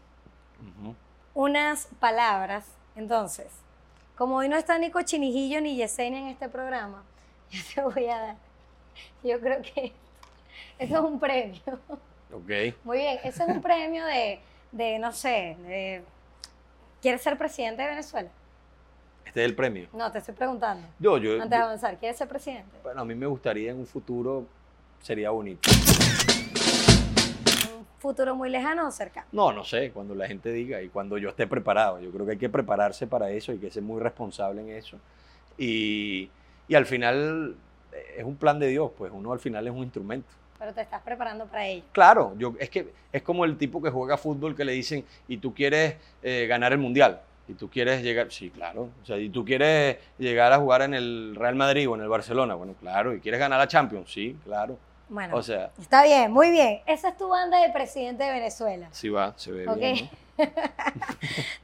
unas 1.35 1.88
palabras. 2.01 2.64
Entonces, 2.96 3.48
como 4.16 4.37
hoy 4.37 4.48
no 4.48 4.57
está 4.57 4.78
ni 4.78 4.90
Cochinijillo 4.90 5.61
ni 5.61 5.76
Yesenia 5.76 6.20
en 6.20 6.28
este 6.28 6.48
programa, 6.48 7.02
yo 7.50 7.61
te 7.74 7.83
voy 7.83 8.07
a 8.09 8.18
dar. 8.18 8.37
Yo 9.22 9.40
creo 9.40 9.62
que 9.62 9.92
esto 10.78 10.94
es 10.96 11.00
un 11.00 11.18
premio. 11.18 11.61
Ok. 12.33 12.74
Muy 12.85 12.98
bien, 12.98 13.18
ese 13.24 13.42
es 13.42 13.48
un 13.48 13.61
premio 13.61 14.05
de, 14.07 14.40
de 14.70 14.98
no 14.98 15.12
sé, 15.12 15.57
de... 15.62 16.02
¿Quieres 17.00 17.20
ser 17.20 17.37
presidente 17.37 17.83
de 17.83 17.88
Venezuela? 17.88 18.31
Este 19.24 19.40
es 19.42 19.48
el 19.48 19.57
premio. 19.57 19.88
No, 19.92 20.11
te 20.12 20.18
estoy 20.18 20.35
preguntando. 20.35 20.87
Yo, 20.98 21.18
yo, 21.18 21.35
Antes 21.35 21.50
de 21.50 21.57
avanzar, 21.57 21.98
¿quieres 21.98 22.16
ser 22.16 22.28
presidente? 22.28 22.76
Bueno, 22.83 23.00
a 23.00 23.05
mí 23.05 23.14
me 23.14 23.26
gustaría 23.26 23.70
en 23.70 23.78
un 23.78 23.87
futuro, 23.87 24.46
sería 25.00 25.31
bonito. 25.31 25.68
¿Un 28.03 28.11
futuro 28.11 28.35
muy 28.35 28.51
lejano 28.51 28.88
o 28.88 28.91
cercano? 28.91 29.29
No, 29.31 29.53
no 29.53 29.62
sé, 29.62 29.93
cuando 29.93 30.12
la 30.17 30.27
gente 30.27 30.51
diga 30.51 30.83
y 30.83 30.88
cuando 30.88 31.19
yo 31.19 31.29
esté 31.29 31.47
preparado. 31.47 32.01
Yo 32.01 32.11
creo 32.11 32.27
que 32.27 32.33
hay 32.33 32.38
que 32.38 32.49
prepararse 32.49 33.07
para 33.07 33.31
eso 33.31 33.53
y 33.53 33.59
que 33.59 33.71
ser 33.71 33.85
muy 33.85 34.01
responsable 34.01 34.61
en 34.61 34.71
eso. 34.71 34.99
Y, 35.57 36.29
y 36.67 36.75
al 36.75 36.85
final 36.85 37.55
eh, 37.93 38.17
es 38.19 38.25
un 38.25 38.35
plan 38.35 38.59
de 38.59 38.67
Dios, 38.67 38.91
pues 38.99 39.12
uno 39.15 39.33
al 39.33 39.38
final 39.38 39.65
es 39.69 39.73
un 39.73 39.85
instrumento. 39.85 40.29
Pero 40.59 40.75
te 40.75 40.81
estás 40.81 41.01
preparando 41.03 41.47
para 41.47 41.65
ello. 41.69 41.85
Claro, 41.93 42.35
yo, 42.38 42.55
es 42.59 42.71
que 42.71 42.93
es 43.12 43.23
como 43.23 43.45
el 43.45 43.57
tipo 43.57 43.81
que 43.81 43.91
juega 43.91 44.17
fútbol 44.17 44.57
que 44.57 44.65
le 44.65 44.73
dicen, 44.73 45.05
y 45.29 45.37
tú 45.37 45.55
quieres 45.55 45.95
eh, 46.25 46.49
ganar 46.49 46.73
el 46.73 46.79
mundial, 46.79 47.21
y 47.47 47.55
tú 47.55 47.71
quieres 47.71 48.03
llegar, 48.03 48.33
sí, 48.33 48.51
claro, 48.51 48.88
o 49.01 49.07
sea, 49.07 49.17
y 49.17 49.29
tú 49.29 49.45
quieres 49.45 49.99
llegar 50.19 50.53
a 50.53 50.59
jugar 50.59 50.83
en 50.83 50.95
el 50.95 51.37
Real 51.37 51.55
Madrid 51.55 51.88
o 51.88 51.95
en 51.95 52.01
el 52.01 52.09
Barcelona, 52.09 52.57
bueno, 52.57 52.75
claro, 52.81 53.15
y 53.15 53.21
quieres 53.21 53.38
ganar 53.38 53.61
la 53.61 53.69
Champions, 53.69 54.12
sí, 54.12 54.37
claro. 54.45 54.77
Bueno, 55.12 55.37
O 55.37 55.42
sea, 55.42 55.70
está 55.79 56.05
bien, 56.05 56.33
muy 56.33 56.51
bien. 56.51 56.81
Esa 56.87 57.11
es 57.11 57.16
tu 57.18 57.29
banda 57.29 57.61
de 57.61 57.70
presidente 57.70 58.25
de 58.25 58.31
Venezuela. 58.31 58.88
sí 58.92 59.11
va, 59.11 59.35
se 59.37 59.53
ve 59.53 59.66
bien, 59.77 60.11
¿no? 60.38 60.44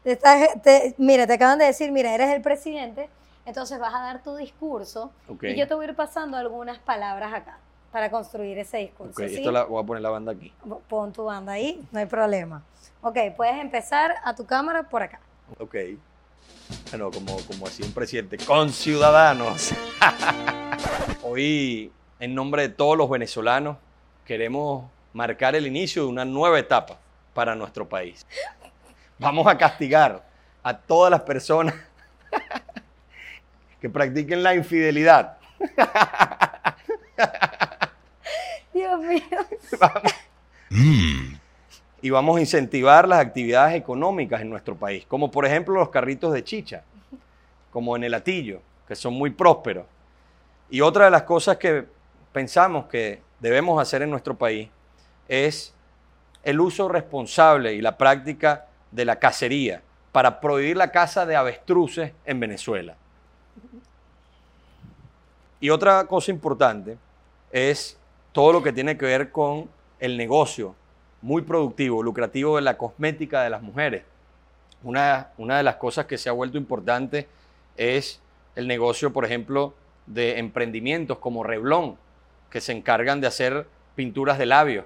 Te 0.04 0.12
estás- 0.12 0.62
te- 0.62 0.94
mira, 0.98 1.26
te 1.26 1.32
acaban 1.32 1.58
de 1.58 1.64
decir, 1.64 1.90
mira, 1.90 2.14
eres 2.14 2.28
el 2.28 2.42
presidente, 2.42 3.08
entonces 3.46 3.78
vas 3.78 3.94
a 3.94 4.00
dar 4.00 4.22
tu 4.22 4.36
discurso 4.36 5.10
Ok. 5.28 5.44
y 5.44 5.56
yo 5.56 5.66
te 5.66 5.74
voy 5.74 5.86
a 5.86 5.88
ir 5.88 5.96
pasando 5.96 6.36
algunas 6.36 6.78
palabras 6.78 7.32
acá 7.32 7.58
para 7.90 8.10
construir 8.10 8.58
ese 8.58 8.76
discurso. 8.76 9.12
Ok, 9.12 9.28
¿sí? 9.28 9.36
esto 9.36 9.50
la, 9.50 9.64
voy 9.64 9.82
a 9.82 9.86
poner 9.86 10.02
la 10.02 10.10
banda 10.10 10.32
aquí. 10.32 10.52
Pon 10.86 11.10
tu 11.14 11.24
banda 11.24 11.52
ahí, 11.52 11.82
no 11.90 11.98
hay 12.00 12.06
problema. 12.06 12.62
Ok, 13.00 13.16
puedes 13.34 13.56
empezar 13.56 14.14
a 14.24 14.34
tu 14.34 14.44
cámara 14.44 14.82
por 14.82 15.02
acá. 15.02 15.20
Ok. 15.58 15.74
Bueno, 16.90 17.10
como, 17.10 17.38
como 17.46 17.66
así 17.66 17.82
un 17.82 17.92
presidente, 17.92 18.36
con 18.44 18.70
ciudadanos. 18.70 19.72
Hoy, 21.22 21.90
en 22.20 22.34
nombre 22.34 22.62
de 22.62 22.68
todos 22.68 22.96
los 22.96 23.08
venezolanos, 23.08 23.76
queremos 24.24 24.84
marcar 25.12 25.54
el 25.54 25.66
inicio 25.66 26.02
de 26.02 26.08
una 26.08 26.24
nueva 26.24 26.58
etapa 26.58 26.98
para 27.34 27.54
nuestro 27.54 27.88
país. 27.88 28.26
Vamos 29.18 29.46
a 29.46 29.56
castigar 29.56 30.24
a 30.62 30.76
todas 30.76 31.10
las 31.10 31.22
personas 31.22 31.74
que 33.80 33.88
practiquen 33.88 34.42
la 34.42 34.54
infidelidad. 34.54 35.38
Dios 38.72 39.00
mío. 39.00 39.22
y 42.02 42.10
vamos 42.10 42.36
a 42.36 42.40
incentivar 42.40 43.08
las 43.08 43.20
actividades 43.20 43.74
económicas 43.74 44.40
en 44.40 44.50
nuestro 44.50 44.76
país, 44.76 45.04
como 45.06 45.30
por 45.30 45.46
ejemplo 45.46 45.74
los 45.74 45.88
carritos 45.90 46.32
de 46.32 46.44
chicha, 46.44 46.84
como 47.72 47.96
en 47.96 48.04
el 48.04 48.14
Atillo, 48.14 48.60
que 48.86 48.94
son 48.94 49.14
muy 49.14 49.30
prósperos. 49.30 49.86
Y 50.70 50.80
otra 50.80 51.06
de 51.06 51.10
las 51.10 51.22
cosas 51.22 51.56
que 51.56 51.86
pensamos 52.32 52.86
que 52.86 53.22
debemos 53.40 53.80
hacer 53.80 54.02
en 54.02 54.10
nuestro 54.10 54.36
país 54.36 54.68
es 55.28 55.74
el 56.42 56.60
uso 56.60 56.88
responsable 56.88 57.74
y 57.74 57.80
la 57.80 57.96
práctica 57.98 58.66
de 58.90 59.04
la 59.04 59.18
cacería 59.18 59.82
para 60.12 60.40
prohibir 60.40 60.76
la 60.76 60.90
caza 60.90 61.26
de 61.26 61.36
avestruces 61.36 62.12
en 62.24 62.40
Venezuela. 62.40 62.96
Y 65.60 65.70
otra 65.70 66.04
cosa 66.04 66.30
importante 66.30 66.96
es 67.50 67.98
todo 68.32 68.52
lo 68.52 68.62
que 68.62 68.72
tiene 68.72 68.96
que 68.96 69.06
ver 69.06 69.32
con 69.32 69.68
el 69.98 70.16
negocio 70.16 70.74
muy 71.20 71.42
productivo, 71.42 72.02
lucrativo 72.02 72.56
de 72.56 72.62
la 72.62 72.78
cosmética 72.78 73.42
de 73.42 73.50
las 73.50 73.62
mujeres. 73.62 74.04
Una, 74.84 75.30
una 75.36 75.56
de 75.56 75.64
las 75.64 75.76
cosas 75.76 76.06
que 76.06 76.16
se 76.16 76.28
ha 76.28 76.32
vuelto 76.32 76.56
importante 76.56 77.26
es 77.76 78.20
el 78.54 78.68
negocio, 78.68 79.12
por 79.12 79.24
ejemplo, 79.24 79.74
de 80.06 80.38
emprendimientos 80.38 81.18
como 81.18 81.42
Reblón, 81.42 81.96
que 82.50 82.60
se 82.60 82.72
encargan 82.72 83.20
de 83.20 83.26
hacer 83.26 83.66
pinturas 83.94 84.38
de 84.38 84.46
labios 84.46 84.84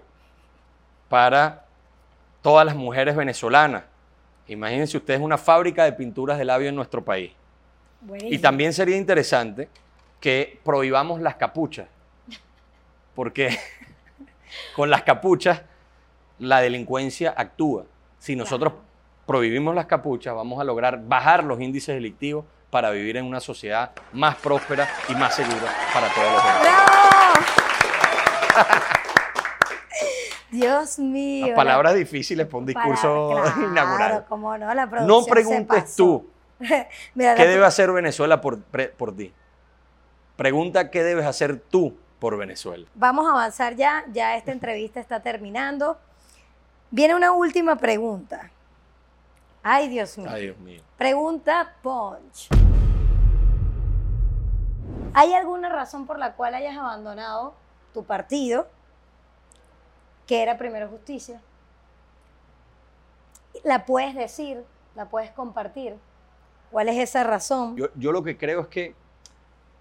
para 1.08 1.64
todas 2.42 2.66
las 2.66 2.74
mujeres 2.74 3.14
venezolanas. 3.16 3.84
Imagínense 4.48 4.96
ustedes 4.96 5.20
una 5.20 5.38
fábrica 5.38 5.84
de 5.84 5.92
pinturas 5.92 6.38
de 6.38 6.44
labios 6.44 6.70
en 6.70 6.74
nuestro 6.76 7.04
país. 7.04 7.32
Y 8.24 8.38
también 8.38 8.72
sería 8.72 8.96
interesante 8.96 9.68
que 10.20 10.58
prohibamos 10.64 11.20
las 11.20 11.36
capuchas, 11.36 11.86
porque 13.14 13.56
con 14.76 14.90
las 14.90 15.02
capuchas 15.02 15.62
la 16.38 16.60
delincuencia 16.60 17.32
actúa. 17.36 17.84
Si 18.18 18.34
nosotros 18.34 18.72
Claro. 18.72 18.86
prohibimos 19.26 19.74
las 19.74 19.86
capuchas, 19.86 20.34
vamos 20.34 20.60
a 20.60 20.64
lograr 20.64 21.00
bajar 21.06 21.44
los 21.44 21.60
índices 21.60 21.94
delictivos 21.94 22.44
para 22.70 22.90
vivir 22.90 23.16
en 23.18 23.24
una 23.26 23.38
sociedad 23.40 23.92
más 24.12 24.36
próspera 24.36 24.88
y 25.08 25.14
más 25.14 25.36
segura 25.36 25.72
para 25.92 26.08
todos 26.08 26.32
los 26.32 26.42
demás. 26.42 26.81
Dios 30.50 30.98
mío. 30.98 31.46
Las 31.48 31.57
palabras 31.57 31.94
difíciles 31.94 32.46
para 32.46 32.59
un 32.59 32.66
discurso 32.66 33.30
claro, 33.30 33.70
inaugural. 33.70 34.24
cómo 34.28 34.59
no, 34.59 34.74
la 34.74 34.88
preguntes 34.88 35.96
tú 35.96 36.28
Mira, 37.14 37.34
qué 37.34 37.46
debe 37.46 37.64
hacer 37.64 37.90
Venezuela 37.92 38.40
por, 38.40 38.62
por 38.62 39.16
ti. 39.16 39.32
Pregunta 40.36 40.90
qué 40.90 41.03
debes 41.03 41.26
hacer 41.26 41.59
tú 41.59 41.96
por 42.18 42.36
Venezuela. 42.36 42.86
Vamos 42.94 43.26
a 43.26 43.30
avanzar 43.30 43.74
ya, 43.74 44.05
ya 44.12 44.36
esta 44.36 44.53
entrevista 44.53 45.00
está 45.00 45.20
terminando. 45.20 45.98
Viene 46.90 47.14
una 47.14 47.32
última 47.32 47.76
pregunta. 47.76 48.50
Ay, 49.62 49.88
Dios 49.88 50.18
mío. 50.18 50.28
Ay, 50.30 50.42
Dios 50.42 50.59
mío. 50.59 50.82
Pregunta 50.96 51.74
Punch. 51.82 52.48
¿Hay 55.14 55.34
alguna 55.34 55.68
razón 55.68 56.07
por 56.07 56.18
la 56.18 56.34
cual 56.34 56.55
hayas 56.55 56.76
abandonado 56.76 57.55
tu 57.93 58.05
partido, 58.05 58.68
que 60.26 60.43
era 60.43 60.59
Primero 60.59 60.88
Justicia? 60.88 61.40
La 63.64 63.84
puedes 63.84 64.14
decir, 64.14 64.62
la 64.95 65.09
puedes 65.09 65.30
compartir. 65.30 65.97
¿Cuál 66.70 66.88
es 66.88 66.99
esa 66.99 67.22
razón? 67.22 67.76
Yo, 67.76 67.88
yo 67.97 68.12
lo 68.12 68.22
que 68.22 68.36
creo 68.36 68.62
es 68.62 68.68
que 68.68 68.95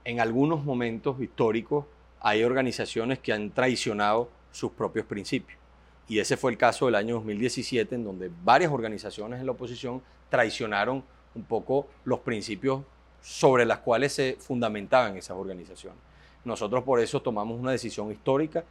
en 0.03 0.20
algunos 0.20 0.64
momentos 0.64 1.20
históricos 1.22 1.86
hay 2.20 2.43
organizaciones 2.43 3.20
que 3.20 3.34
han 3.34 3.51
traicionado 3.51 4.30
sus 4.51 4.72
propios 4.72 5.05
principios. 5.05 5.59
Y 6.07 6.20
ese 6.20 6.36
fue 6.36 6.51
el 6.51 6.57
caso 6.57 6.86
del 6.88 6.95
año 6.95 7.16
2017, 7.16 7.95
en 7.95 8.03
donde 8.03 8.30
varias 8.43 8.72
organizaciones 8.72 9.39
en 9.39 9.45
la 9.45 9.53
oposición 9.53 10.01
traicionaron 10.30 11.03
un 11.34 11.43
poco 11.43 11.88
los 12.03 12.20
principios 12.20 12.82
sobre 13.22 13.66
los 13.66 13.78
cuales 13.78 14.14
se 14.14 14.36
fundamentaban 14.39 15.16
esas 15.16 15.38
organizaciones. 15.38 15.99
Nosotros 16.43 16.83
por 16.83 16.99
eso 16.99 17.21
tomamos 17.21 17.59
una 17.59 17.71
decisión 17.71 18.11
histórica 18.11 18.63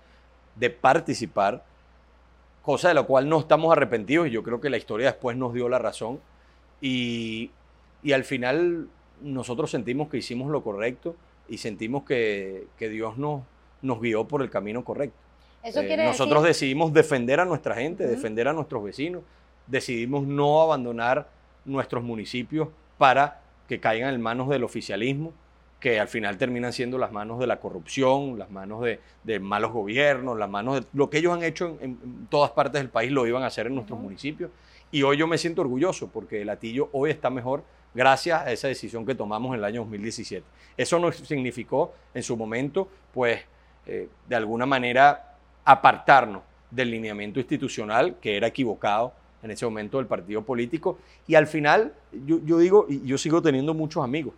de 0.56 0.70
participar, 0.70 1.64
cosa 2.62 2.88
de 2.88 2.94
la 2.94 3.02
cual 3.04 3.28
no 3.28 3.38
estamos 3.38 3.72
arrepentidos 3.72 4.26
y 4.26 4.30
yo 4.30 4.42
creo 4.42 4.60
que 4.60 4.70
la 4.70 4.76
historia 4.76 5.06
después 5.06 5.36
nos 5.36 5.54
dio 5.54 5.68
la 5.68 5.78
razón. 5.78 6.20
Y, 6.80 7.50
y 8.02 8.12
al 8.12 8.24
final 8.24 8.88
nosotros 9.22 9.70
sentimos 9.70 10.08
que 10.08 10.16
hicimos 10.16 10.50
lo 10.50 10.62
correcto 10.62 11.14
y 11.48 11.58
sentimos 11.58 12.04
que, 12.04 12.66
que 12.78 12.88
Dios 12.88 13.18
nos, 13.18 13.42
nos 13.82 14.00
guió 14.00 14.26
por 14.26 14.42
el 14.42 14.50
camino 14.50 14.84
correcto. 14.84 15.16
Eso 15.62 15.80
Eh, 15.80 15.96
nosotros 15.98 16.42
decir... 16.42 16.54
decidimos 16.54 16.92
defender 16.92 17.38
a 17.40 17.44
nuestra 17.44 17.74
gente, 17.74 18.06
defender 18.06 18.48
a 18.48 18.52
nuestros 18.52 18.82
vecinos, 18.82 19.22
decidimos 19.66 20.26
no 20.26 20.62
abandonar 20.62 21.28
nuestros 21.64 22.02
municipios 22.02 22.68
para 22.98 23.42
que 23.68 23.78
caigan 23.78 24.14
en 24.14 24.20
manos 24.20 24.48
del 24.48 24.64
oficialismo, 24.64 25.32
que 25.80 25.98
al 25.98 26.08
final 26.08 26.36
terminan 26.36 26.72
siendo 26.72 26.98
las 26.98 27.10
manos 27.10 27.38
de 27.38 27.46
la 27.46 27.58
corrupción, 27.58 28.38
las 28.38 28.50
manos 28.50 28.82
de, 28.82 29.00
de 29.24 29.40
malos 29.40 29.72
gobiernos, 29.72 30.38
las 30.38 30.48
manos 30.48 30.80
de 30.80 30.86
lo 30.92 31.08
que 31.08 31.18
ellos 31.18 31.32
han 31.32 31.42
hecho 31.42 31.78
en, 31.80 31.98
en 32.04 32.26
todas 32.28 32.50
partes 32.50 32.80
del 32.80 32.90
país 32.90 33.10
lo 33.10 33.26
iban 33.26 33.42
a 33.42 33.46
hacer 33.46 33.66
en 33.66 33.74
nuestros 33.74 33.98
municipios. 33.98 34.50
Y 34.92 35.02
hoy 35.02 35.16
yo 35.16 35.26
me 35.26 35.38
siento 35.38 35.62
orgulloso 35.62 36.08
porque 36.08 36.42
el 36.42 36.50
Atillo 36.50 36.90
hoy 36.92 37.10
está 37.10 37.30
mejor 37.30 37.64
gracias 37.94 38.42
a 38.42 38.52
esa 38.52 38.68
decisión 38.68 39.06
que 39.06 39.14
tomamos 39.14 39.52
en 39.52 39.60
el 39.60 39.64
año 39.64 39.80
2017. 39.80 40.44
Eso 40.76 40.98
no 40.98 41.10
significó 41.12 41.94
en 42.12 42.22
su 42.22 42.36
momento, 42.36 42.88
pues, 43.12 43.40
eh, 43.86 44.08
de 44.28 44.36
alguna 44.36 44.66
manera 44.66 45.36
apartarnos 45.64 46.42
del 46.70 46.90
lineamiento 46.90 47.40
institucional 47.40 48.16
que 48.20 48.36
era 48.36 48.46
equivocado 48.46 49.12
en 49.42 49.50
ese 49.50 49.64
momento 49.64 49.96
del 49.96 50.06
partido 50.06 50.42
político. 50.42 50.98
Y 51.26 51.36
al 51.36 51.46
final, 51.46 51.94
yo, 52.26 52.38
yo 52.44 52.58
digo, 52.58 52.86
y 52.88 53.06
yo 53.06 53.16
sigo 53.16 53.40
teniendo 53.40 53.72
muchos 53.72 54.04
amigos 54.04 54.34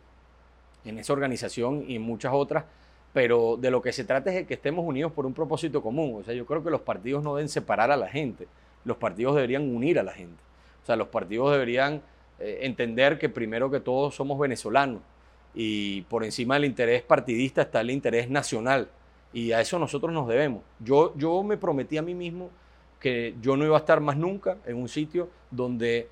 en 0.84 0.98
esa 0.98 1.12
organización 1.12 1.84
y 1.88 1.96
en 1.96 2.02
muchas 2.02 2.32
otras, 2.34 2.64
pero 3.12 3.56
de 3.56 3.70
lo 3.70 3.82
que 3.82 3.92
se 3.92 4.04
trata 4.04 4.30
es 4.30 4.36
de 4.36 4.46
que 4.46 4.54
estemos 4.54 4.84
unidos 4.86 5.12
por 5.12 5.26
un 5.26 5.34
propósito 5.34 5.82
común. 5.82 6.20
O 6.20 6.24
sea, 6.24 6.34
yo 6.34 6.46
creo 6.46 6.64
que 6.64 6.70
los 6.70 6.80
partidos 6.80 7.22
no 7.22 7.36
deben 7.36 7.48
separar 7.48 7.90
a 7.90 7.96
la 7.96 8.08
gente, 8.08 8.46
los 8.84 8.96
partidos 8.96 9.34
deberían 9.34 9.62
unir 9.74 9.98
a 9.98 10.02
la 10.02 10.12
gente. 10.12 10.40
O 10.82 10.86
sea, 10.86 10.96
los 10.96 11.08
partidos 11.08 11.52
deberían 11.52 12.02
eh, 12.40 12.60
entender 12.62 13.18
que 13.18 13.28
primero 13.28 13.70
que 13.70 13.80
todo 13.80 14.10
somos 14.10 14.38
venezolanos 14.38 15.00
y 15.54 16.02
por 16.02 16.24
encima 16.24 16.54
del 16.54 16.64
interés 16.64 17.02
partidista 17.02 17.62
está 17.62 17.82
el 17.82 17.90
interés 17.90 18.30
nacional 18.30 18.88
y 19.32 19.52
a 19.52 19.60
eso 19.60 19.78
nosotros 19.78 20.12
nos 20.12 20.26
debemos. 20.26 20.62
Yo, 20.80 21.14
yo 21.16 21.42
me 21.42 21.56
prometí 21.56 21.98
a 21.98 22.02
mí 22.02 22.14
mismo 22.14 22.50
que 22.98 23.34
yo 23.40 23.56
no 23.56 23.64
iba 23.64 23.76
a 23.76 23.80
estar 23.80 24.00
más 24.00 24.16
nunca 24.16 24.58
en 24.66 24.76
un 24.76 24.88
sitio 24.88 25.28
donde 25.50 25.98
eh, 25.98 26.08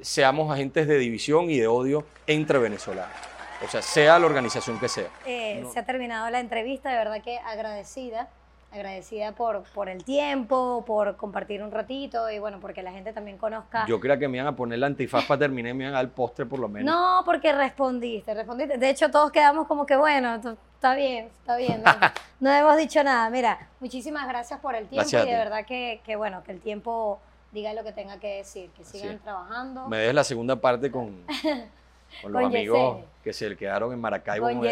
seamos 0.00 0.50
agentes 0.50 0.86
de 0.88 0.98
división 0.98 1.50
y 1.50 1.58
de 1.58 1.66
odio 1.66 2.04
entre 2.26 2.58
venezolanos. 2.58 3.37
O 3.64 3.68
sea, 3.68 3.82
sea 3.82 4.18
la 4.18 4.26
organización 4.26 4.78
que 4.78 4.88
sea. 4.88 5.08
Eh, 5.26 5.60
No. 5.62 5.72
Se 5.72 5.80
ha 5.80 5.84
terminado 5.84 6.28
la 6.30 6.40
entrevista, 6.40 6.90
de 6.90 6.96
verdad 6.96 7.22
que 7.22 7.38
agradecida, 7.38 8.28
agradecida 8.70 9.32
por, 9.32 9.62
por 9.74 9.88
el 9.88 10.04
tiempo, 10.04 10.84
por 10.86 11.16
compartir 11.16 11.62
un 11.62 11.70
ratito 11.70 12.30
y 12.30 12.38
bueno, 12.38 12.60
porque 12.60 12.82
la 12.82 12.92
gente 12.92 13.12
también 13.12 13.38
conozca. 13.38 13.86
Yo 13.86 13.98
creía 13.98 14.18
que 14.18 14.28
me 14.28 14.36
iban 14.36 14.46
a 14.46 14.54
poner 14.54 14.78
la 14.78 14.86
antifaz 14.86 15.24
para 15.24 15.38
terminar 15.40 15.70
y 15.70 15.74
me 15.74 15.84
iban 15.84 15.94
a 15.94 15.98
dar 15.98 16.04
el 16.04 16.10
postre 16.10 16.46
por 16.46 16.58
lo 16.58 16.68
menos. 16.68 16.92
No, 16.92 17.22
porque 17.24 17.52
respondiste, 17.52 18.34
respondiste. 18.34 18.78
De 18.78 18.90
hecho, 18.90 19.10
todos 19.10 19.32
quedamos 19.32 19.66
como 19.66 19.86
que 19.86 19.96
bueno, 19.96 20.34
está 20.34 20.94
bien, 20.94 21.26
está 21.40 21.56
bien. 21.56 21.82
No, 21.82 21.92
no 22.40 22.50
hemos 22.52 22.76
dicho 22.76 23.02
nada. 23.02 23.28
Mira, 23.30 23.68
muchísimas 23.80 24.28
gracias 24.28 24.60
por 24.60 24.74
el 24.74 24.86
tiempo 24.86 24.96
Gracias 24.96 25.26
y 25.26 25.30
de 25.30 25.36
verdad 25.36 25.64
que, 25.66 26.00
que 26.04 26.16
bueno, 26.16 26.44
que 26.44 26.52
el 26.52 26.60
tiempo 26.60 27.20
diga 27.50 27.72
lo 27.72 27.82
que 27.82 27.92
tenga 27.92 28.18
que 28.18 28.36
decir, 28.36 28.70
que 28.76 28.84
sigan 28.84 29.18
trabajando. 29.18 29.88
Me 29.88 29.96
dejes 29.98 30.14
la 30.14 30.24
segunda 30.24 30.56
parte 30.56 30.90
con, 30.90 31.24
con 32.22 32.32
los 32.32 32.42
Con 32.42 32.50
amigos 32.54 32.78
Yesenia. 32.96 33.06
que 33.24 33.32
se 33.32 33.56
quedaron 33.56 33.92
en 33.92 34.00
Maracaibo 34.00 34.46
con 34.46 34.56
con 34.56 34.66
el- 34.66 34.70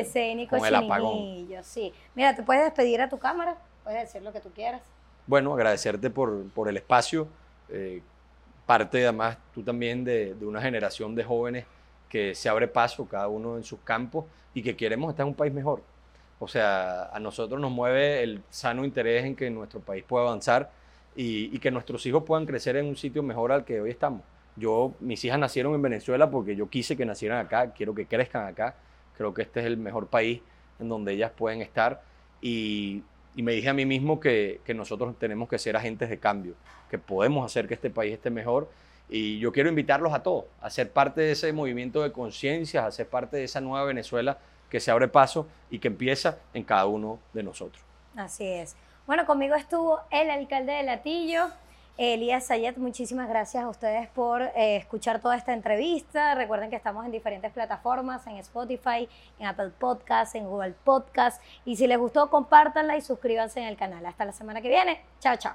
con 0.49 0.65
el 0.67 0.75
apagón. 0.75 1.47
Sí. 1.63 1.93
Mira, 2.15 2.35
te 2.35 2.43
puedes 2.43 2.65
despedir 2.65 3.01
a 3.01 3.09
tu 3.09 3.19
cámara, 3.19 3.57
puedes 3.85 4.01
decir 4.03 4.23
lo 4.23 4.33
que 4.33 4.41
tú 4.41 4.51
quieras. 4.51 4.83
Bueno, 5.27 5.53
agradecerte 5.55 6.11
por, 6.11 6.49
por 6.51 6.69
el 6.69 6.77
espacio. 6.77 7.29
eh, 7.69 8.01
parte 8.65 9.03
además 9.05 9.39
tú 9.55 9.63
también 9.63 10.03
de, 10.05 10.35
de 10.35 10.45
una 10.47 10.61
generación 10.61 11.15
de 11.15 11.23
jóvenes 11.25 11.65
que 12.09 12.35
se 12.35 12.49
abre 12.49 12.67
paso, 12.69 13.07
cada 13.07 13.29
uno 13.29 13.57
en 13.57 13.63
sus 13.65 13.79
campos, 13.81 14.25
y 14.55 14.63
que 14.63 14.77
queremos 14.77 15.11
estar 15.11 15.25
en 15.25 15.29
un 15.29 15.35
país 15.35 15.53
mejor. 15.53 15.83
O 16.39 16.49
sea, 16.49 17.05
a 17.13 17.19
nosotros 17.21 17.61
nos 17.61 17.71
mueve 17.71 18.23
el 18.23 18.43
sano 18.51 18.85
interés 18.85 19.25
en 19.25 19.37
que 19.37 19.49
nuestro 19.51 19.81
país 19.81 20.05
pueda 20.07 20.27
avanzar 20.27 20.71
y, 21.15 21.55
y 21.55 21.59
que 21.61 21.71
nuestros 21.71 22.05
hijos 22.07 22.25
puedan 22.25 22.45
crecer 22.47 22.77
en 22.77 22.87
un 22.87 22.97
sitio 22.97 23.23
mejor 23.23 23.53
al 23.53 23.65
que 23.65 23.81
hoy 23.81 23.91
estamos. 23.91 24.23
Yo, 24.57 24.95
mis 25.01 25.25
hijas 25.25 25.39
nacieron 25.39 25.75
en 25.75 25.83
Venezuela 25.83 26.31
porque 26.31 26.57
yo 26.57 26.69
quise 26.69 26.97
que 26.97 27.05
nacieran 27.05 27.45
acá, 27.45 27.73
quiero 27.73 27.95
que 27.95 28.07
crezcan 28.07 28.47
acá. 28.47 28.75
Creo 29.17 29.33
que 29.35 29.43
este 29.43 29.61
es 29.61 29.67
el 29.67 29.77
mejor 29.77 30.09
país 30.09 30.41
en 30.79 30.89
donde 30.89 31.13
ellas 31.13 31.31
pueden 31.37 31.63
estar. 31.63 32.03
Y, 32.41 33.03
y 33.35 33.43
me 33.43 33.53
dije 33.53 33.69
a 33.69 33.75
mí 33.75 33.85
mismo 33.85 34.19
que, 34.19 34.61
que 34.65 34.75
nosotros 34.75 35.19
tenemos 35.19 35.49
que 35.49 35.59
ser 35.59 35.77
agentes 35.77 36.09
de 36.09 36.19
cambio, 36.19 36.55
que 36.91 36.99
podemos 36.99 37.45
hacer 37.45 37.69
que 37.69 37.75
este 37.75 37.91
país 37.91 38.15
esté 38.15 38.31
mejor. 38.31 38.69
Y 39.09 39.39
yo 39.39 39.53
quiero 39.53 39.69
invitarlos 39.69 40.13
a 40.13 40.23
todos, 40.23 40.47
a 40.61 40.69
ser 40.71 40.91
parte 40.91 41.21
de 41.21 41.33
ese 41.33 41.53
movimiento 41.53 42.03
de 42.03 42.13
conciencia, 42.13 42.87
a 42.87 42.91
ser 42.91 43.09
parte 43.09 43.37
de 43.37 43.45
esa 43.45 43.61
nueva 43.61 43.85
Venezuela 43.85 44.39
que 44.71 44.81
se 44.81 44.91
abre 44.91 45.09
paso 45.09 45.47
y 45.71 45.79
que 45.79 45.89
empieza 45.89 46.39
en 46.55 46.65
cada 46.65 46.87
uno 46.87 47.21
de 47.33 47.43
nosotros. 47.43 47.85
Así 48.17 48.47
es. 48.47 48.75
Bueno, 49.07 49.25
conmigo 49.27 49.55
estuvo 49.55 50.01
el 50.11 50.31
alcalde 50.31 50.73
de 50.73 50.83
Latillo, 50.83 51.49
Elías 51.99 52.47
Sayet. 52.47 52.77
Muchísimas 52.77 53.29
gracias 53.29 53.65
a 53.65 53.69
ustedes 53.69 54.09
por 54.09 54.43
eh, 54.43 54.77
escuchar 54.77 55.21
toda 55.21 55.37
esta 55.37 55.53
entrevista. 55.53 56.35
Recuerden 56.35 56.71
que 56.71 56.77
estamos 56.77 57.05
en 57.05 57.13
diferentes 57.13 57.53
plataformas, 57.53 58.27
en 58.27 58.37
Spotify, 58.37 59.09
en 59.39 59.47
Apple 59.47 59.71
Podcasts, 59.79 60.35
en 60.35 60.47
Google 60.47 60.75
Podcasts. 60.85 61.41
Y 61.65 61.77
si 61.77 61.87
les 61.87 61.99
gustó, 61.99 62.31
compártanla 62.31 62.97
y 62.97 63.01
suscríbanse 63.01 63.61
en 63.61 63.67
el 63.67 63.77
canal. 63.77 64.05
Hasta 64.05 64.25
la 64.25 64.33
semana 64.33 64.61
que 64.61 64.69
viene. 64.69 65.01
Chao, 65.21 65.37
chao. 65.37 65.55